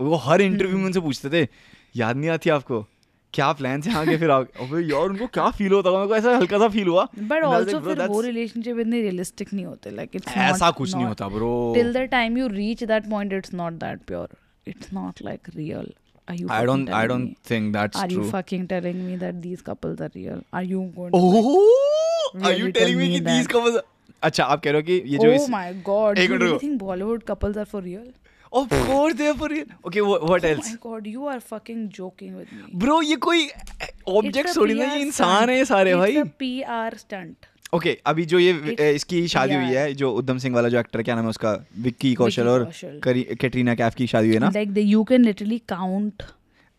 [0.00, 1.48] वो हर इंटरव्यू में उनसे पूछते थे
[1.96, 2.86] याद नहीं आती आपको?
[3.34, 4.64] क्या प्लान थे आगे फिर आगे?
[4.64, 6.00] अबे यार उनको क्या फील होता होगा?
[6.00, 9.66] मेरे को ऐसा हल्का सा फील हुआ। बट bro, फिर वो रिलेशनशिप इतने रियलिस्टिक नहीं
[9.66, 13.36] होते लाइक इट्स ऐसा कुछ नहीं होता bro till the time you reach that point
[13.40, 14.28] it's not that pure.
[14.66, 15.88] It's not like real.
[16.28, 17.50] Are you I fucking don't I telling don't me?
[17.50, 21.16] Think that's are you fucking telling me that these couples are real are you going
[21.16, 23.52] to are you Really telling tell me me these that.
[23.52, 23.80] Couples
[24.22, 26.78] अच्छा आप कह रहे हो कि ये जो oh my god एक you minute think
[26.84, 28.06] bollywood couples are for real
[28.52, 31.86] of course they are for real okay what oh else my god you are fucking
[31.98, 33.48] joking with me bro ये कोई
[34.18, 38.00] ऑब्जेक्ट थोड़ी ना ये इंसान है ये सारे भाई it's a PR stunt okay okay,
[38.06, 41.24] अभी जो ये इसकी शादी हुई है जो उद्धम सिंह वाला जो एक्टर क्या नाम
[41.24, 41.52] है उसका?
[41.86, 44.50] विक्की कौशल और कैटरीना कैफ की शादी हुई है ना?
[44.56, 46.22] Like the, you can literally count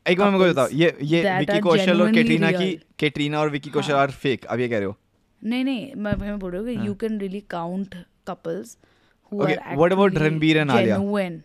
[0.06, 3.70] एक बार मेरे को बताओ ये ये विक्की कौशल और कैटरीना की कैटरीना और विक्की
[3.70, 4.96] कौशल हाँ। आर फेक अब ये कह रहे हो?
[5.42, 7.96] नहीं नहीं मैं मैं बोल रही हाँ। हूँ। You can really count
[8.28, 8.78] couples
[9.32, 10.98] who Okay, are what about Ranbir and Alia?
[10.98, 11.38] genuine.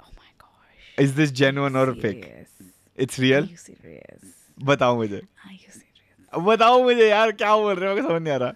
[0.00, 1.00] Oh my gosh.
[1.00, 2.72] Is this genuine और fake serious.
[2.98, 4.24] It's real are you serious?
[4.58, 6.44] बताओ मुझे। Are you serious?
[6.48, 8.08] बताओ मुझे यार क्या बोल रहे हो?
[8.08, 8.52] समझ नहीं आ रहा।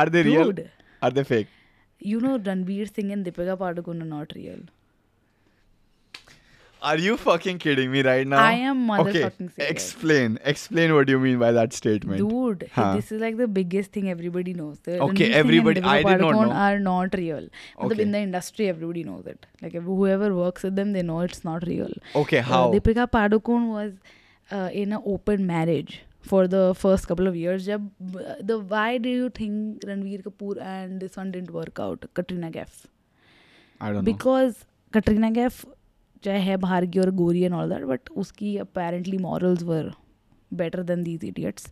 [0.00, 0.52] Are they real?
[0.52, 0.70] Dude,
[1.02, 1.52] Are they fake?
[1.98, 4.58] You know Ranveer Singh and Deepika Padukone are not real.
[6.82, 8.38] Are you fucking kidding me right now?
[8.38, 9.68] I am motherfucking okay.
[9.68, 10.38] Explain.
[10.44, 12.18] Explain what you mean by that statement.
[12.18, 12.94] Dude, huh.
[12.96, 14.78] this is like the biggest thing everybody knows.
[14.80, 16.52] The okay, everybody I did not know.
[16.66, 17.48] are not real.
[17.80, 18.02] Okay.
[18.02, 19.46] In the industry everybody knows it.
[19.62, 21.90] Like whoever works with them they know it's not real.
[22.14, 22.68] Okay, how?
[22.68, 23.92] Uh, Deepika Padukone was
[24.50, 26.02] uh, in an open marriage.
[26.32, 27.66] For the first couple of years.
[27.66, 27.88] जब
[28.50, 32.06] the why do you think Ranveer Kapoor and this one didn't work out?
[32.20, 32.84] Katrina Kaif.
[33.80, 34.06] I don't know.
[34.12, 35.64] Because Katrina Kaif
[36.24, 39.90] चाहे है बाहर की और गोरी and all that but उसकी apparently morals were
[40.60, 41.66] better than these idiots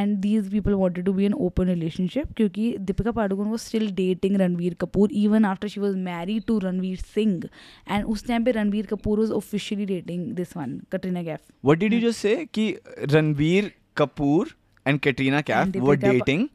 [0.00, 4.38] and these people wanted to be an open relationship क्योंकि Deepika Padukone was still dating
[4.40, 7.48] Ranveer Kapoor even after she was married to Ranveer Singh
[7.96, 11.40] and उस time पे Ranveer Kapoor was officially dating this one Katrina Kaif
[11.70, 12.36] What did you just say?
[12.54, 12.74] कि
[13.14, 14.48] Ranveer Kapoor
[14.86, 16.48] and Katrina Kaif वो dating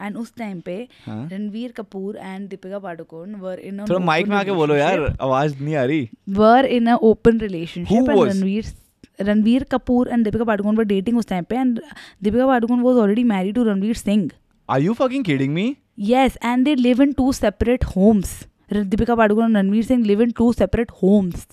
[0.00, 0.76] and उस time पे
[1.08, 5.74] Ranveer Kapoor and Deepika Padukone were in थोड़ा mic में आके बोलो यार आवाज़ नहीं
[5.76, 8.64] आ रही। Were in open relationship and Ranveer
[9.20, 11.80] Ranveer Kapoor and Deepika Padukone were dating उस टाइम पे and
[12.22, 14.28] Deepika Padukone was already married to Ranveer Singh
[14.68, 18.38] are you fucking kidding me yes and they live in two separate homes
[18.72, 21.46] Deepika Padukone and Ranveer Singh live in two separate homes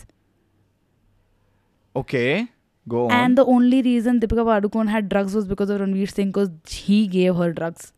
[1.96, 2.42] okay.
[2.88, 3.12] Go on.
[3.12, 6.50] and the only reason Deepika Padukone had drugs was because of Ranveer Singh because
[6.84, 7.92] he gave her drugs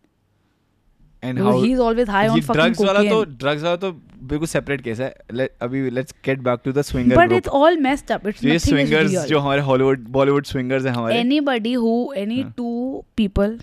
[1.22, 1.62] and because how?
[1.64, 3.92] he's always high on fucking drugs वाला तो cocaine drugs वाला तो
[4.32, 8.12] बिल्कुल separate case है Let, अभी let's get back to the swinger it's all messed
[8.16, 12.42] up it's तो ये real जो हमारे हॉलीवुड बॉलीवुड swingers हैं हमारे anybody who any
[12.42, 12.54] हाँ.
[12.58, 13.58] two people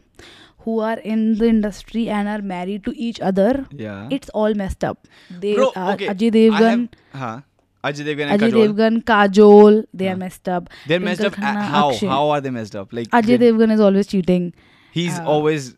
[0.65, 3.53] who are in the industry and are married to each other
[3.83, 5.07] yeah it's all messed up
[5.45, 7.37] they Bro, are okay, Ajay I Devgan have- हाँ
[7.85, 10.13] Ajay Devgan and Ajay Kajol Devgan Kajol they yeah.
[10.13, 10.19] are हाँ.
[10.23, 12.09] messed up they're messed up Khanna, how Akshay.
[12.09, 14.49] how are they messed up like Ajay Devgan is always cheating
[14.95, 15.27] he's हाँ.
[15.27, 15.71] always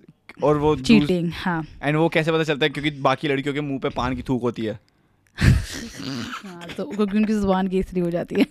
[0.43, 3.79] और वो cheating हाँ and वो कैसे पता चलता है क्योंकि बाकी लड़कियों के मुँह
[3.81, 4.79] पे पान की थूक होती है
[5.39, 8.47] हाँ, तो क्योंकि उनकी ज़ुबान केसरी हो जाती है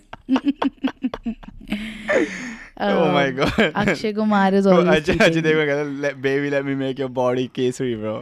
[2.80, 6.64] oh my Um, god Akshay Kumar is तो ऑलवेज अजय अजय देवगन कहता baby let
[6.64, 8.16] me make your body Kesari bro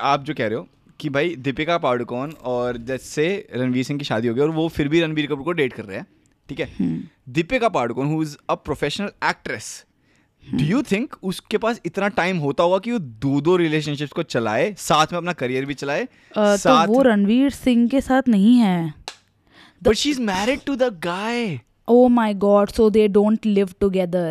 [0.00, 0.68] आप जो कह रहे हो
[1.00, 4.88] कि भाई दीपिका पाडुकोन और जैसे रणवीर सिंह की शादी हो गई और वो फिर
[4.88, 6.06] भी रणवीर कपूर को डेट कर रहे हैं
[6.48, 6.68] ठीक है?
[7.28, 9.84] Deepika Padukone who is a professional actress
[10.54, 14.22] do you think उसके पास इतना टाइम होता होगा कि वो दो दो रिलेशनशिप्स को
[14.22, 16.02] चलाए साथ में अपना करियर भी चलाए
[16.36, 18.92] अ, तो वो रणवीर सिंह के साथ नहीं है
[19.82, 24.30] but she is married to the guy Oh my god, so they don't live together.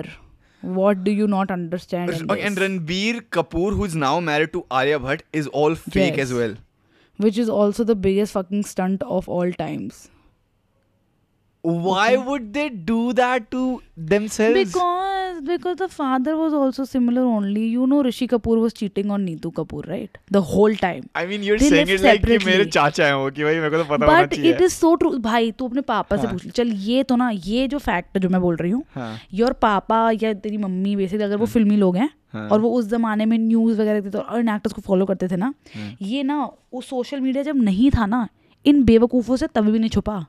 [0.63, 2.16] What do you not understand?
[2.16, 2.57] in and?
[2.63, 6.26] Ranbir Kapoor who is now married to Arya Bhatt is all fake Yes.
[6.26, 6.55] as well
[7.20, 10.01] Which is also the biggest fucking stunt of all times.
[11.63, 12.18] why okay.
[12.26, 13.61] would they do that to
[14.16, 17.66] themselves Because because the father was also similar only.
[17.66, 20.18] You know Rishi Kapoor was cheating on Neetu Kapoor, right?
[20.30, 21.10] The whole time.
[21.16, 22.66] I mean you're They saying it like कि मेरे.
[22.66, 25.12] चाचा हैं वो कि भाई मेरे को तो पता होना चाहिए इट इज़ सो ट्रू
[25.28, 26.32] भाई तू अपने पापा से हाँ.
[26.34, 28.84] पूछ ले चल ये तो ना ये जो फैक्ट है जो मैं बोल रही हूँ
[28.96, 32.48] हाँ योर पापा या तेरी मम्मी बेसिकली अगर वो फिल्मी लोग हैं हाँ.
[32.50, 35.28] और वो उस जमाने में न्यूज़ वगैरह देखते थे और इन एक्टर्स को फॉलो करते
[35.28, 35.92] थे ना हाँ.
[36.02, 38.28] ये ना वो सोशल मीडिया जब नहीं था ना
[38.66, 40.26] इन बेवकूफ़ों से तभी भी नहीं छुपा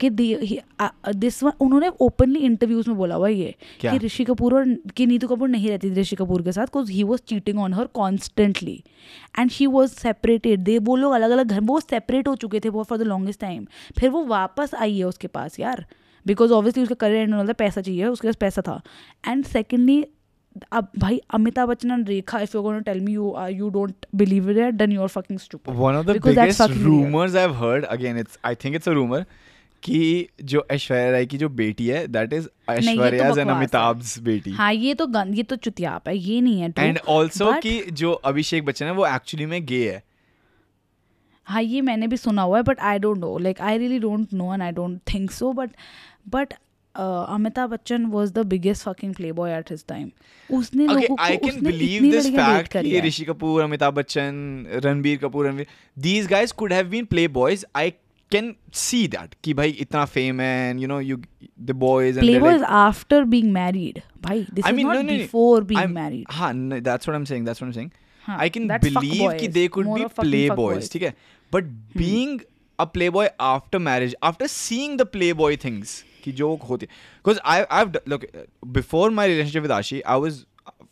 [0.00, 5.28] कि दिस उन्होंने ओपनली इंटरव्यूज़ में बोला हुआ ये कि ऋषि कपूर और कि नीतू
[5.28, 8.82] कपूर नहीं रहती थी ऋषि कपूर के साथ because he was cheating on her constantly
[9.38, 12.68] and she was separated they वो लोग अलग अलग घर वो सेपरेट हो चुके थे
[12.68, 13.66] वो फॉर द लॉन्गेस्ट टाइम
[13.98, 15.84] फिर वो वापस आई है उसके पास यार.
[16.26, 18.80] बिकॉज़ ऑब्वियसली उसका करियर एंड होता पैसा चाहिए उसके पास पैसा था.
[19.28, 20.04] एंड सेकेंडली
[20.72, 24.50] अब भाई Amitabh Bachchan and Rekha if you gonna tell me you you don't believe
[24.50, 26.98] it then you are fucking stupid Because that's biggest fucking real.
[27.04, 29.20] rumors I've heard, again, it's I think it's a rumor,
[29.82, 34.50] कि जो ऐश्वर्या राय की जो बेटी है that is तो Aishwarya and. अमिताभ's बेटी।
[34.50, 36.72] हाँ ये तो गन ये तो चुतियाप है ये नहीं है.
[36.78, 40.02] एंड ऑल्सो But- कि जो अभिषेक बच्चन है वो एक्चुअली में गे है।
[41.44, 44.32] हाँ ये मैंने भी सुना हुआ है but I don't know like I really don't
[44.34, 45.70] know and I don't think so but
[46.28, 46.52] but
[46.94, 50.10] Amitabh Bachchan was the biggest fucking playboy at his time
[50.50, 51.70] उसने Okay, लोगों को उसने
[52.10, 55.66] date fact करी कि Rishi Kapoor Amitabh Bachchan Ranbir Kapoor Ranveer
[55.96, 57.90] these guys could have been playboys I
[58.34, 58.48] can
[58.82, 61.18] see that कि भाई इतना fame है and you know you
[61.70, 64.96] the boys and Playboy like, is after being married भाई this I is mean, not
[65.00, 65.66] no, no, before no.
[65.72, 67.90] being I'm- married हाँ no, that's what I'm saying that's what I'm saying
[68.28, 70.88] हाँ, I can believe कि they could more be playboys boys.
[70.92, 71.14] ठीक है
[71.56, 71.74] but
[72.04, 72.38] being
[72.78, 76.86] a playboy after marriage after seeing the playboy things कि जो होती
[77.22, 78.24] because I I've look
[78.80, 80.44] before my relationship with Ashi I was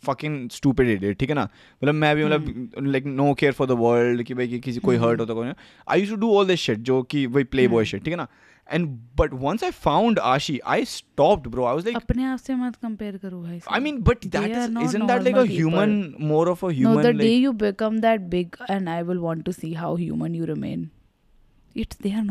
[0.06, 1.48] fucking stupid idiot ठीक है ना
[1.82, 4.98] मतलब मैं भी मतलब like no care for the world कि भाई कि किसी कोई
[4.98, 5.54] hurt होता कोई
[5.86, 8.28] I used to do all this shit जो कि वही playboy shit ठीक है ना
[8.76, 12.54] and but once I found Ashi I stopped bro I was like अपने आप से
[12.54, 15.36] मत कंपेयर करो भाई I mean but that They are is not isn't that like
[15.36, 15.70] a normal people.
[15.70, 19.02] human more of a no human the like, day you become that big and I
[19.02, 20.90] will want to see how human you remain
[21.74, 22.24] it's they are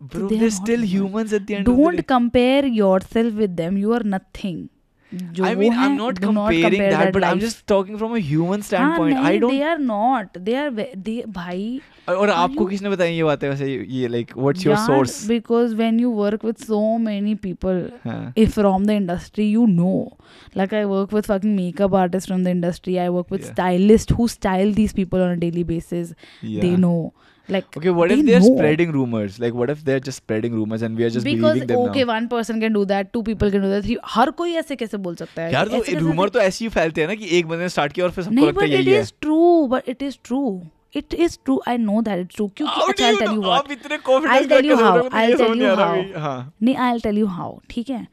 [0.00, 0.88] Bro, they are they're not still human.
[0.92, 2.02] humans at the end of the don't day.
[2.02, 4.62] compare yourself with them you are nothing
[5.14, 7.40] जो I वो mean, हैं, I'm not do not comparing compare that, but I'm life.
[7.44, 9.16] just talking from a human हाँ, standpoint.
[9.18, 9.50] I नहीं, don't.
[9.54, 11.66] they are not they are ve- they भाई
[12.08, 13.66] और और आपको you- किसने बताई ये बातें वैसे
[13.98, 15.16] ये like what's your source?
[15.32, 18.32] because when you work with so many people हाँ.
[18.44, 20.16] if from the industry you know
[20.62, 23.52] like i work with fucking makeup artists from the industry i work with Yeah.
[23.52, 26.62] stylists who style these people on a daily basis Yeah.
[26.66, 26.96] they know
[27.55, 28.55] Like Okay, what if they're know.
[28.57, 29.39] spreading rumors?
[29.43, 32.03] Like, what if they're just spreading rumors and we are just because believing them okay
[32.03, 32.13] now?
[32.13, 34.97] one person can do that two people can do that three हर कोई ऐसे कैसे
[35.09, 37.63] बोल सकता है यार तो rumor तो ऐसे ही फैलते हैं ना कि एक बंदे
[37.63, 40.17] ने स्टार्ट किया और फिर सबको लगता है but it is true but it is
[40.31, 40.51] true
[41.01, 43.71] it is true I know that it's true क्योंकि अच्छा I'll tell you what आप
[43.71, 46.37] इतने confidence I'll tell you how हो, I'll tell you how। हाँ.
[46.63, 48.05] नहीं I'll tell you how ठीक है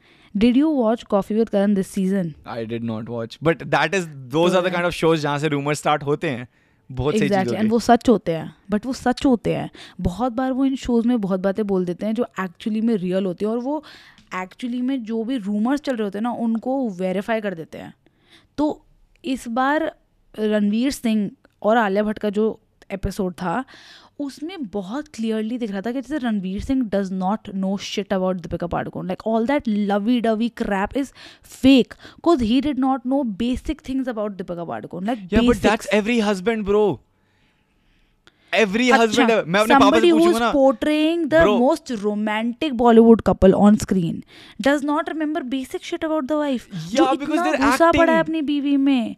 [0.43, 4.07] did you watch Coffee with Karan this season I did not watch, but that is
[4.33, 6.47] those are the kind of shows जहाँ से rumors start होते हैं
[6.91, 9.69] बहुत सही एग्जैक्टली एंड वो सच होते हैं बट वो सच होते हैं।
[10.01, 13.25] बहुत बार वो इन शोज़ में बहुत बातें बोल देते हैं जो एक्चुअली में रियल
[13.25, 13.83] होती है और वो
[14.35, 17.93] एक्चुअली में जो भी रूमर्स चल रहे होते हैं ना उनको वेरीफाई कर देते हैं।
[18.57, 18.85] तो
[19.25, 19.95] इस बार
[20.39, 21.31] रणवीर सिंह
[21.61, 22.59] और आलिया भट्ट का जो
[22.91, 23.65] एपिसोड था
[24.19, 28.35] उसमें बहुत क्लियरली दिख रहा था कि जैसे Ranveer Singh does not know shit about
[28.41, 31.11] Deepika Padukone like all that lovey dovey crap is
[31.61, 35.91] fake because he did not know basic things about Deepika Padukone like Yeah, but that's
[35.97, 36.85] every husband, bro.
[38.53, 41.55] Every अच्छा, मैं अपने पापा से पूछूँगा ना portraying the Bro.
[41.59, 44.21] most romantic Bollywood couple on screen
[44.67, 46.67] does not remember basic shit about the wife.
[46.93, 49.15] जो Yeah, because इतना they're घुसा पड़ा है अपनी बीवी में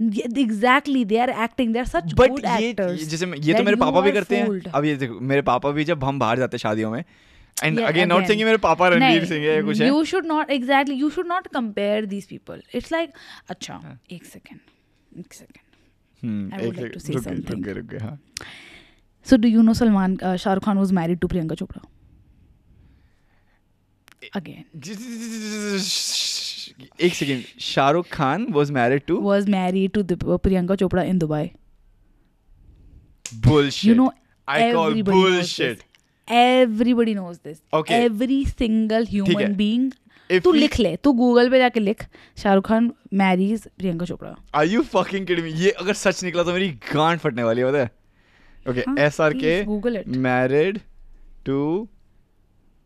[0.00, 4.12] exactly they are acting they are such good actors जैसे ये तो मेरे पापा भी
[4.12, 7.00] करते हैं। अब ये देखो मेरे पापा भी जब हम बाहर जाते हैं शादियों में
[7.00, 8.30] and again not again.
[8.30, 11.46] Thinking मेरे पापा रणवीर सिंह है कुछ है। You should not exactly you should not
[11.54, 13.10] compare these people it's like
[13.50, 15.62] अच्छा एक सेकंड एक सेकंड
[16.22, 16.26] I
[16.58, 17.50] would एक like to सेकंड, something.
[17.50, 18.18] रुक गए, रुक गए, हाँ।
[19.26, 21.82] So do you know Salman Shahrukh Khan was married to Priyanka Chopra
[24.34, 24.64] again
[26.78, 33.42] एक second Shahrukh Khan was married to was married to Priyanka Chopra in Dubai Dubai.
[33.48, 34.10] bullshit You know,
[34.48, 35.82] I call everybody knows this.
[36.28, 37.92] Everybody knows this Okay.
[37.92, 39.90] Every single है। Human being
[40.30, 42.04] If तू we- लिख ले तू Google पे जाके लिख
[42.42, 42.90] Shahrukh Khan
[43.22, 45.52] marries Priyanka Chopra Are you fucking kidding me?
[45.62, 47.90] ये अगर सच निकला तो मेरी गांड फटने वाली है पता है
[48.70, 50.78] okay S R K married
[51.46, 51.58] to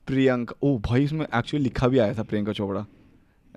[0.07, 2.85] Priyanka ओ भाई इसमें एक्चुअली लिखा भी आया था Priyanka Chopra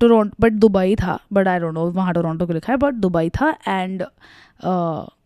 [0.00, 3.28] Toronto but Dubai था बट आई डोंट नो वहाँ टोरंटो को लिखा है बट दुबई
[3.40, 4.04] था एंड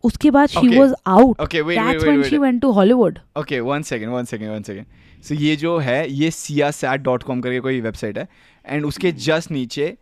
[0.03, 4.25] उसके बाद she was out that's when she went to Hollywood okay one second one
[4.25, 4.85] second one second
[5.23, 8.27] so ये जो है ये siasat.com करके कोई वेबसाइट है
[8.65, 9.95] एंड उसके जस्ट नीचे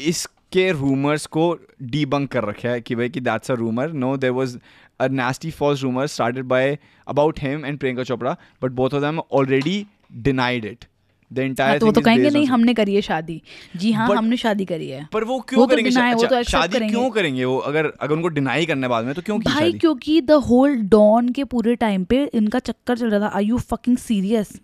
[0.00, 1.52] इसके रूमर्स को
[1.90, 4.58] डीबंक कर रखे है कि भाई कि that's a rumour no there was
[5.00, 9.20] a nasty false rumour started by about him and Priyanka Chopra but both of them
[9.32, 9.84] already
[10.22, 10.84] denied it
[11.32, 13.42] entire तो वो तो कहेंगे नहीं हमने करी है शादी।
[13.76, 15.90] जी हाँ हमने शादी करी है। पर वो क्यों तो करेंगे?
[15.90, 17.58] वो तो अच्छा, शादी करेंगे। क्यों करेंगे। वो?
[17.58, 19.78] अगर अगर उनको डिनाई करने बाद में तो क्यों भाई शादी?
[19.78, 23.58] क्योंकि द होल डॉन के पूरे टाइम पे इनका चक्कर चल रहा था। I you
[23.58, 24.60] fucking serious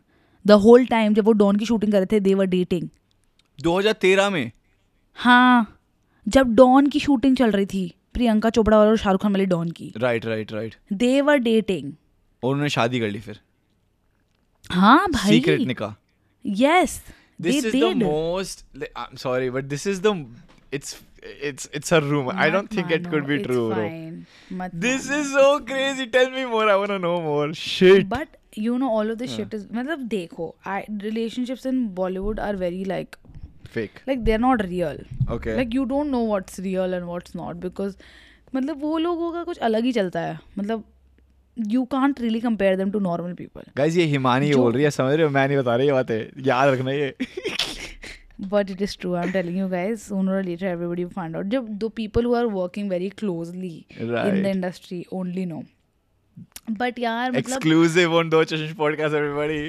[0.47, 2.89] the whole time जब वो डॉन की शूटिंग कर रहे थे दे वर डेटिंग
[3.59, 4.51] 2013 में?
[5.15, 5.81] हाँ
[6.29, 9.93] जब डॉन की शूटिंग चल रही थी प्रियंका चोपड़ा और शाहरुख खान वाली डॉन की।
[9.97, 11.93] Right right right they were dating
[12.43, 13.41] और उन्होंने शादी कर ली फिर।
[14.71, 15.95] हाँ भाई। सीक्रेट निकाह।
[16.46, 17.00] yes
[17.42, 20.14] they this is the did most li- i'm sorry but this is the
[20.78, 21.00] it's
[21.50, 25.48] it's it's a rumor i don't think it could be true bro this is so
[25.72, 29.18] crazy tell me more i want to know more shit but you know all of
[29.18, 33.16] this shit is मतलब देखो I relationships in Bollywood are very like
[33.74, 34.98] fake like they're not real
[35.34, 37.94] okay like you don't know what's real and what's not because
[38.56, 40.84] मतलब वो लोगों का कुछ अलग ही चलता है मतलब
[41.57, 45.15] you can't really compare them to normal people guys ये हिमानी बोल रही है समझ
[45.15, 47.15] रहे हो मैं नहीं बता रही ये बातें याद रखना ये
[48.53, 51.47] but it is true i'm telling you guys sooner or later everybody will find out
[51.55, 53.71] जब people who are working very closely
[54.03, 54.43] in Right.
[54.47, 55.63] the industry only know
[56.83, 59.63] but यार मतलब exclusive on दो चश्मे podcast everybody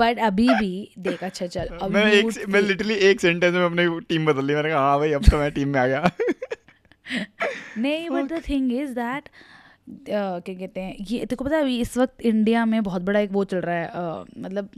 [0.00, 0.72] but अभी भी
[1.06, 4.54] देख अच्छा चल अब मैं एक मैं लिटरली एक सेंटेंस में अपनी टीम बदल ली
[4.54, 6.10] मैंने कहा हाँ भाई अब तो मैं टीम में आ गया
[7.78, 9.28] नहीं but the thing is that
[9.86, 13.32] क्या कहते हैं ये तेको पता है अभी इस वक्त इंडिया में बहुत बड़ा एक
[13.32, 14.68] वो चल रहा है uh, मतलब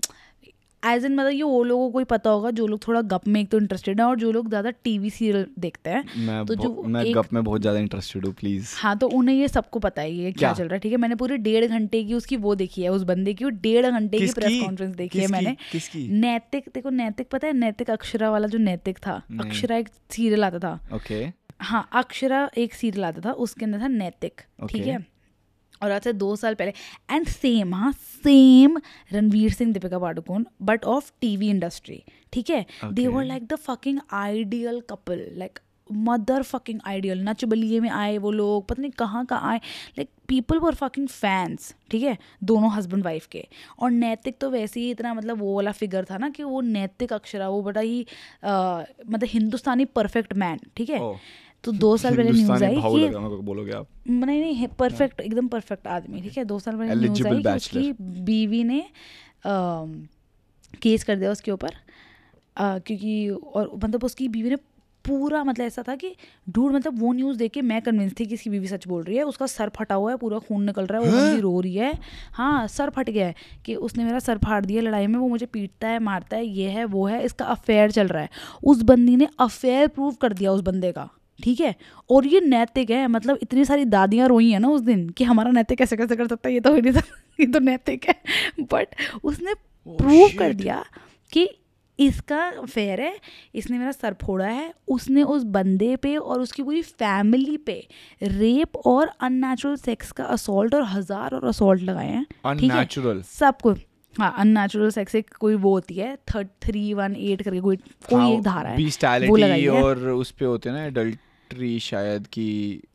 [0.85, 3.41] एज इन मतलब ये वो लोगों को ही पता होगा जो लोग थोड़ा गप में
[3.41, 7.03] एक तो इंटरेस्टेड है और जो लोग ज़्यादा टीवी सीरियल देखते हैं तो जो मैं
[7.03, 10.13] एक- गप में बहुत ज़्यादा इंटरेस्टेड हूँ प्लीज़ हाँ तो उन्हें ये सबको पता है
[10.13, 10.53] ये क्या क्या?
[10.53, 10.99] चल रहा है ठीक है?
[10.99, 14.33] मैंने पूरे डेढ़ घंटे की उसकी वो देखी है उस बंदे की डेढ़ घंटे की
[14.33, 15.57] प्रेस कॉन्फ्रेंस देखी है मैंने।
[16.09, 20.59] नैतिक देखो नैतिक पता है नैतिक अक्षरा वाला जो नैतिक था अक्षरा एक सीरियल आता
[20.59, 21.25] था। ओके
[21.63, 25.05] हाँ अक्षरा एक सीरियल आता था उसके अंदर था नैतिक ठीक है?
[25.83, 26.73] और आज से दो साल पहले।
[27.11, 28.79] एंड सेम हाँ same
[29.13, 32.03] Ranveer Singh Deepika Padukone but of TV industry
[32.33, 32.65] ठीक है?
[32.93, 35.59] They were like the fucking ideal couple like
[35.91, 39.59] mother fucking ideal Nach Baliye में आए वो लोग पता नहीं कहाँ कहाँ आए
[39.99, 42.17] like people were fucking fans ठीक है?
[42.45, 43.45] दोनों हस्बैंड वाइफ के।
[43.79, 47.13] और नैतिक तो वैसे ही इतना मतलब वो वाला फिगर था ना कि वो नैतिक
[47.13, 48.03] अक्षरा वो बड़ा ही
[48.43, 48.49] अ,
[49.07, 50.99] मतलब हिंदुस्तानी परफेक्ट मैन ठीक है?
[51.65, 56.23] तो दो साल पहले न्यूज़ आई कि बोलोगे आप। नहीं नहीं परफेक्ट एकदम परफेक्ट आदमी
[56.23, 56.45] ठीक है?
[56.45, 57.93] दो साल पहले न्यूज़ आई कि उसकी
[58.23, 58.85] बीवी ने
[60.83, 61.75] केस कर दिया उसके ऊपर
[62.57, 64.57] क्योंकि और मतलब उसकी बीवी ने
[65.05, 66.15] पूरा मतलब ऐसा था कि
[66.49, 69.17] ढूंढ मतलब वो न्यूज़ देख के मैं कन्विंस थी कि इसकी बीवी सच बोल रही
[69.17, 71.75] है उसका सर फटा हुआ है पूरा खून निकल रहा है वो बंदी रो रही
[71.75, 71.93] है।
[72.33, 73.35] हाँ सर फट गया है
[73.67, 76.69] कि उसने मेरा सर फाड़ दिया लड़ाई में वो मुझे पीटता है मारता है ये
[76.71, 78.29] है वो है इसका अफेयर चल रहा है।
[78.65, 81.09] उस बंदी ने अफेयर प्रूव कर दिया उस बंदे का।
[81.39, 81.75] ठीक है?
[82.11, 85.51] और ये नैतिक है मतलब इतनी सारी दादियाँ रोई हैं ना उस दिन कि हमारा
[85.51, 88.15] नैतिक कैसे कैसे कर सकता है ये तो नहीं सकता ये तो नैतिक है।
[88.73, 89.55] बट उसने
[89.87, 90.85] प्रूव कर दिया
[91.33, 91.49] कि
[91.99, 93.15] इसका फेयर है
[93.55, 97.75] इसने मेरा सर फोड़ा है उसने उस बंदे पे और उसकी पूरी फैमिली पे
[98.23, 103.21] रेप और अननेचुरल सेक्स का असोल्ट और हज़ार और असोल्ट लगाए हैं। ठीक है?
[103.23, 103.75] सबको
[104.19, 108.21] हाँ अननेचुरल सेक्स एक कोई वो होती है थर्ड थ्री वन एट करके कोई कोई
[108.21, 112.27] हाँ, एक धारा है वो लगाई है। और उस पे होते हैं ना adultery शायद
[112.27, 112.49] की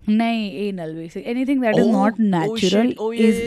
[0.09, 3.41] नहीं anal basic anything that is not natural is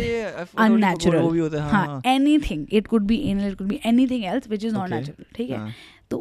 [1.31, 4.75] भी होता है anything it could be anal it could be anything else which is
[4.75, 5.57] not natural ठीक है?
[5.57, 5.73] हाँ।
[6.11, 6.19] तो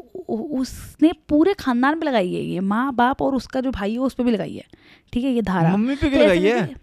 [0.59, 4.13] उसने पूरे खानदान पे लगाई है ये माँ बाप और उसका जो भाई है उस
[4.13, 4.65] पर भी लगाई है
[5.13, 6.75] ठीक है ये धारा। मम्मी पे तो ऐसे लगाई है?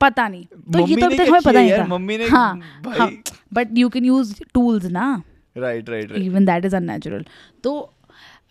[0.00, 2.60] पता नहीं। तो ये तो अभी तक हमें पता नहीं था। मम्मी ने हाँ
[2.98, 3.10] हाँ
[3.54, 5.22] but you can use tools ना।
[5.56, 7.24] Right right right even that is unnatural
[7.64, 7.92] तो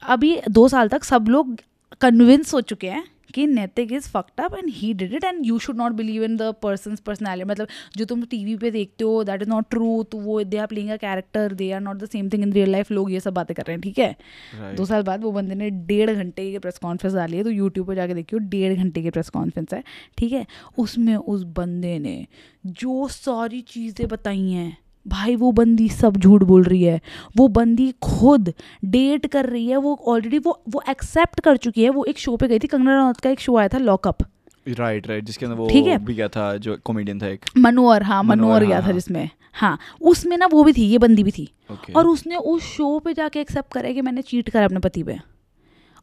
[0.03, 1.55] अभी दो साल तक सब लोग
[2.01, 3.03] कन्विंस हो चुके हैं
[3.34, 6.38] कि Naitik is fucked up and he did it and you should not believe in
[6.38, 7.67] the person personality मतलब
[7.97, 10.89] जो तुम टीवी पे देखते हो दैट इज़ नॉट ट्रू तो वो they are playing
[10.89, 13.55] a character they are not the same thing in real life लोग ये सब बातें
[13.55, 14.15] कर रहे हैं ठीक है?
[14.15, 14.77] Right.
[14.77, 17.88] दो साल बाद वो बंदे ने डेढ़ घंटे की प्रेस कॉन्फ्रेंस डाली है तो यूट्यूब
[17.88, 19.84] पर जाके देखियो डेढ़ घंटे की प्रेस कॉन्फ्रेंस है
[20.17, 20.45] ठीक है?
[20.77, 22.27] उसमें उस बंदे ने
[22.65, 26.99] जो सारी चीज़ें बताई हैं भाई वो बंदी सब झूठ बोल रही है।
[27.37, 28.53] वो बंदी खुद
[28.85, 32.35] डेट कर रही है वो ऑलरेडी वो वो एक्सेप्ट कर चुकी है। वो एक शो
[32.37, 34.23] पे गई थी कंगना रनौत का एक शो आया था लॉकअप
[34.67, 38.03] राइट राइट जिसके अंदर वो ठीक है। भी गया था जो कॉमेडियन था एक। मनोहर
[38.03, 41.23] हाँ मनोहर, गया हाँ, था हाँ। जिसमें। हाँ उसमें ना वो भी थी ये बंदी
[41.23, 44.65] भी थी। ओके और उसने उस शो पे जाके एक्सेप्ट करा कि मैंने चीट करा
[44.65, 45.17] अपने पति पे।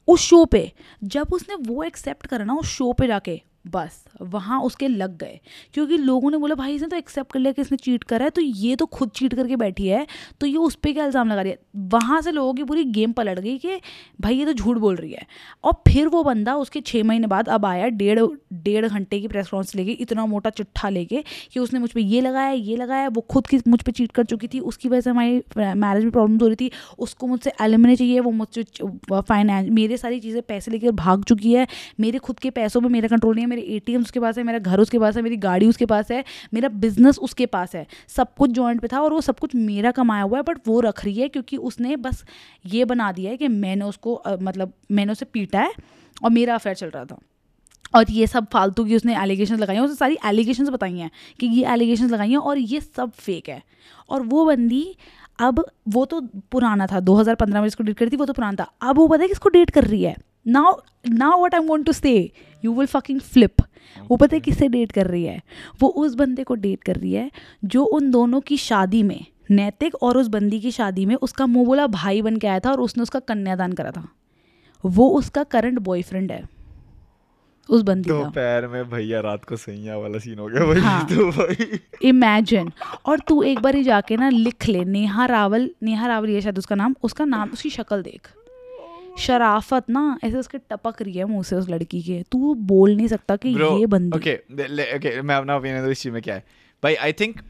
[0.09, 0.71] उस शो पे
[1.05, 5.39] जब उसने वो एक्सेप्ट करा ना उस शो पे जाके बस, वहाँ उसके लग गए।
[5.75, 8.31] क्योंकि लोगों ने बोला, भाई, इसने तो एक्सेप्ट कर लिया कि इसने चीट करा है
[8.31, 10.07] तो ये तो खुद चीट करके बैठी है
[10.41, 11.59] तो ये उस पर क्या इल्ज़ाम लगा रही है?
[11.89, 13.81] वहाँ से लोगों की पूरी गेम पलट गई कि,
[14.21, 15.27] भाई, ये तो झूठ बोल रही है।
[15.65, 18.21] और फिर वो बंदा उसके छः महीने बाद अब आया, डेढ़
[18.55, 22.21] डेढ़ घंटे की प्रेस कॉन्फ्रेंस लेके, इतना मोटा चिट्ठा लेके कि उसने मुझ पर ये
[22.21, 25.11] लगाया ये लगाया, वो खुद की मुझ पर चीट कर चुकी थी, उसकी वजह से
[25.11, 28.65] हमारी मैरिज में प्रॉब्लम हो रही थी, उसको मुझसे एलिमिने चाहिए, वो मुझसे
[29.13, 31.67] फाइनेंस मेरे सारी चीज़ें पैसे लेकर भाग चुकी है,
[32.01, 34.59] मेरे खुद के पैसों में मेरा कंट्रोल नहीं है मेरे ए उसके पास है, मेरा
[34.59, 38.35] घर उसके पास है, मेरी गाड़ी उसके पास है, मेरा बिज़नेस उसके पास है। सब
[38.35, 41.05] कुछ जॉइंट पे था और वो सब कुछ मेरा कमाया हुआ है बट वो रख
[41.05, 42.25] रही है क्योंकि उसने बस
[42.67, 45.73] ये बना दिया है कि मैंने उसको मतलब मैंने उसे पीटा है
[46.25, 47.19] और मेरा अफेयर चल रहा था।
[47.95, 51.47] और ये सब फालतू की उसने एलिगेशन लगाई हैं, उसने सारी एलिगेशन बताई हैं कि
[51.47, 53.63] ये एलिगेशन लगाई हैं और ये सब फेक है।
[54.11, 54.97] और वो बंदी
[55.41, 58.73] अब, वो तो पुराना था 2015 में जिसको डेट करी थी, वो तो पुराना था।
[58.83, 60.17] अब वो पता है किसको डेट कर रही है?
[60.47, 60.75] Now
[61.09, 62.13] now what I want to say
[62.65, 63.63] you will fucking flip
[64.11, 65.41] वो पता है किससे डेट कर रही है?
[65.81, 67.31] वो उस बंदे को डेट कर रही है
[67.65, 71.67] जो उन दोनों की शादी में नैतिक और उस बंदी की शादी में उसका मुँह
[71.67, 74.09] बोला भाई बन के आया था और उसने उसका कन्यादान करा था।
[74.85, 76.43] वो उसका करंट बॉयफ्रेंड है।
[77.69, 81.07] उस बंदी का। दोपहर में भैया रात को सैया वाला सीन हो गया भाई हाँ।
[81.07, 82.71] तो भाई। इमेजिन
[83.07, 86.59] और तू एक बार ही जाके ना लिख ले नेहा रावल नेहा रावल ये शायद
[86.59, 88.29] उसका नाम उसका नाम उसकी शक्ल देख।
[89.19, 93.09] शराफत ना ऐसे उसके टपक रही है मुँह से उस लड़की के। तू बोल नहीं
[93.09, 96.23] सकता कि Bro, ये बंदी ओके okay, ओके मैं अपना ओपिनियन दो इस चीज़ में
[96.23, 96.45] क्या है?
[96.83, 97.41] भाई आई थिंक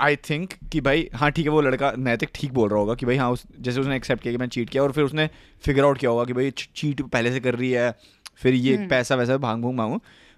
[0.00, 3.06] आई थिंक कि भाई हाँ ठीक है वो लड़का नैतिक ठीक बोल रहा होगा कि
[3.06, 5.28] भाई हाँ उस जैसे उसने एक्सेप्ट किया कि मैं चीट किया और फिर उसने
[5.62, 7.94] फिगर आउट किया होगा कि भाई चीट पहले से कर रही है
[8.36, 9.96] फिर ये हम्म। पैसा वैसा भाँग भूंग मांगू।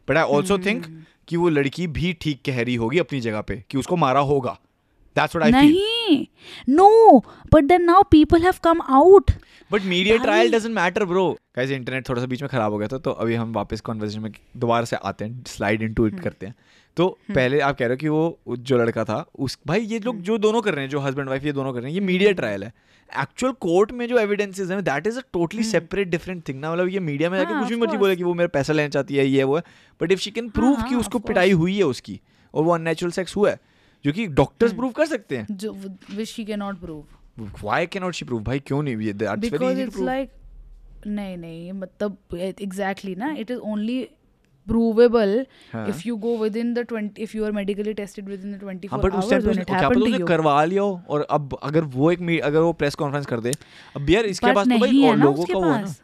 [0.08, 0.86] बट आई ऑल्सो थिंक
[1.28, 4.56] कि वो लड़की भी ठीक कह रही होगी अपनी जगह पे कि उसको मारा होगा।
[5.18, 6.26] दैट्स व्हाट आई फील नहीं।
[6.68, 7.18] No
[7.54, 9.30] but then now people have come out
[9.72, 12.78] but media भाई- trial doesn't matter bro guys internet थोड़ा सा बीच में खराब हो
[12.78, 16.20] गया था तो अभी हम वापस कॉन्वर्सेशन में दोबारा से आते हैं स्लाइड इनटू इट
[16.20, 16.54] करते हैं।
[16.96, 20.20] तो पहले आप कह रहे हो कि वो जो लड़का था उस भाई ये लोग
[20.20, 22.32] जो दोनों कर रहे हैं जो हस्बैंड वाइफ ये दोनों कर रहे हैं ये मीडिया
[22.32, 22.72] ट्रायल है।
[23.20, 26.88] एक्चुअल कोर्ट में जो एविडेंसेस हैं that is a totally separate different thing ना। मतलब
[26.88, 29.16] ये मीडिया में जाके हाँ, कुछ भी मर्ज़ी बोले कि वो मेरा पैसा लेना चाहती
[29.16, 29.62] है ये वो है।
[30.00, 32.20] But if she can prove कि हाँ, उसको पिटाई हुई है उसकी
[32.54, 33.60] और वो अननेचुरल सेक्स हुआ है
[34.04, 35.72] जो कि डॉक्टर्स प्रूव कर सकते हैं। जो
[36.14, 37.04] which she can not prove
[37.62, 38.96] why can not she prove भाई क्यों नहीं?
[38.96, 40.30] That's very easy to it's like
[41.06, 44.06] नहीं नहीं मतलब एग्जैक्टली ना इट इज़ ओनली
[44.66, 45.32] provable
[45.72, 48.88] हाँ। if you go within the 20 if you are medically tested within the 24
[48.92, 51.00] हाँ but उस hours टाइम पे when it क्या happened to you करवा लिया हो
[51.08, 53.52] और अब अगर वो एक अगर वो प्रेस कॉन्फ्रेंस कर दे
[53.96, 55.94] अब यार इसके पास तो भाई और लोगों का वो है ना।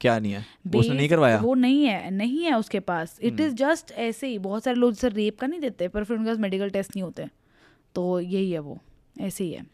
[0.00, 3.40] क्या नहीं है वो उसने नहीं करवाया वो नहीं है नहीं है उसके पास इट।
[3.40, 6.30] इज़ जस्ट ऐसे ही बहुत सारे लोग जैसे रेप का नहीं देते पर फिर उनके
[6.30, 7.26] पास मेडिकल टेस्ट नहीं होते
[7.94, 8.78] तो यही है वो
[9.20, 9.64] ऐसे ही है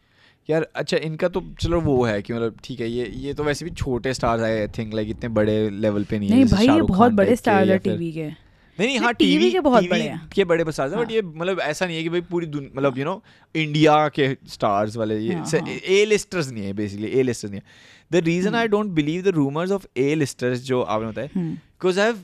[0.51, 3.65] यार अच्छा इनका तो चलो वो है कि मतलब ठीक है ये ये तो वैसे
[3.65, 6.69] भी छोटे स्टार्स आए आई थिंक लाइक इतने बड़े लेवल पे नहीं है नहीं भाई
[6.69, 8.29] ये बहुत बड़े स्टार है टीवी के
[8.79, 11.23] नहीं नहीं हाँ टीवी के बहुत बड़े हैं। के बड़े स्टार्स हैं बट हाँ। ये
[11.23, 12.47] मतलब ऐसा नहीं है कि भाई पूरी
[12.77, 13.23] मतलब यू नो
[13.55, 17.61] इंडिया के स्टार्स वाले ये हाँ, हाँ। ए लिस्टर्स नहीं है बेसिकली ए लिस्टर्स नहीं
[17.61, 21.58] है The reason I don't believe the rumours of A listers जो आपने बताया हम्म,
[21.80, 22.24] because I've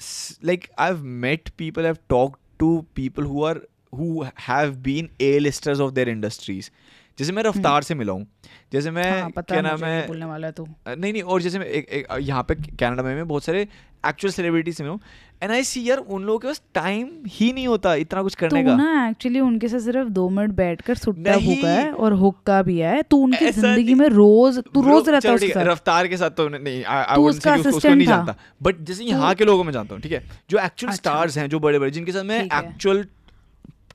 [0.00, 2.70] s- like I've met people, I've talked to
[3.00, 3.58] people who are
[4.00, 4.10] who
[4.48, 6.68] have been A-listers of their industries.
[7.17, 8.25] जैसे मैं रफ्तार से मिला हूँ।
[8.71, 10.07] जैसे मैं हाँ, क्या नाम है?
[10.07, 13.27] बोलने वाला तू। नहीं नहीं और जैसे मैं एक, एक यहाँ पे कनाडा में मैं
[13.27, 13.67] बहुत सारे
[14.07, 14.99] एक्चुअल सेलिब्रिटी से मिला हूँ।
[15.43, 18.63] एंड आई सी यार उन लोगों के पास टाइम ही नहीं होता इतना कुछ करने
[18.63, 22.61] का। ना एक्चुअली उनके साथ सिर्फ़ दो मिनट बैठकर सुट्टा नहीं। हुक्का है और हुक्का
[22.61, 26.37] भी है। तू उनकी ज़िंदगी में रोज तू रोज रहता है उसके रफ्तार के साथ
[26.37, 29.95] तो नहीं आई वुडंट से उसको नहीं जानता। बट जैसे यहाँ के लोगों में जानता
[29.95, 30.23] हूँ ठीक है?
[30.49, 33.05] जो एक्चुअल अच्छा। स्टार्स हैं जो बड़े बड़े जिनके साथ मैं एक्चुअल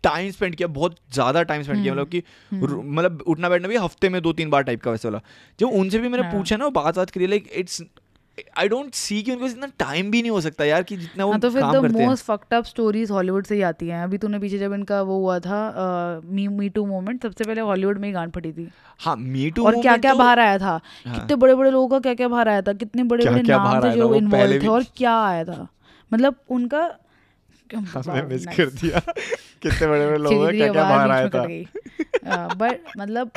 [0.04, 2.22] टाइम स्पेंड किया बहुत ज़्यादा टाइम स्पेंड किया हम्म, मतलब कि
[2.90, 5.20] मतलब उठना बैठना भी हफ़्ते में दो तीन बार टाइप का वैसे वाला।
[5.58, 7.82] जब उनसे भी मैंने हाँ। पूछा ना बात बात करी like it's
[8.58, 11.30] I don't see कि उनको इतना टाइम भी नहीं हो सकता यार कि जितना वो
[11.30, 14.18] हाँ तो फिर द हैं। Most fucked up stories Hollywood से ही आती हैं। अभी
[14.18, 18.08] तूने पीछे जब इनका वो हुआ था मी मी टू मोमेंट सबसे पहले हॉलीवुड में
[18.08, 18.68] ही गान फटी थी।
[19.00, 20.80] हाँ मी टू और क्या क्या बाहर आया था?
[21.06, 22.72] हाँ। कितने बड़े बड़े लोगों का क्या क्या बाहर आया था?
[22.74, 25.66] कितने बड़े बड़े नाम थे जो इन्वॉल्व थे और क्या आया था?
[26.10, 26.88] मतलब उनका
[27.74, 32.54] हमने मिस कर दिया कितने बड़े बड़े लोग हैं क्या क्या आवाज़ बाहर आया था
[32.54, 33.30] बट मतलब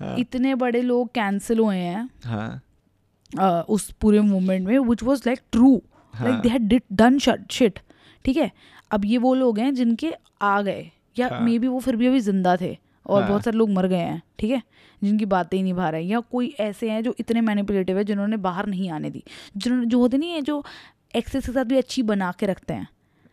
[0.00, 5.40] हाँ। इतने बड़े लोग कैंसिल हुए हैं हाँ। उस पूरे मूवमेंट में which was like
[5.52, 5.74] true
[6.14, 7.78] like हाँ। दे हैड डन शिट
[8.24, 8.50] ठीक है?
[8.90, 12.06] अब ये वो लोग हैं जिनके आ गए या हाँ। मे बी वो फिर भी
[12.06, 12.76] अभी ज़िंदा थे
[13.06, 14.62] और हाँ। बहुत सारे लोग मर गए हैं ठीक है?
[15.02, 18.36] जिनकी बातें ही नहीं बाहर आई या कोई ऐसे हैं जो इतने मैनिपुलेटिव है जिन्होंने
[18.36, 19.22] बाहर नहीं आने दी।
[19.56, 20.62] जिन्होंने जो होते नहीं है जो
[21.16, 22.88] एक्सेस के साथ भी अच्छी बना के रखते हैं।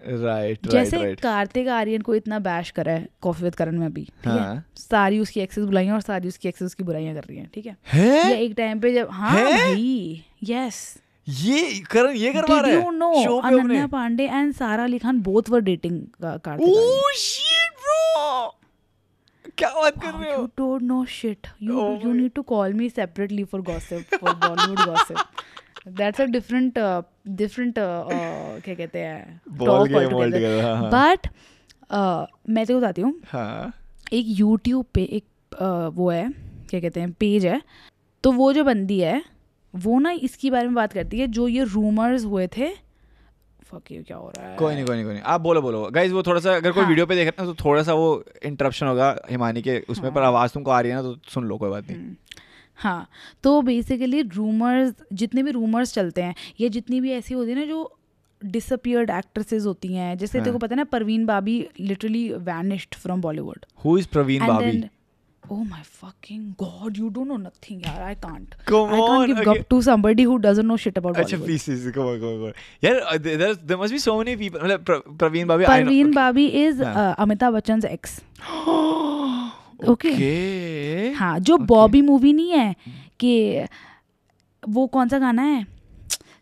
[0.06, 4.64] राइट जैसे कार्तिक आर्यन को इतना बैश करा है कॉफ़ी विद करण में अभी है।
[4.78, 7.78] सारी उसकी एक्सेस बुलाइयाँ और सारी उसकी एक्सेस की बुराइयाँ कर रही हैं ठीक है?
[7.88, 8.32] है?
[8.32, 10.98] या एक टाइम पे जब हाँ भाई यस
[11.30, 12.82] ये करण ये करवा रहा है?
[12.84, 16.68] know शो पे अपने। Ananya Pandey and Sara Ali Khan both were dating uh, Kartik
[16.68, 16.88] Aaryan?
[16.88, 18.58] Oh shit bro
[19.58, 20.42] क्या बात कर रहे हो?
[20.42, 21.48] you don't know shit.
[21.70, 24.34] You Oh you my- need to call me separately for gossip for
[25.88, 25.98] Bollywood gossip.
[25.98, 27.02] That's a different uh,
[27.36, 29.42] different uh, uh, क्या कहते हैं?
[29.60, 31.28] Altogether, हाँ, हाँ। But
[31.90, 33.74] uh, मैं तो बताती हूँ। हाँ।
[34.14, 36.30] एक YouTube पे एक uh, वो है
[36.70, 37.62] क्या कहते हैं पेज है।
[38.24, 39.24] तो वो जो बंदी है
[39.76, 42.70] वो ना इसके बारे में बात करती है जो ये रूमर्स हुए थे।
[43.72, 44.58] फक ये क्या हो रहा है?
[44.58, 46.82] कोई नहीं कोई नहीं कोई नहीं। आप बोलो बोलो। गाइज़ वो थोड़ा सा अगर कोई
[46.84, 50.10] हाँ। वीडियो पे देख रहे हैं तो थोड़ा सा वो इंटरप्शन होगा हिमानी के उसमें
[50.10, 52.16] हाँ। पर आवाज़ तुमको आ रही है ना तो सुन लो कोई बात नहीं।
[52.82, 53.08] हाँ
[53.44, 57.66] तो बेसिकली रूमर्स जितने भी रूमर्स चलते हैं या जितनी भी ऐसी होती है ना
[57.66, 57.82] जो
[58.42, 62.96] डिसअपियर्ड एक्ट्रेसेस होती हैं जैसे हाँ। तेरे को पता है ना Parveen Babi literally vanished
[62.96, 64.82] from Bollywood who is Praveen Babi
[65.44, 68.02] Oh my fucking god, you don't know nothing, yaar.
[68.10, 68.52] I can't.
[68.68, 69.46] Come I can't on, give okay.
[69.48, 71.46] gup to somebody who doesn't know shit about अच्छा Bollywood.
[71.46, 72.54] Please please come on come on
[72.84, 76.14] यार there there must be so many people मतलब प्र- Parveen Babi I know- Parveen
[76.20, 76.94] Babi is हाँ.
[77.06, 78.16] uh, Amitabh Bachchan's ex.
[79.90, 80.10] Okay.
[80.12, 81.20] okay.
[81.20, 81.68] हाँ जो Okay.
[81.68, 82.76] Bobby movie नहीं है
[83.20, 83.66] कि
[84.70, 85.68] वो कौन सा गाना है?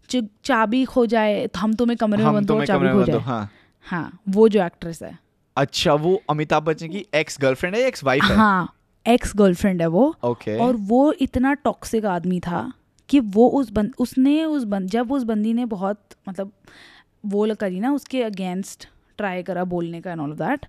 [0.09, 3.51] च- चाबी खो जाए तो हम तुम्हें कमरे में बंद चाबी खो जाए। हाँ।
[3.81, 5.19] हाँ वो जो एक्ट्रेस है।
[5.57, 8.35] अच्छा वो अमिताभ बच्चन की एक्स गर्लफ्रेंड है एक्स वाइफ है?
[8.35, 8.75] हाँ
[9.07, 12.73] एक्स गर्लफ्रेंड है वो। ओके। और वो इतना टॉक्सिक आदमी था
[13.09, 16.51] कि वो उस बंद उसने उस बंद जब उस बंदी ने बहुत मतलब
[17.25, 18.87] वो करी ना उसके अगेंस्ट
[19.17, 20.65] ट्राई करा बोलने का and all of that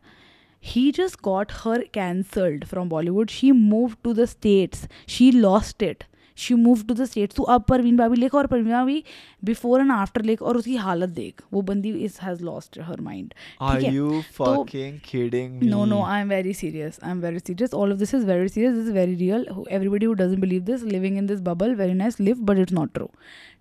[0.65, 6.05] he just got her cancelled from Bollywood she move to the States she lost it
[6.39, 9.03] she move to the States तू अब परवीन बाबी लेख और Parveen Babi
[9.45, 13.35] before and after लेख और उसकी हालत देख वो बंदी is has lost her mind
[13.61, 17.01] are ठीक है यू तो- fucking kidding me No, no, I'm very serious.
[17.11, 17.75] I'm very serious.
[17.81, 18.75] All of this is very serious.
[18.79, 19.45] This is very real.
[19.57, 22.77] Who- Everybody who doesn't believe this, living in this bubble, very nice, live, but it's
[22.81, 23.11] not true.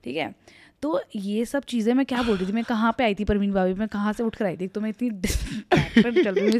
[0.03, 0.33] ठीक है
[0.83, 2.51] तो ये सब चीज़ें मैं क्या बोल रही थी?
[2.51, 4.67] मैं कहाँ पे आई थी परवीन भाभी मैं कहाँ से उठ कर आई थी?
[4.67, 5.09] तो मैं इतनी
[6.23, 6.59] चल रही हूँ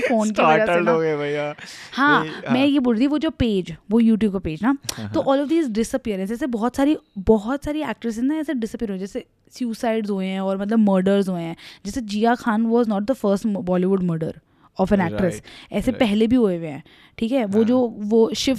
[0.00, 1.54] फ़ोन की वजह से ना। भैया।
[1.92, 5.10] हाँ मैं ये बोल रही थी वो जो पेज वो यूट्यूब का पेज ना हाँ,
[5.14, 8.98] तो ऑल ऑफ़ दीज डिसअपियरेंस ऐसे बहुत सारी बहुत सारी एक्ट्रेसेस ना ऐसे डिसअपियर हुए
[8.98, 9.24] जैसे
[9.58, 13.46] सुसाइड्स हुए हैं और मतलब मर्डर्स हुए हैं। जैसे Jiah Khan was not the first
[13.46, 14.40] Bollywood murder
[14.78, 15.42] of an actress
[15.72, 16.82] ऐसे पहले भी हुए हुए हैं
[17.18, 17.44] ठीक है?
[17.44, 18.58] वो हाँ। जो वो शिव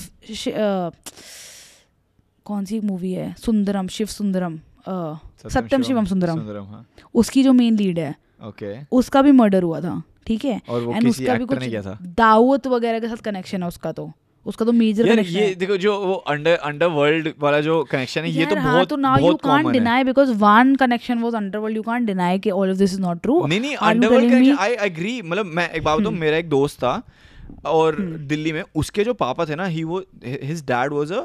[2.45, 3.33] कौन सी मूवी है?
[3.45, 6.85] सुंदरम शिव सुंदरम। सत्यम शिवम सुंदरम। सुंदरम हाँ।
[7.15, 8.13] उसकी जो मेन लीड है
[8.47, 10.61] ओके। उसका भी मर्डर हुआ था ठीक है?
[10.69, 11.97] और वो किसी उसका भी कुछ ने किया था?
[12.17, 14.11] दाऊद वगैरह के साथ कनेक्शन है उसका तो।
[14.45, 18.31] उसका तो मेजर यार ये देखो जो वो अंडर अंडर वर्ल्ड वाला जो कनेक्शन है
[18.31, 21.83] ये तो हाँ, बहुत तो now you can't deny because one connection was underworld you
[21.83, 25.21] can't deny कि all of this is not true नहीं नहीं अंडरवर्ल्ड कनेक्शन आई एग्री
[25.21, 27.01] मतलब मैं एक बात बताऊँ मेरा एक दोस्त था
[27.71, 27.95] और
[28.29, 31.23] दिल्ली में उसके जो पापा थे ना ही वो his dad was a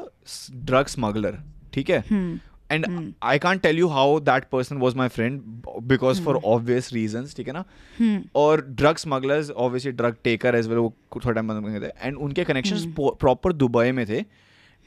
[0.65, 1.37] drug smuggler
[1.73, 2.03] ठीक है?
[2.09, 2.39] हम्म,
[2.71, 5.41] and I can't tell you how that person was my friend
[5.87, 7.63] because for obvious reasons ठीक है ना?
[7.99, 12.17] हम्म, और drug smugglers obviously drug taker as well वो थोड़ा टाइम बंद थे एंड
[12.17, 14.23] उनके कनेक्शंस प्रॉपर दुबई में थे।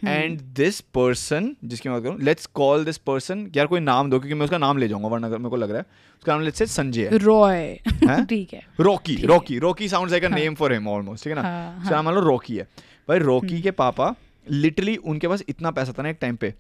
[0.03, 4.19] एंड दिस पर्सन जिसकी मैं बात करूँ लेट्स कॉल दिस पर्सन यार कोई नाम दो
[4.19, 5.85] क्योंकि मैं उसका नाम ले जाऊँगा वरना मेरे को लग रहा है
[6.19, 7.79] उसका नाम लेट्स से संजय रॉय
[8.29, 11.49] ठीक है। Rocky Rocky Rocky sound like a name for him almost ठीक है ना?
[11.49, 12.69] हाँ, उसका नाम मान लो रॉकी है।
[13.09, 14.15] भाई रॉकी के पापा
[14.47, 16.53] लिटरली उनके पास इतना पैसा था ना एक टाइम पे।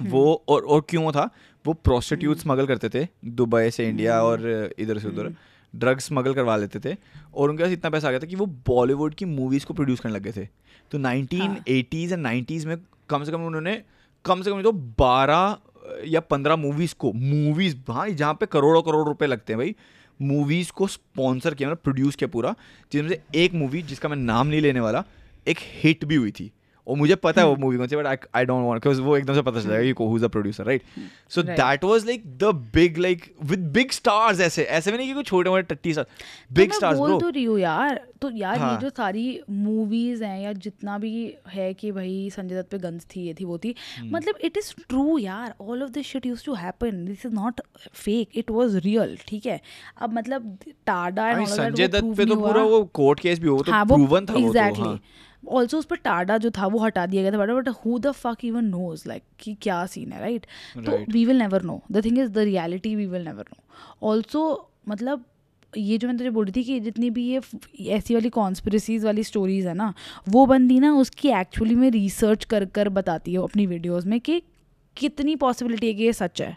[0.00, 1.28] वो और और क्यों था?
[1.64, 5.32] वो प्रोस्टिट्यूट स्मगल करते थे दुबई से इंडिया और इधर से उधर।
[5.74, 6.96] ड्रग्स स्मगल करवा लेते थे
[7.34, 10.00] और उनके पास इतना पैसा आ गया था कि वो बॉलीवुड की मूवीज़ को प्रोड्यूस
[10.00, 10.46] करने लग गए थे।
[10.92, 12.76] तो नाइनटीन एटीज़ एंड नाइन्टीज़ में
[13.08, 13.82] कम से कम उन्होंने
[14.24, 15.56] कम से कम तो बारह
[16.06, 19.74] या पंद्रह मूवीज़ को मूवीज़ हाँ जहाँ पे करोड़ों करोड़ रुपए लगते हैं भाई
[20.20, 22.54] मूवीज़ को स्पॉन्सर किया मतलब प्रोड्यूस किया पूरा
[22.92, 25.04] जिसमें से एक मूवी जिसका मैं नाम नहीं लेने वाला
[25.46, 26.50] एक हिट भी हुई थी।
[26.88, 29.16] और मुझे पता है वो मूवी कौन सी but I I don't want because वो
[29.16, 30.82] एकदम से पता चल जाएगा कि who is the producer right
[31.30, 35.14] so that was like the big like with big stars ऐसे ऐसे भी नहीं कि
[35.14, 38.58] कोई छोटे मोटे टट्टी सा तो बिग स्टार्स ब्रो तो रही हूँ यार तो यार
[38.58, 41.12] हाँ। ये जो सारी मूवीज़ हैं या जितना भी
[41.48, 44.56] है कि भाई संजय दत्त पे गन्स थी ये थी वो थी हम्म। मतलब इट
[44.56, 47.60] इज़ ट्रू यार all of this shit use to happen this is not
[47.94, 49.60] fake it was real ठीक है?
[49.98, 50.56] अब मतलब
[50.86, 54.26] टाडा एंड संजय दत्त पे तो पूरा वो कोर्ट केस भी हो तो हाँ प्रूवन
[54.26, 55.00] था वो तो एग्जैक्टली हाँ.
[55.42, 58.44] ऑल्सो उस पर टाडा जो था वो हटा दिया गया था but who the fuck
[58.44, 60.46] even knows like कि क्या सीन है राइट
[60.76, 64.70] तो we will never know the thing is the reality we will never know also
[64.88, 65.24] मतलब
[65.76, 67.40] ये जो मैं तुझे बोल रही थी कि जितनी भी ये
[67.88, 69.92] ऐसी वाली कॉन्स्पिरसीज वाली स्टोरीज है ना
[70.28, 74.42] वो बंदी ना उसकी एक्चुअली में रिसर्च कर कर बताती है अपनी वीडियोस में कि
[74.96, 76.56] कितनी पॉसिबिलिटी है कि ये सच है।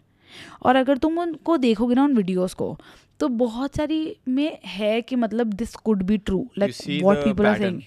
[0.64, 2.78] और अगर तुम उनको देखोगे ना उन वीडियोस को
[3.20, 7.58] तो बहुत सारी में है कि मतलब this could be true like what people are.
[7.58, 7.82] Saying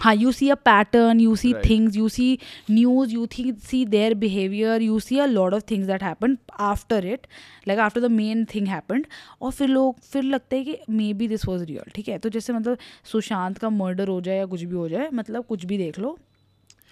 [0.00, 2.38] हाँ you see a pattern you see things you see
[2.70, 7.06] news you think see their behaviour you see a lot of things that happen after
[7.06, 7.26] it
[7.68, 9.06] like after the main thing happened
[9.42, 12.18] और फिर लोग फिर लगते हैं कि maybe this was real ठीक है?
[12.18, 12.78] तो जैसे मतलब
[13.12, 16.18] सुशांत का मर्डर हो जाए या कुछ भी हो जाए मतलब कुछ भी देख लो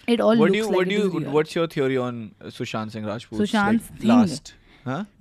[0.09, 0.39] it all
[1.27, 4.53] what's your theory on Sushant Singh Rajput Sushant last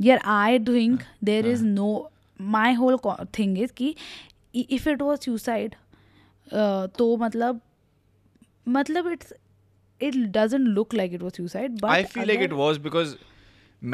[0.01, 2.10] यार I think there is no
[2.40, 2.97] my whole
[3.39, 3.94] thing is कि
[4.55, 5.74] इफ़ इट वॉज़ सुसाइड
[6.98, 7.60] तो मतलब
[8.76, 9.32] मतलब it's
[10.02, 13.16] it doesn't look like it was suicide but I feel like it was because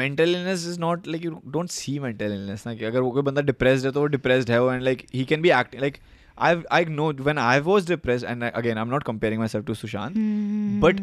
[0.01, 3.21] mental illness is not like you don't see mental illness ना कि अगर वो कोई
[3.29, 5.99] बंदा depressed है तो वो depressed है and like he can be acting like
[6.47, 9.75] I've I know when I was depressed and I, again I'm not comparing myself to
[9.81, 10.79] Sushant Hmm.
[10.85, 10.97] but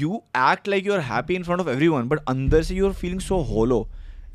[0.00, 3.38] you act like you're happy in front of everyone but अंदर से you're feeling so
[3.52, 3.80] hollow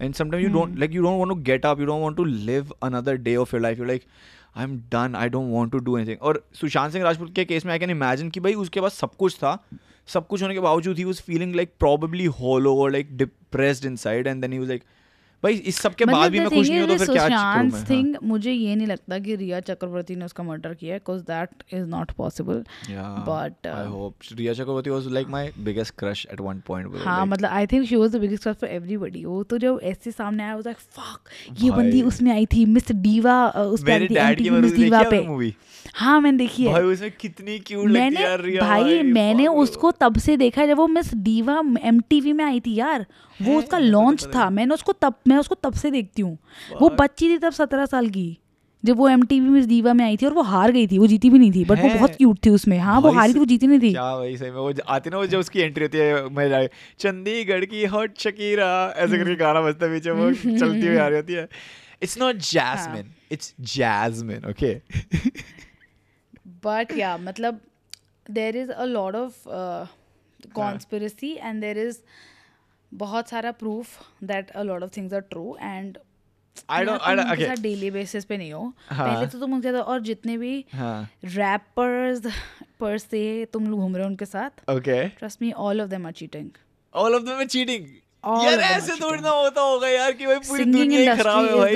[0.05, 0.57] and sometimes you Hmm.
[0.57, 3.37] don't like you don't want to get up you don't want to live another day
[3.43, 3.91] of your life you're
[4.57, 7.65] I am done I don't want to do anything और सुशांत सिंह राजपूत के case
[7.65, 9.67] में I can imagine कि भाई उसके पास सब कुछ था।
[10.07, 14.27] सब कुछ होने के बावजूद he was feeling like probably hollow और like depress inside
[14.27, 14.83] and then he like
[15.43, 17.71] भाई इस सब के मतलब बाद भी मैं खुश नहीं हूँ तो फिर क्या करूँ
[17.71, 21.49] मैं। थिंग मुझे ये नहीं लगता कि रिया चक्रवर्ती ने उसका मर्डर किया है that
[21.73, 26.91] is not possible uh, hope Riya Chakraborty was like my biggest crush at one point
[26.91, 29.79] bro, हाँ मतलब I think she was the biggest crush for everybody वो तो जब
[29.83, 31.29] ऐसे सामने आया वाज लाइक फक
[31.63, 35.27] ये बंदी उसमें आई थी मिस डीवा उस पे मेरे डैड की मिस डीवा पे
[35.27, 35.55] मूवी
[35.93, 39.91] हाँ मैंने देखी है। भाई उसमें कितनी क्यूट लगती है यार रिया भाई मैंने उसको
[39.91, 43.05] तब से देखा जब वो मिस डीवा एम में आई थी यार।
[43.41, 46.37] वो उसका लॉन्च था। मैंने उसको तब मैं उसको तब से देखती हूँ।
[46.81, 48.37] वो बच्ची थी तब सत्रह साल की
[48.83, 51.07] जब वो एम टी मिस दीवा में आई थी और वो हार गई थी। वो
[51.07, 53.45] जीती भी नहीं थी बट वो बहुत क्यूट थी उसमें। हाँ वो हारी थी वो
[53.45, 55.97] जीती नहीं थी। क्या भाई सही में वो आती ना वो जब उसकी एंट्री होती
[55.97, 56.67] है मैं
[56.99, 61.17] चंडीगढ़ की हॉट शकीरा ऐसे करके गाना बजता है पीछे वो चलती हुई आ रही
[61.17, 61.47] होती है।
[62.03, 64.73] It's not Jasmine it's Jasmine okay
[66.65, 67.59] but yeah मतलब
[68.31, 69.33] there is a lot of
[70.55, 71.97] conspiracy and there is
[72.91, 75.97] बहुत सारा proof that a lot of things are true and
[76.69, 79.71] I don't I don't okay daily basis पे नहीं हो। हाँ। पहले तो तुम उनके
[79.71, 82.21] साथ और जितने भी रैपर्स
[82.79, 83.23] पर से
[83.53, 86.49] तुम लोग घूम रहे हो उनके साथ okay trust me all of them are cheating
[86.95, 87.85] all of them are cheating
[88.43, 91.75] यार ऐसे थोड़ी ना होता होगा यार कि भाई पूरी दुनिया खराब है भाई।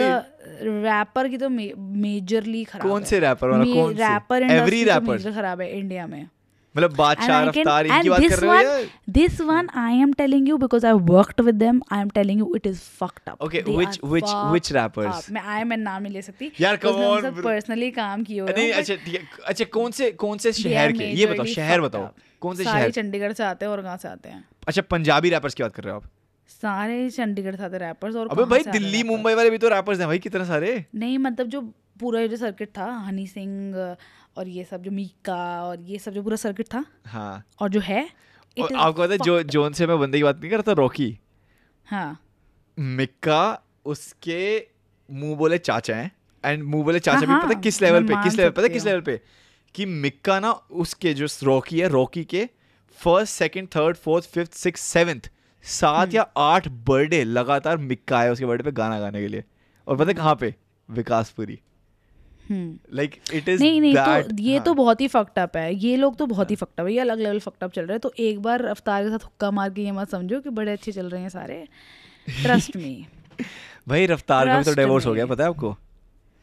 [0.83, 3.63] रैपर की तो मेजरली खराब कौन से rapper वाला?
[3.63, 4.03] कौन से?
[4.03, 5.09] Wrapper rapper?
[5.09, 6.29] मेजर खराब है इंडिया में।
[6.75, 11.41] मतलब बादशाह रफ्तार इनकी बात कर रहे हो या am telling you because I worked
[11.47, 11.81] with them.
[11.95, 13.41] I am telling you it is fucked up.
[13.47, 15.09] Okay, They which- are which- fucked which rappers?
[15.15, 15.31] up.
[15.31, 16.51] मैं I मैं नाम नहीं ले सकती.
[16.61, 17.47] यार, because come मैं on, उनसे bro.
[17.49, 18.93] personally काम किए हुए नहीं अच्छा
[19.47, 22.09] अच्छा कौन से कौन से शहर के ये बताओ शहर बताओ
[22.41, 25.53] कौन से शहर चंडीगढ़ से आते हैं और कहाँ से आते हैं अच्छा पंजाबी रैपर्स
[25.53, 26.09] की बात कर रहे हो आप
[26.49, 30.07] सारे चंडीगढ़ से आते रैपर्स और अबे भाई दिल्ली मुंबई वाले भी तो रैपर्स हैं
[30.07, 31.61] भाई कितने सारे नहीं मतलब जो
[31.99, 33.73] पूरा जो सर्किट था हनी सिंह
[34.37, 37.79] और ये सब जो मीका और ये सब जो पूरा सर्किट था हाँ। और जो
[37.79, 38.09] है
[38.59, 41.19] और आपको पता है जो जोन से मैं बंदे की बात नहीं करता रॉकी।
[41.85, 42.19] हाँ।
[42.79, 44.67] मिक्का उसके
[45.11, 46.11] मुँह बोले चाचा हैं
[46.45, 48.69] एंड मुँह बोले चाचा हाँ, भी पता हाँ, किस लेवल पे किस लेवल पता है
[48.69, 49.21] किस लेवल पे?
[49.75, 52.49] कि मिक्का ना उसके जो रॉकी है रॉकी के
[52.97, 55.29] first second third fourth fifth six seventh
[55.63, 59.43] सात हम्म। या आठ बर्थडे लगातार मिक्का है उसके बर्थडे पे गाना गाने के लिए।
[59.87, 60.55] और पता है कहाँ पे?
[60.89, 61.59] विकासपुरी।
[62.49, 66.17] लाइक इट इज़ नहीं नहीं तो ये तो बहुत ही फक्ड अप है। ये लोग
[66.17, 68.61] तो बहुत ही अप है। ये अलग लेवल अप चल रहे हैं। तो एक बार
[68.61, 71.29] रफ्तार के साथ हुक्का मार के ये मत समझो कि बड़े अच्छे चल रहे हैं
[71.29, 71.67] सारे।
[72.43, 73.05] ट्रस्ट मी
[73.87, 75.75] भाई रफ्तार का तो डिवोर्स हो गया पता है आपको?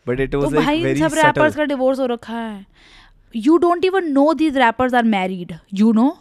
[0.06, 2.66] बट इट तो वाज लाइक वेरी सब रैपर्स का डिवोर्स हो रखा है।
[3.34, 6.16] You don't even know these rappers are married you know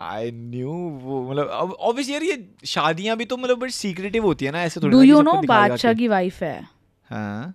[0.00, 0.70] I knew
[1.02, 2.36] वो मतलब ऑब्वियस यार ये
[2.66, 5.92] शादियाँ भी तो मतलब बड़ी सीक्रेटिव होती है ना ऐसे थोड़ी डू यू नो बादशाह
[5.92, 6.62] की। वाइफ है?
[7.10, 7.54] हाँ।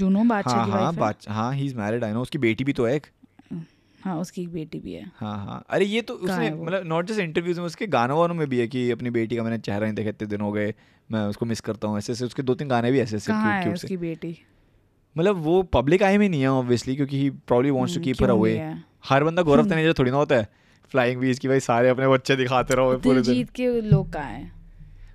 [0.00, 2.38] यू नो बादशाह हाँ की हाँ है। बादशाह हाँ he is married I know उसकी
[2.38, 3.06] बेटी भी तो है एक।
[4.04, 7.20] हाँ उसकी एक बेटी भी है। हाँ हाँ अरे ये तो उसने मतलब नॉट जस्ट
[7.20, 9.94] इंटरव्यूज़ में उसके गानों वानों में भी है कि अपनी बेटी का मैंने चेहरा नहीं
[9.94, 10.74] देखा इतने दिन हो गए
[11.10, 13.44] मैं उसको मिस करता हूँ ऐसे ऐसे उसके दो तीन गाने भी ऐसे ऐसे क्यूट
[13.44, 14.36] है क्यूट उसकी बेटी?
[15.16, 18.22] मतलब वो पब्लिक आई में नहीं है ऑब्वियसली क्योंकि he probably wants to hmm, keep
[18.22, 18.74] her away
[19.08, 20.48] हर बंदा गौरव तनेजा थोड़ी ना होता है
[20.92, 24.30] फ्लाइंग बीज की भाई सारे अपने बच्चे दिखाते रहो पूरे दिन। दिलजीत के लोग कहाँ
[24.30, 24.61] हैं?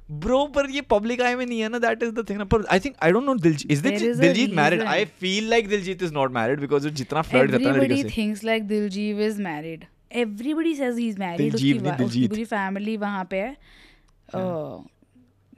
[0.10, 2.80] ब्रो पर ये पब्लिक आई में नहीं है ना दैट इज़ द थिंग पर I
[2.80, 4.84] think I don't know Diljit is Diljit married.
[4.84, 8.10] I feel like Diljit is not married because वो जितना फ्लर्ट करता है लड़के से
[8.10, 9.88] thinks like Diljit is married.
[10.16, 11.56] Everybody says he's married.
[11.56, 14.84] उसकी दिलजीत नहीं, वा- उसकी दिलजीत। पूरी फैमिली वहाँ पे है अ,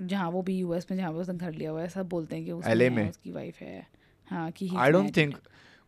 [0.02, 2.46] जहाँ वो भी यूएस में जहाँ पे उसने घर लिया हुआ है सब बोलते हैं
[2.46, 2.52] कि
[2.84, 3.10] है, में?
[3.10, 3.88] उसकी वाइफ है
[4.32, 5.36] हाँ कि आई डोंट थिंक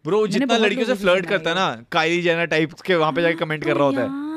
[0.05, 3.35] ब्रो जितना लड़कियों से फ्लर्ट करता है ना काइली जेनर टाइप के वहाँ पे जाके
[3.35, 4.29] कमेंट कर रहा होता है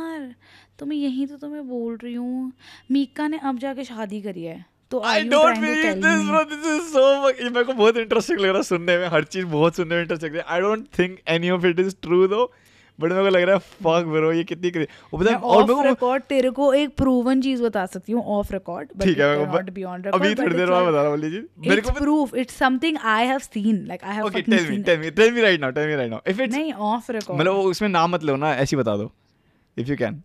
[0.79, 2.53] तो मैं यही तो तुम्हें बोल रही हूँ।
[2.91, 6.93] मीका ने अब जाके शादी करी है। तो I don't believe this bro this is
[6.93, 9.95] so ये मेरे को बहुत इंटरेस्टिंग लग रहा है सुनने में। हर चीज़ बहुत सुनने
[9.95, 12.53] में इंटरेस्टिंग है। I don't think any of it is true though
[12.99, 15.63] but मेरे को लग रहा है फक ब्रो ये कितनी crazy- वो पता है और
[15.63, 19.19] ऑफ़ मेरे को रिकॉर्ड तेरे को एक प्रूवन चीज़ बता सकती हूँ ऑफ़ रिकॉर्ड ठीक
[19.19, 21.47] है मेरे को नॉट बी ऑन रिकॉर्ड अभी थोड़ी देर बाद बता रहा हूँ लीजिए
[21.69, 22.37] मेरे को proof.
[22.43, 23.81] It's something I have seen.
[23.89, 26.11] Like I have okay tell me tell me tell me right now tell me right
[26.11, 27.39] now if it's नहीं off record.
[27.41, 29.11] मतलब उसमें नाम मत लो ना ऐसी बता दो
[29.77, 30.23] if you can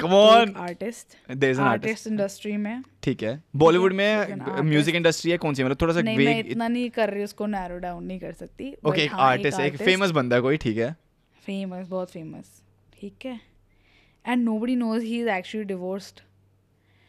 [0.00, 1.16] come to on artist.
[1.30, 2.82] There is an artist Artist industry में.
[3.02, 4.62] ठीक है बॉलीवुड में.
[4.70, 7.46] म्यूज़िक इंडस्ट्री है कौन सी मतलब थोड़ा सा नहीं मैं इतना नहीं कर रही उसको
[7.56, 8.72] narrow down नहीं कर सकती.
[8.86, 10.94] ओके एक आर्टिस्ट एक फ़ेमस बंदा है कोई ठीक है
[11.48, 12.46] Famous बहुत famous.
[13.00, 13.40] ठीक है.
[14.24, 16.20] And nobody knows he is actually divorced.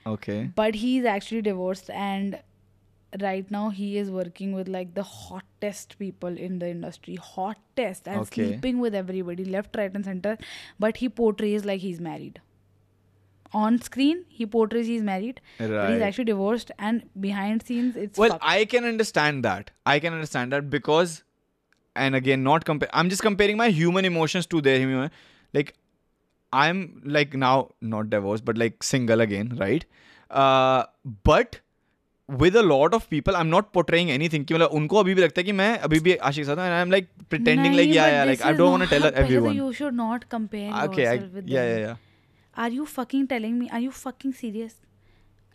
[0.06, 2.38] Okay But he is actually divorced and
[3.22, 8.22] right now he is working with like the hottest people in the industry hottest and
[8.22, 8.44] Okay.
[8.44, 10.34] sleeping with everybody left right and center
[10.86, 12.38] but he portrays like he's married
[13.53, 16.01] on screen he portrays he's married but he's Right.
[16.07, 18.45] actually divorced and behind scenes it's well fucked.
[18.53, 21.13] i can understand that i can understand that because
[22.05, 25.11] and again not compare i'm just comparing my human emotions to their human
[25.59, 25.71] like
[26.53, 26.81] i'm
[27.19, 27.55] like now
[27.95, 29.85] not divorced but like single again right
[30.31, 30.83] uh
[31.31, 31.61] but
[32.43, 35.41] with a lot of people i'm not portraying anything कि मतलब उनको अभी भी लगता
[35.41, 37.95] है कि मैं अभी भी आशिक के साथ हूँ and i'm like pretending like नहीं,
[37.95, 39.57] yeah but yeah this like i is don't want to not- tell पहले तो everyone
[39.63, 39.71] you
[42.60, 43.70] are you fucking telling me?
[43.72, 44.76] Are you fucking serious?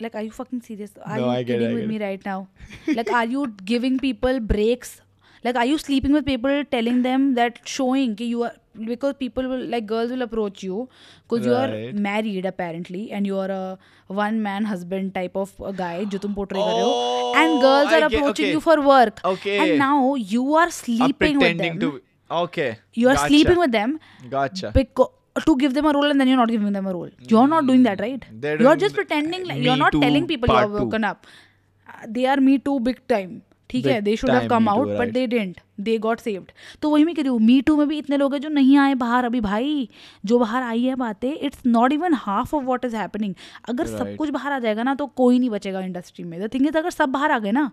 [0.01, 0.93] Like are you fucking serious?
[1.05, 2.49] Are no, you I get kidding it, with me right now?
[2.99, 5.01] Like are you giving people breaks?
[5.45, 8.53] Like are you sleeping with people telling them that showing you are
[8.87, 10.89] because people will like girls will approach you
[11.23, 11.53] because right.
[11.53, 16.07] you are married apparently and you are a one man husband type of a guy
[16.15, 18.53] kar oh, and girls are get, approaching okay.
[18.53, 19.21] you for work.
[19.25, 19.59] Okay.
[19.59, 21.79] And now you are sleeping with them.
[21.81, 22.01] to,
[22.31, 22.79] okay.
[22.95, 23.29] You are gotcha.
[23.29, 24.01] sleeping with them
[24.31, 24.73] gotcha.
[24.75, 27.11] because to give them a role and then you're not giving them a role.
[27.29, 28.25] You're not doing that, right?
[28.33, 30.85] They're You're just pretending like you're not telling people you're two.
[30.85, 31.27] woken up.
[31.89, 33.43] Uh, They are me too big time.
[33.71, 34.01] ठीक है?
[34.01, 36.51] They should have come out but they didn't they got saved
[36.83, 38.77] तो वही मैं कह रही हूँ मी to में भी इतने लोग हैं जो नहीं
[38.79, 39.89] आए बाहर अभी भाई।
[40.25, 43.35] जो बाहर आई है बातें it's not even half of what is happening
[43.69, 43.99] अगर right.
[43.99, 46.79] सब कुछ बाहर आ जाएगा ना तो कोई नहीं बचेगा इंडस्ट्री में। द थिंग इज़
[46.79, 47.71] अगर सब बाहर आ गए ना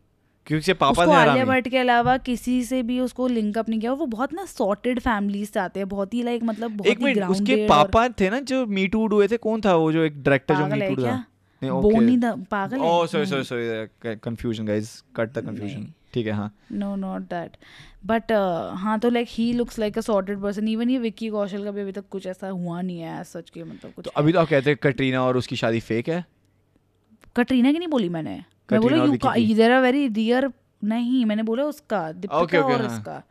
[0.46, 3.80] क्योंकि पापा उसको थे आलिया भट्ट के अलावा किसी से भी उसको लिंक अप नहीं
[3.80, 7.06] किया। वो बहुत ना सॉर्टेड फैमिलीज़ से आते हैं। बहुत ही लाइक मतलब बहुत ही
[7.06, 9.38] मिनट उसके पापा थे ना जो मी टू हुए थे?
[9.38, 11.26] कौन था वो जो एक डायरेक्टर जो मी टू था
[11.64, 15.94] बोनी द पागल ओह sorry sorry sorry confusion guys cut the confusion.
[16.16, 17.58] ठीक है हाँ। नो नॉट दैट
[18.06, 18.32] बट
[18.76, 21.82] हाँ तो like he looks like a sorted person even ये विक्की कौशल का भी
[21.82, 24.50] अभी तक कुछ ऐसा हुआ नहीं है सच के मतलब कुछ तो अभी तो आप
[24.50, 26.26] कहते हैं कटरीना और उसकी शादी फेक है?
[27.36, 30.52] कटरीना की नहीं बोली मैंने। मैं बोला यू का। इधर देर आर वेरी डियर
[30.84, 33.24] नहीं मैंने बोला उसका दीपिका Okay, okay, और हाँ। उसका।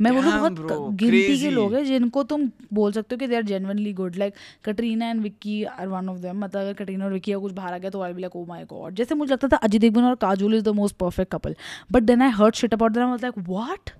[0.00, 0.52] मैं बोलूँ बहुत
[0.92, 4.34] गिनती के लोग हैं जिनको तुम बोल सकते हो कि they are genuinely good like
[4.64, 7.74] Katrina and Vicky are one of them मतलब अगर कटरीना और विक्की का कुछ बाहर
[7.74, 10.04] आ गया तो I be like oh my God जैसे मुझे लगता था अजय देवगन
[10.04, 11.54] और Kajol is the most perfect couple
[11.92, 13.90] but then I heard shit about them like what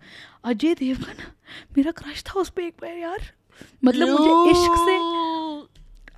[0.45, 1.23] Ajay Devgan?
[1.77, 3.31] मेरा क्रश था उस पर एक बार यार।
[3.85, 4.97] मतलब मुझे इश्क से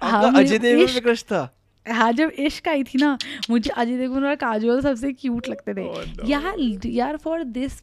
[0.06, 1.54] हाँ, अजय देवगन इश्क- क्रश था?
[1.86, 3.16] हाँ जब इश्क आई थी ना
[3.50, 6.30] मुझे अजय देवगन और काजोल सबसे क्यूट लगते थे। Oh.
[6.30, 7.82] यार यार फॉर दिस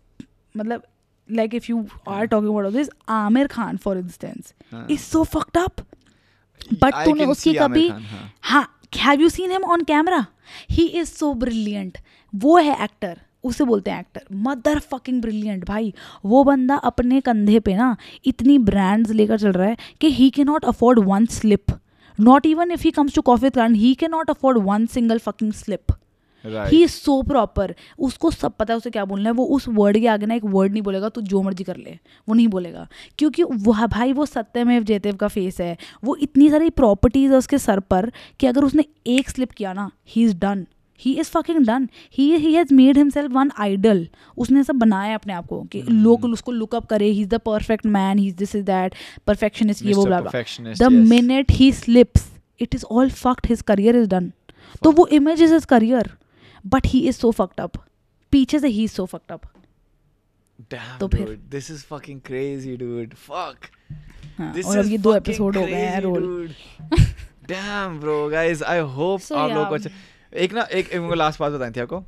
[0.58, 0.84] मतलब
[1.32, 5.58] like if you are talking about this Aamir Khan for instance हाँ। Is so fucked
[5.58, 5.82] up
[6.74, 10.26] but I तूने उसकी कभी हाँ। हाँ have you seen him on camera
[10.70, 11.98] he is so brilliant
[12.36, 15.94] वो है एक्टर उसे बोलते हैं एक्टर मदर फकिंग ब्रिलियंट भाई.
[16.26, 20.44] वो बंदा अपने कंधे पे ना इतनी ब्रांड्स लेकर चल रहा है कि he can
[20.44, 21.66] not afford one slip
[22.20, 25.52] not even if he comes to coffee with Karan, he cannot afford one single fucking
[25.52, 25.92] slip.
[26.46, 29.98] He is so proper उसको सब पता है उसे क्या बोलना है। वो उस वर्ड
[30.00, 31.98] के आगे ना एक वर्ड नहीं बोलेगा तू जो मर्ज़ी कर ले।
[32.28, 36.70] वो नहीं बोलेगा। क्योंकि वह भाई वो सत्यमेव जयदेव का फेस है। वो इतनी सारी
[36.72, 40.66] प्रॉपर्टीज़ है उसके सर पर कि अगर उसने एक स्लिप किया ना he is done
[41.00, 44.08] he is fucking done he he has made himself one idol
[44.38, 47.86] उसने सब बनाया अपने आप को कि लोग उसको लुकअप करे। He is the perfect
[47.86, 48.96] man he is this is that
[49.28, 50.06] perfectionist ये वो
[50.80, 52.28] the minute he slips
[52.62, 54.32] it is all fucked his career is done
[54.84, 56.12] तो वो image is his career
[56.66, 57.78] but he is so fucked up
[58.32, 59.42] पीछे से he is so fucked up
[61.00, 63.70] तो फिर this is fucking crazy dude fuck
[64.42, 66.48] this is ये दो episode हो गए हैं role.
[67.48, 69.90] Damn bro guys I hope आप लोग को
[70.38, 72.04] एक ना एक मुझे लास्ट बात बतानी थी आपको।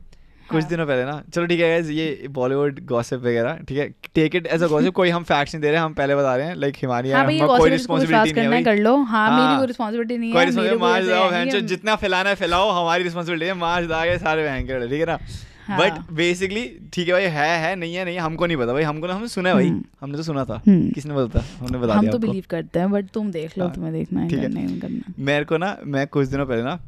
[0.50, 3.88] कुछ हाँ। दिनों पहले ना। चलो ठीक है ये बॉलीवुड गॉसिप वगैरह ठीक है?
[4.16, 6.48] Take it as a gossip कोई हम फैक्ट्स नहीं दे रहे हम पहले बता रहे
[6.48, 8.96] हैं लाइक हिमानी हाँ भाई कोई gossip को विश्वास रिस्पांसिबिलिटी नहीं है है कर लो।
[8.98, 12.30] हाँ मेरी हाँ। कोई रिस्पॉन्सिबिलिटी नहीं है मेरे रिस्पांसिबिलिटी मार जाओ बहन है- जितना फैलाना
[12.30, 15.20] है फैलाओ हमारी रिस्पांसिबिलिटी है मार दागे सारे बहन ठीक है ना?
[15.68, 18.84] हाँ। बट बेसिकली ठीक है भाई है है नहीं है नहीं हमको नहीं पता भाई
[18.84, 21.78] हमको ना हमने सुना है भाई। हम्म। हमने तो सुना था। हम्म। किसने बता हमने
[21.78, 24.80] बता हम तो बिलीव करते हैं बट तुम देख लो हाँ, तुम्हें देखना है है।
[24.80, 26.80] करना। मेरे को ना मैं कुछ दिनों पहले ना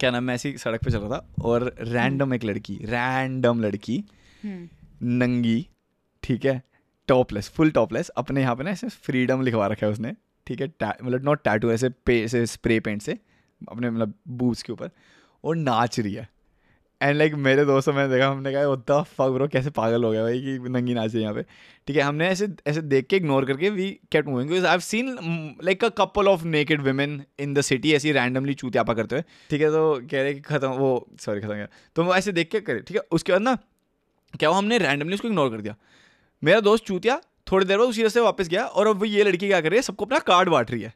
[0.00, 1.26] क्या नाम मैं ऐसी सड़क पे चल रहा था?
[1.42, 4.02] और रैंडम एक लड़की रैंडम लड़की
[4.44, 4.68] हम्म।
[5.18, 5.66] नंगी
[6.22, 6.62] ठीक है
[7.08, 10.14] टॉपलेस फुल टॉपलेस अपने यहाँ पे ना ऐसे फ्रीडम लिखवा रखा है उसने
[10.46, 10.72] ठीक है
[11.02, 13.18] मतलब नॉट टैटू ऐसे पे ऐसे स्प्रे पेंट से
[13.70, 14.90] अपने मतलब बूब्स के ऊपर
[15.44, 16.28] और नाच रही है।
[17.04, 20.22] एंड लाइक मेरे दोस्तों मैंने देखा, हमने कहा होता फक ब्रो कैसे पागल हो गया
[20.22, 21.42] भाई कि नंगी नाच यहाँ पे?
[21.86, 25.58] ठीक है, हमने ऐसे ऐसे देख के इग्नोर करके we kept moving I have seen
[25.64, 29.60] like a couple of naked women in the city ऐसी रैंडमली चूतियापा करते हुए। ठीक
[29.60, 32.60] है तो कह रहे कि खत्म, वो सॉरी खत्म गया। तो वो ऐसे देख के
[32.60, 33.02] करे, ठीक है?
[33.10, 33.56] उसके बाद ना,
[34.34, 35.76] क्या हुआ, हमने रैंडमली उसको इग्नोर कर दिया।
[36.42, 37.20] मेरा दोस्त चूतिया
[37.52, 39.78] थोड़ी देर बाद उसी रास्ते वापस गया और अब वो ये लड़की क्या कर रही
[39.78, 40.94] है, सबको अपना कार्ड बांट रही है।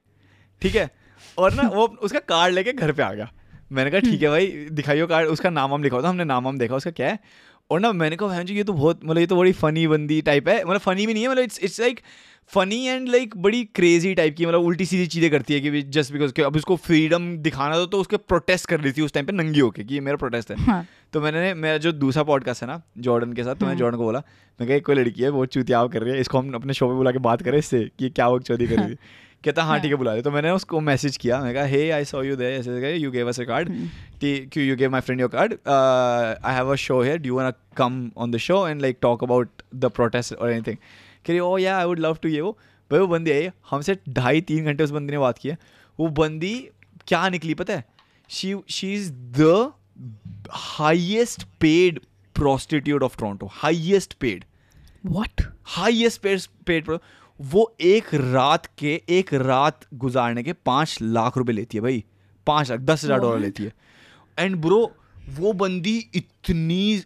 [0.62, 0.90] ठीक है?
[1.38, 3.32] और ना, वो उसका कार्ड लेके घर पे आ गया।
[3.70, 6.58] मैंने कहा ठीक है भाई दिखाइयो कार्ड उसका नाम वाम लिखा होता हमने नाम वाम
[6.58, 7.18] देखा उसका क्या है?
[7.70, 10.48] और ना मैंने कहा जी ये तो बहुत मतलब ये तो बड़ी फनी बंदी टाइप
[10.48, 12.00] है। मतलब फनी भी नहीं है मतलब it's it's like
[12.52, 16.12] funny and like बड़ी क्रेजी टाइप की मतलब उल्टी सीधी चीज़ें करती है कि जस्ट
[16.12, 19.32] बिकॉज़ अब उसको फ्रीडम दिखाना था तो उसके प्रोटेस्ट कर रही थी उस टाइम पे
[19.32, 22.68] नंगी होके कि ये मेरा प्रोटेस्ट है। हाँ। तो मैंने मेरा जो दूसरा पॉडकास्ट है
[22.68, 24.18] ना जॉर्डन के साथ तो मैंने हाँ। जॉर्डन को बोला
[24.60, 26.88] मैं कहा एक कोई लड़की है वो चुतियाव कर रही है इसको हम अपने शो
[26.88, 28.98] पे बुला के बात करें इससे कि क्या वो चौधरी कर रही थी।
[29.44, 32.04] कहता हाँ ठीक है बुला ले। तो मैंने उसको मैसेज किया। मैं कहा hey I
[32.04, 33.68] saw you they ऐसे you gave us a card
[34.24, 35.52] क्यों you gave my friend your card
[36.44, 39.62] I have a show here do want come on the show and like talk about
[39.74, 42.58] the protest और anything कह रही oh yeah I would love to ये वो।
[42.90, 45.58] भाई वो बंदी आई। हमसे ढाई तीन घंटे उस बंदी ने बात की है।
[45.98, 46.54] वो बंदी
[47.06, 47.84] क्या निकली पता है?
[48.28, 49.72] She she is the
[50.50, 52.00] highest paid
[52.36, 54.44] prostitute of Toronto highest paid
[55.06, 56.98] what highest paid paid
[57.40, 62.04] वो एक रात के एक रात गुजारने के पाँच लाख रुपए लेती है भाई।
[62.46, 63.72] पाँच लाख दस हज़ार डॉलर लेती है।
[64.38, 64.80] एंड ब्रो
[65.38, 67.02] वो बंदी इतनी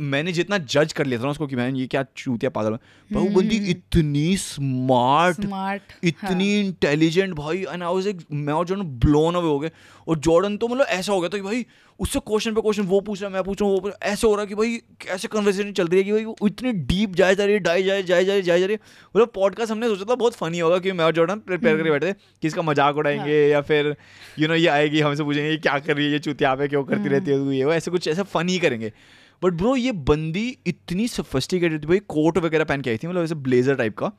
[0.00, 2.76] मैंने जितना जज कर लिया था ना उसको कि मैंने ये क्या चूतिया पागल
[3.10, 8.66] पर वो बंदी इतनी स्मार्ट स्मार्ट इतनी इंटेलिजेंट भाई एंड आई वाज लाइक मैं और
[8.66, 9.70] जॉर्डन ब्लोन अवे हो गए।
[10.08, 11.64] और जॉर्डन तो मतलब ऐसा हो गया था कि भाई
[12.00, 14.32] उससे क्वेश्चन पे क्वेश्चन वो पूछ रहा मैं पूछ रहा हूँ। वो पूछ ऐसे हो
[14.34, 17.34] रहा है कि भाई कैसे कन्वर्सेशन चल रही है कि भाई वो इतनी डीप जाए
[17.34, 18.80] जा रही है डाई जाए जाए जाए जाए जा रही है
[19.16, 22.12] मतलब पॉडकास्ट हमने सोचा था बहुत फनी होगा कि मैं और जॉर्डन प्रिपेयर करके बैठे
[22.12, 23.96] थे कि इसका मज़ाक उड़ाएँगे या फिर
[24.38, 26.84] यू नो ये आएगी हमसे पूछेंगे ये क्या कर रही है ये चुतिया पे क्यों
[26.84, 28.92] करती रहती है ये वो ऐसे कुछ ऐसा फनी करेंगे।
[29.42, 33.22] बट ब्रो ये बंदी इतनी सोफिस्टिकेटेड थी भाई कोट वगैरह पहन के आई थी मतलब
[33.22, 34.12] ऐसे ब्लेजर टाइप का।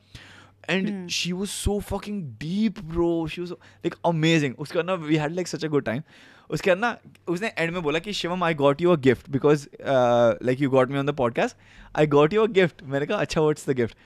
[0.70, 5.16] And she was so fucking deep bro she was like amazing उसके बाद ना we
[5.16, 6.02] had like such a good time
[6.50, 6.96] उसके बाद ना
[7.28, 10.90] उसने एंड में बोला कि Shivam I got you a gift because like you got
[10.90, 11.56] me on the podcast
[11.98, 13.96] I got you a gift मैंने कहा अच्छा व्हाट्स द गिफ्ट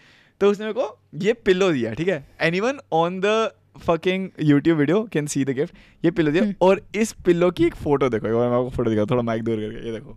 [0.40, 2.26] तो उसने मेरे को ये पिल्लो दिया ठीक है?
[2.60, 3.50] Anyone on the
[3.86, 5.74] fucking YouTube video can see the gift
[6.04, 9.22] ये पिल्लो दिया और इस पिल्लो की एक फ़ोटो देखो। मैं आपको फ़ोटो दिखा थोड़ा
[9.22, 10.16] माइक दूर करके ये देखो।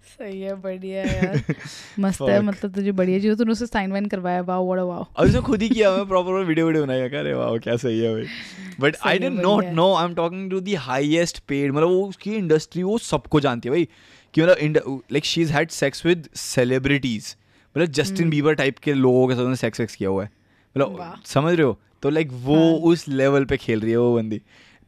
[0.21, 1.55] सही है बढ़िया यार।
[1.99, 5.41] मस्त है मतलब तुझे बढ़िया जो तूने उससे साइन वाइन करवाया वाओ व्हाट वाओ और
[5.41, 8.25] खुद ही किया मैं प्रॉपर वीडियो वीडियो बनाया अरे वाह क्या सही है भाई।
[8.79, 12.07] बट आई है, didn't not no I am talking to the highest paid मतलब वो
[12.07, 13.87] उसकी इंडस्ट्री वो सबको जानती है भाई।
[14.33, 17.35] कि मतलब like she is had sex with celebrities
[17.77, 20.29] मतलब जस्टिन बीबर टाइप के लोगों के साथ उसने सेक्स वेक्स किया हुआ है।
[20.77, 21.79] मतलब समझ रहे हो?
[22.01, 24.41] तो लाइक वो हाँ। उस लेवल पे खेल रही है वो बंदी।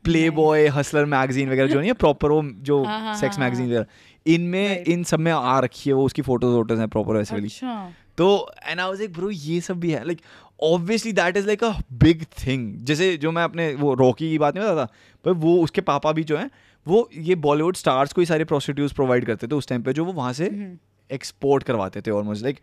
[0.03, 3.45] प्ले बॉय हसलर मैगजीन वगैरह जो नहीं है प्रॉपर वो जो हाँ, हाँ, सेक्स हाँ,
[3.45, 3.85] मैगजीन वगैरह।
[4.25, 7.47] इनमें इन सब में आ रखी है वो उसकी फ़ोटोज़ वोटोज हैं प्रॉपर वैसे वाली।
[7.47, 10.21] अच्छा। तो and I was like bro ये सब भी है। Like
[10.63, 14.55] obviously that is like a big thing जैसे जो मैं अपने वो रॉकी की बात
[14.55, 14.91] नहीं बता था
[15.25, 16.49] पर वो उसके पापा भी जो हैं
[16.85, 20.05] वो ये बॉलीवुड स्टार्स को ही सारे प्रोस्टिट्यूट्स प्रोवाइड करते थे उस टाइम पे जो
[20.05, 20.77] वो वहाँ से हम्म,
[21.09, 22.59] एक्सपोर्ट करवाते थे almost like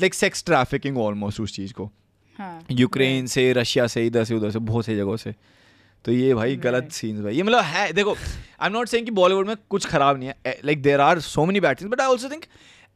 [0.00, 1.90] like sex trafficking almost उस चीज़ को।
[2.38, 5.34] हाँ यूक्रेन से रशिया से इधर से उधर से बहुत सी जगहों से।
[6.04, 9.12] तो ये भाई गलत सीन्स भाई ये मतलब है देखो आई एम नॉट सेइंग कि
[9.20, 12.28] बॉलीवुड में कुछ खराब नहीं है like there are so many bad but I also
[12.28, 12.44] think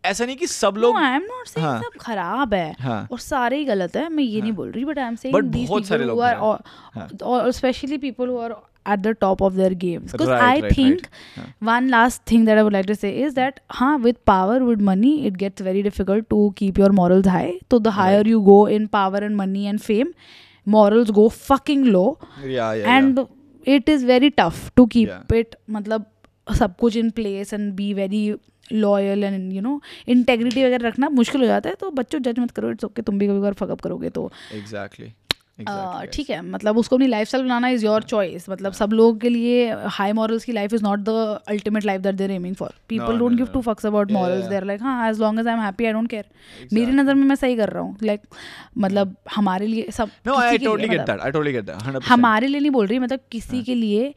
[0.05, 3.19] ऐसा नहीं कि सब लोग आई एम नॉट सेइंग हाँ। सब खराब है हाँ और
[3.19, 5.23] सारे ही गलत है मैं ये हाँ, नहीं हाँ। बोल रही but I am But
[5.23, 6.59] saying these बहुत सारे लोग हु हैं।
[6.95, 8.55] हाँ। और especially people who are
[8.95, 10.75] at the top of their games because Right, i right, right.
[10.75, 11.07] think
[11.37, 11.47] हाँ.
[11.69, 14.85] one last thing that i would like to say is that huh, with power with
[14.89, 18.31] money it gets very difficult to keep your morals high so the higher Right.
[18.35, 20.13] you go in power and money and fame
[20.67, 23.77] morals go fucking low yeah, yeah and yeah.
[23.77, 25.39] it is very tough to keep Yeah.
[25.41, 26.05] it matlab
[26.47, 28.23] सब कुछ in place and be very
[28.83, 29.75] loyal and you know
[30.15, 33.19] integrity वगैरह रखना मुश्किल हो जाता है तो बच्चों जज मत करो इट्स ओके तुम
[33.19, 35.13] भी कभी फकअप करोगे तो एग्जैक्टली
[35.59, 39.29] ठीक है मतलब उसको अपनी लाइफ स्टाइल बनाना इज़ योर चॉइस मतलब सब लोगों के
[39.29, 41.09] लिए हाई मॉरल्स की life is not the
[41.49, 44.83] ultimate life that they're aiming for people don't give two fucks about morals they're like
[44.83, 46.25] हाँ as long as I am happy I don't care
[46.73, 48.21] मेरी नज़र में मैं सही कर रहा हूँ। लाइक
[48.79, 50.37] मतलब हमारे लिए सब मतलब-
[51.07, 53.65] that I totally get that 100% हमारे लिए नहीं बोल रही मतलब किसी हाँ.
[53.65, 54.15] के लिए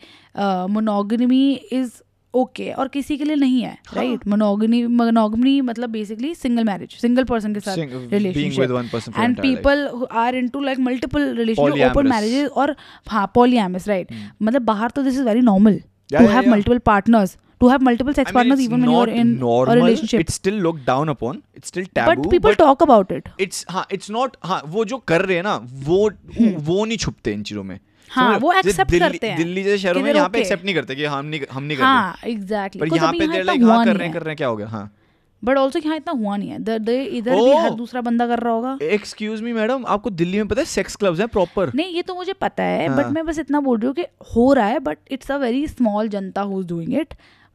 [0.68, 1.92] मोनोगमी इज़
[2.34, 3.78] ओके okay, और किसी के लिए नहीं है.
[3.94, 7.78] राइट मोनोगनी मोनोगमी मतलब basically single marriage single person के साथ
[8.14, 12.76] relationship and people are into like multiple relationship open marriages और
[13.10, 17.70] हाँ पॉलीएमस राइट मतलब बाहर तो this is very normal to have multiple partners to
[17.70, 19.36] have multiple sex I mean, even when you are not in
[19.70, 21.42] a relationship It's still looked down upon.
[21.58, 22.16] It's still taboo.
[22.16, 25.44] But people talk about it it's हाँ it's not हाँ वो जो कर रहे हैं
[25.44, 26.10] ना वो
[26.72, 27.80] वो नहीं छुपते इन चीज़ों में।
[28.12, 28.70] हाँ, वो रहे हो?
[28.70, 31.26] accept दिल्ली- करते हैं दिल्ली जैसे शहरों में यहाँ पे एक्सेप्ट नहीं करते कि हम
[31.26, 34.08] नहीं हम नहीं कर रहे हाँ एग्जैक्टली पर यहाँ पे देर लाइक हाँ कर रहे
[34.08, 34.68] हैं कर रहे हैं क्या हो गया?
[34.68, 34.92] हाँ।
[35.44, 37.76] बट ऑल्सो यहाँ इतना हुआ नहीं है। द- इधर भी हर Oh!
[37.78, 41.20] दूसरा बंदा कर रहा होगा। एक्सक्यूज मी मैडम आपको दिल्ली में पता है सेक्स क्लब्स
[41.20, 42.98] हैं प्रॉपर नहीं ये तो मुझे पता है हाँ.
[42.98, 44.06] बट मैं बस इतना बोल रही हूँ कि
[44.38, 47.14] हो रहा है but it's a very small Janata who is doing it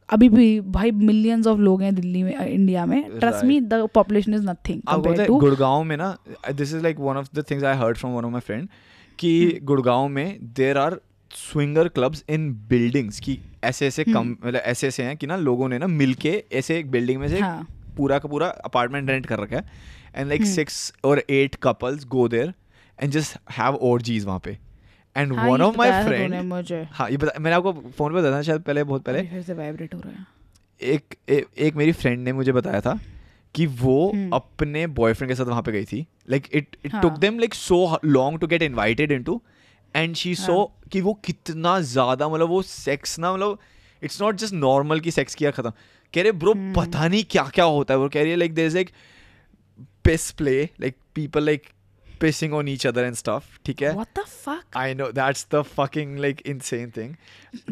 [0.09, 4.33] अभी भी भाई मिलियंस ऑफ़ लोग हैं दिल्ली में इंडिया में। Trust me the population
[4.33, 4.81] is nothing
[5.19, 6.17] है गुड़गांव में ना
[6.51, 8.69] this is like one of the things I heard from one of my friend
[9.19, 10.99] कि हम्म। गुड़गांव में there are
[11.31, 15.69] swinger clubs in buildings की ऐसे ऐसे कम मतलब ऐसे ऐसे हैं कि ना लोगों
[15.69, 17.67] ने ना मिलके ऐसे एक बिल्डिंग में से हम्म। हाँ
[17.97, 19.65] पूरा का पूरा अपार्टमेंट रेंट कर रखा है
[20.15, 22.53] एंड लाइक हम्म। सिक्स और eight couples go there
[22.99, 24.57] and just have orgies वहाँ पे
[25.15, 28.61] एंड वन ऑफ़ माय तूने फ्रेंड हाँ ये बता मैंने आपको फ़ोन पे बताया शायद
[28.61, 30.33] पहले बहुत पहले फिर से वाइब्रेट हो रहा है
[30.81, 32.99] एक ए, एक मेरी फ्रेंड ने मुझे बताया था
[33.55, 34.33] कि वो hmm.
[34.33, 37.13] अपने बॉयफ्रेंड के साथ वहाँ पे गई थी like it it took.
[37.13, 39.41] Them like so long to get invited into
[39.95, 40.73] and she saw.
[40.91, 43.59] कि वो कितना ज़्यादा मतलब वो सेक्स ना मतलब
[44.03, 45.69] इट्स नॉट जस्ट नॉर्मल की सेक्स किया खत्म
[46.13, 46.75] कह रहे ब्रो hmm.
[46.77, 48.89] पता नहीं क्या क्या होता है वो कह रही है like there is like
[50.05, 51.67] best play like people like
[52.22, 55.62] pissing on each other and stuff ठीक है what the fuck I know that's the
[55.76, 57.14] fucking like insane thing.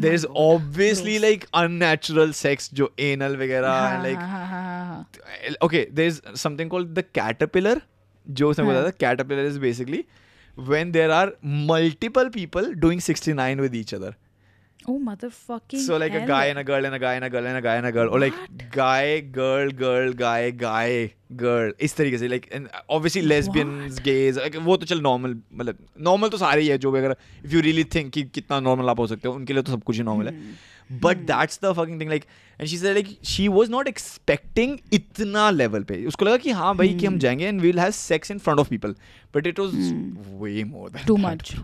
[0.05, 1.25] There's God, obviously gross.
[1.27, 6.23] like unnatural sex जो anal वगैरह हाँ and like हाँ हाँ हाँ हाँ okay there's
[6.45, 7.75] something called the caterpillar
[8.41, 8.75] जो उसने हाँ.
[8.75, 10.01] बताया था caterpillar is basically
[10.73, 11.27] when there are
[11.67, 14.15] multiple people doing 69 with each other.
[14.92, 16.24] Oh motherfucking So like hell.
[16.24, 17.88] a guy and a girl and a guy and a girl and a guy and
[17.90, 18.64] a girl or like What?
[18.78, 20.88] guy girl girl guy guy
[21.44, 25.78] girl इस तरीके से like and obviously lesbians gays like, वो तो चल normal मतलब
[26.10, 27.16] normal तो सारे ही है जो भी अगर
[27.46, 29.84] if you really think कि कितना normal आप हो सकते हो उनके लिए तो सब
[29.92, 30.38] कुछ ही normal है
[30.84, 30.98] Hmm.
[31.04, 32.26] but that's the fucking thing like
[32.60, 36.76] and she said like she was not expecting इतना level पे उसको लगा कि हाँ
[36.78, 38.96] भाई कि हम जाएँगे and we'll have sex in front of people
[39.38, 39.78] but it was
[40.42, 41.64] way more than to that, bro.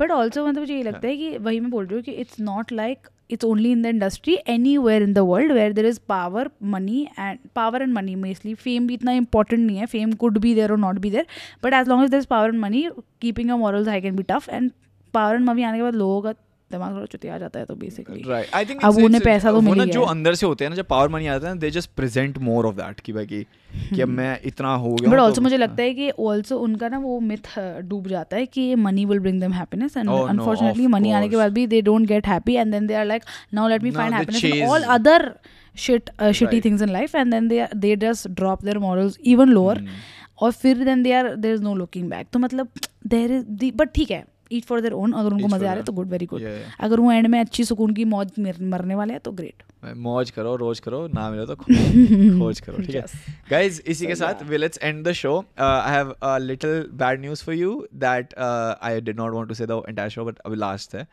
[0.00, 2.40] But also मतलब मुझे ये लगता है कि वही मैं बोल रही हूँ कि it's
[2.40, 4.36] not like it's only in the industry
[4.78, 8.86] anywhere in the world where there is power money and power and money mostly fame
[8.86, 9.86] भी इतना इंपॉर्टेंट नहीं है.
[9.86, 11.26] फेम कुड भी देर और नॉट भी there
[11.64, 12.88] but as long as there is power and money
[13.20, 14.70] keeping a morals I can be tough and
[15.14, 16.32] power and money आने के बाद लोगों का
[16.72, 18.50] दिमाग थोड़ा चुतिया जाता है तो बेसिकली Right.
[18.54, 20.76] I think अब it's- उन्हें पैसा तो वो मिल जो अंदर से होते हैं ना
[20.76, 24.08] जब पावर मनी आता है they just present more of that कि भाई कि अब
[24.10, 26.98] मैं इतना हो गया बट हूँ, ऑल्सो तो- मुझे लगता है कि ऑल्सो उनका ना
[26.98, 27.48] वो मिथ
[27.88, 31.52] डूब जाता है कि money will bring them happiness and unfortunately money आने के बाद
[31.52, 33.22] भी they don't get happy and then they are like
[33.54, 35.32] now let me find happiness in all other
[35.80, 36.62] shit uh, shitty Right.
[36.64, 40.00] things in life and then they they just drop their morals even lower Hmm.
[40.42, 42.68] और फिर then they are there is no looking back तो मतलब
[43.06, 45.82] there is but ठीक है it for their own अगर उनको मज़ा आ रहा है
[45.82, 46.42] तो गुड वेरी गुड
[46.80, 49.62] अगर वो एंड में अच्छी सुकून की मौज मरने वाले हैं तो ग्रेट
[49.96, 51.54] मौज करो रोज करो ना मिले तो
[52.40, 53.04] खोज करो ठीक है?
[53.50, 57.44] गाइज़ इसी के साथ will it's end the show I have a little bad news
[57.44, 60.94] for you that I did not want to say the entire show but अभी लास्ट
[60.94, 61.06] है.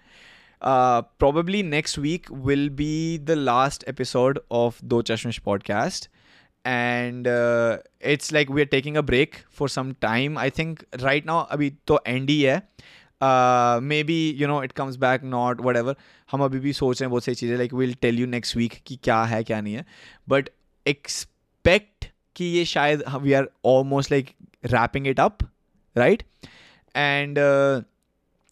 [0.62, 6.10] Probably next week will be the last episode of Do Chashmish podcast
[6.66, 7.28] and
[8.06, 11.70] it's like we are taking a break for some time I think right now अभी
[11.88, 12.62] तो and ही है.
[14.03, 15.95] Maybe you know it comes back not whatever
[16.31, 18.73] हम अभी भी सोच रहे हैं बहुत सारी चीज़ें like will tell you next week
[18.85, 19.85] कि क्या है, क्या नहीं है.
[20.30, 20.49] बट
[20.85, 24.30] एक्सपेक्ट कि ये शायद we are almost like
[24.65, 25.38] wrapping it up
[25.95, 26.23] right
[26.95, 27.39] and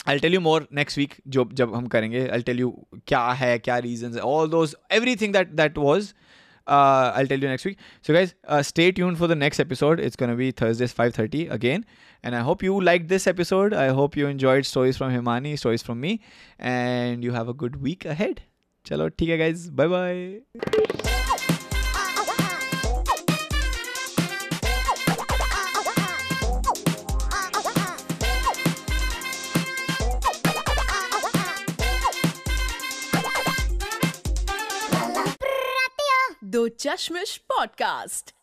[0.08, 2.28] I tell you more next week जो, जब हम करेंगे.
[2.28, 2.70] आई टेल यू
[3.08, 4.76] क्या है, क्या रीजन है all those
[5.16, 6.14] everything that that was
[6.67, 10.01] uh, I'll tell you next week so guys uh, stay tuned for the next episode
[10.01, 11.85] it's gonna be Thursdays 5:30 again
[12.23, 15.83] and I hope you liked this episode I hope you enjoyed stories from Himani stories
[15.83, 16.21] from me
[16.59, 18.41] and you have a good week ahead
[18.87, 21.24] चलो ठीक है guys bye bye
[36.68, 38.35] Chashmish podcast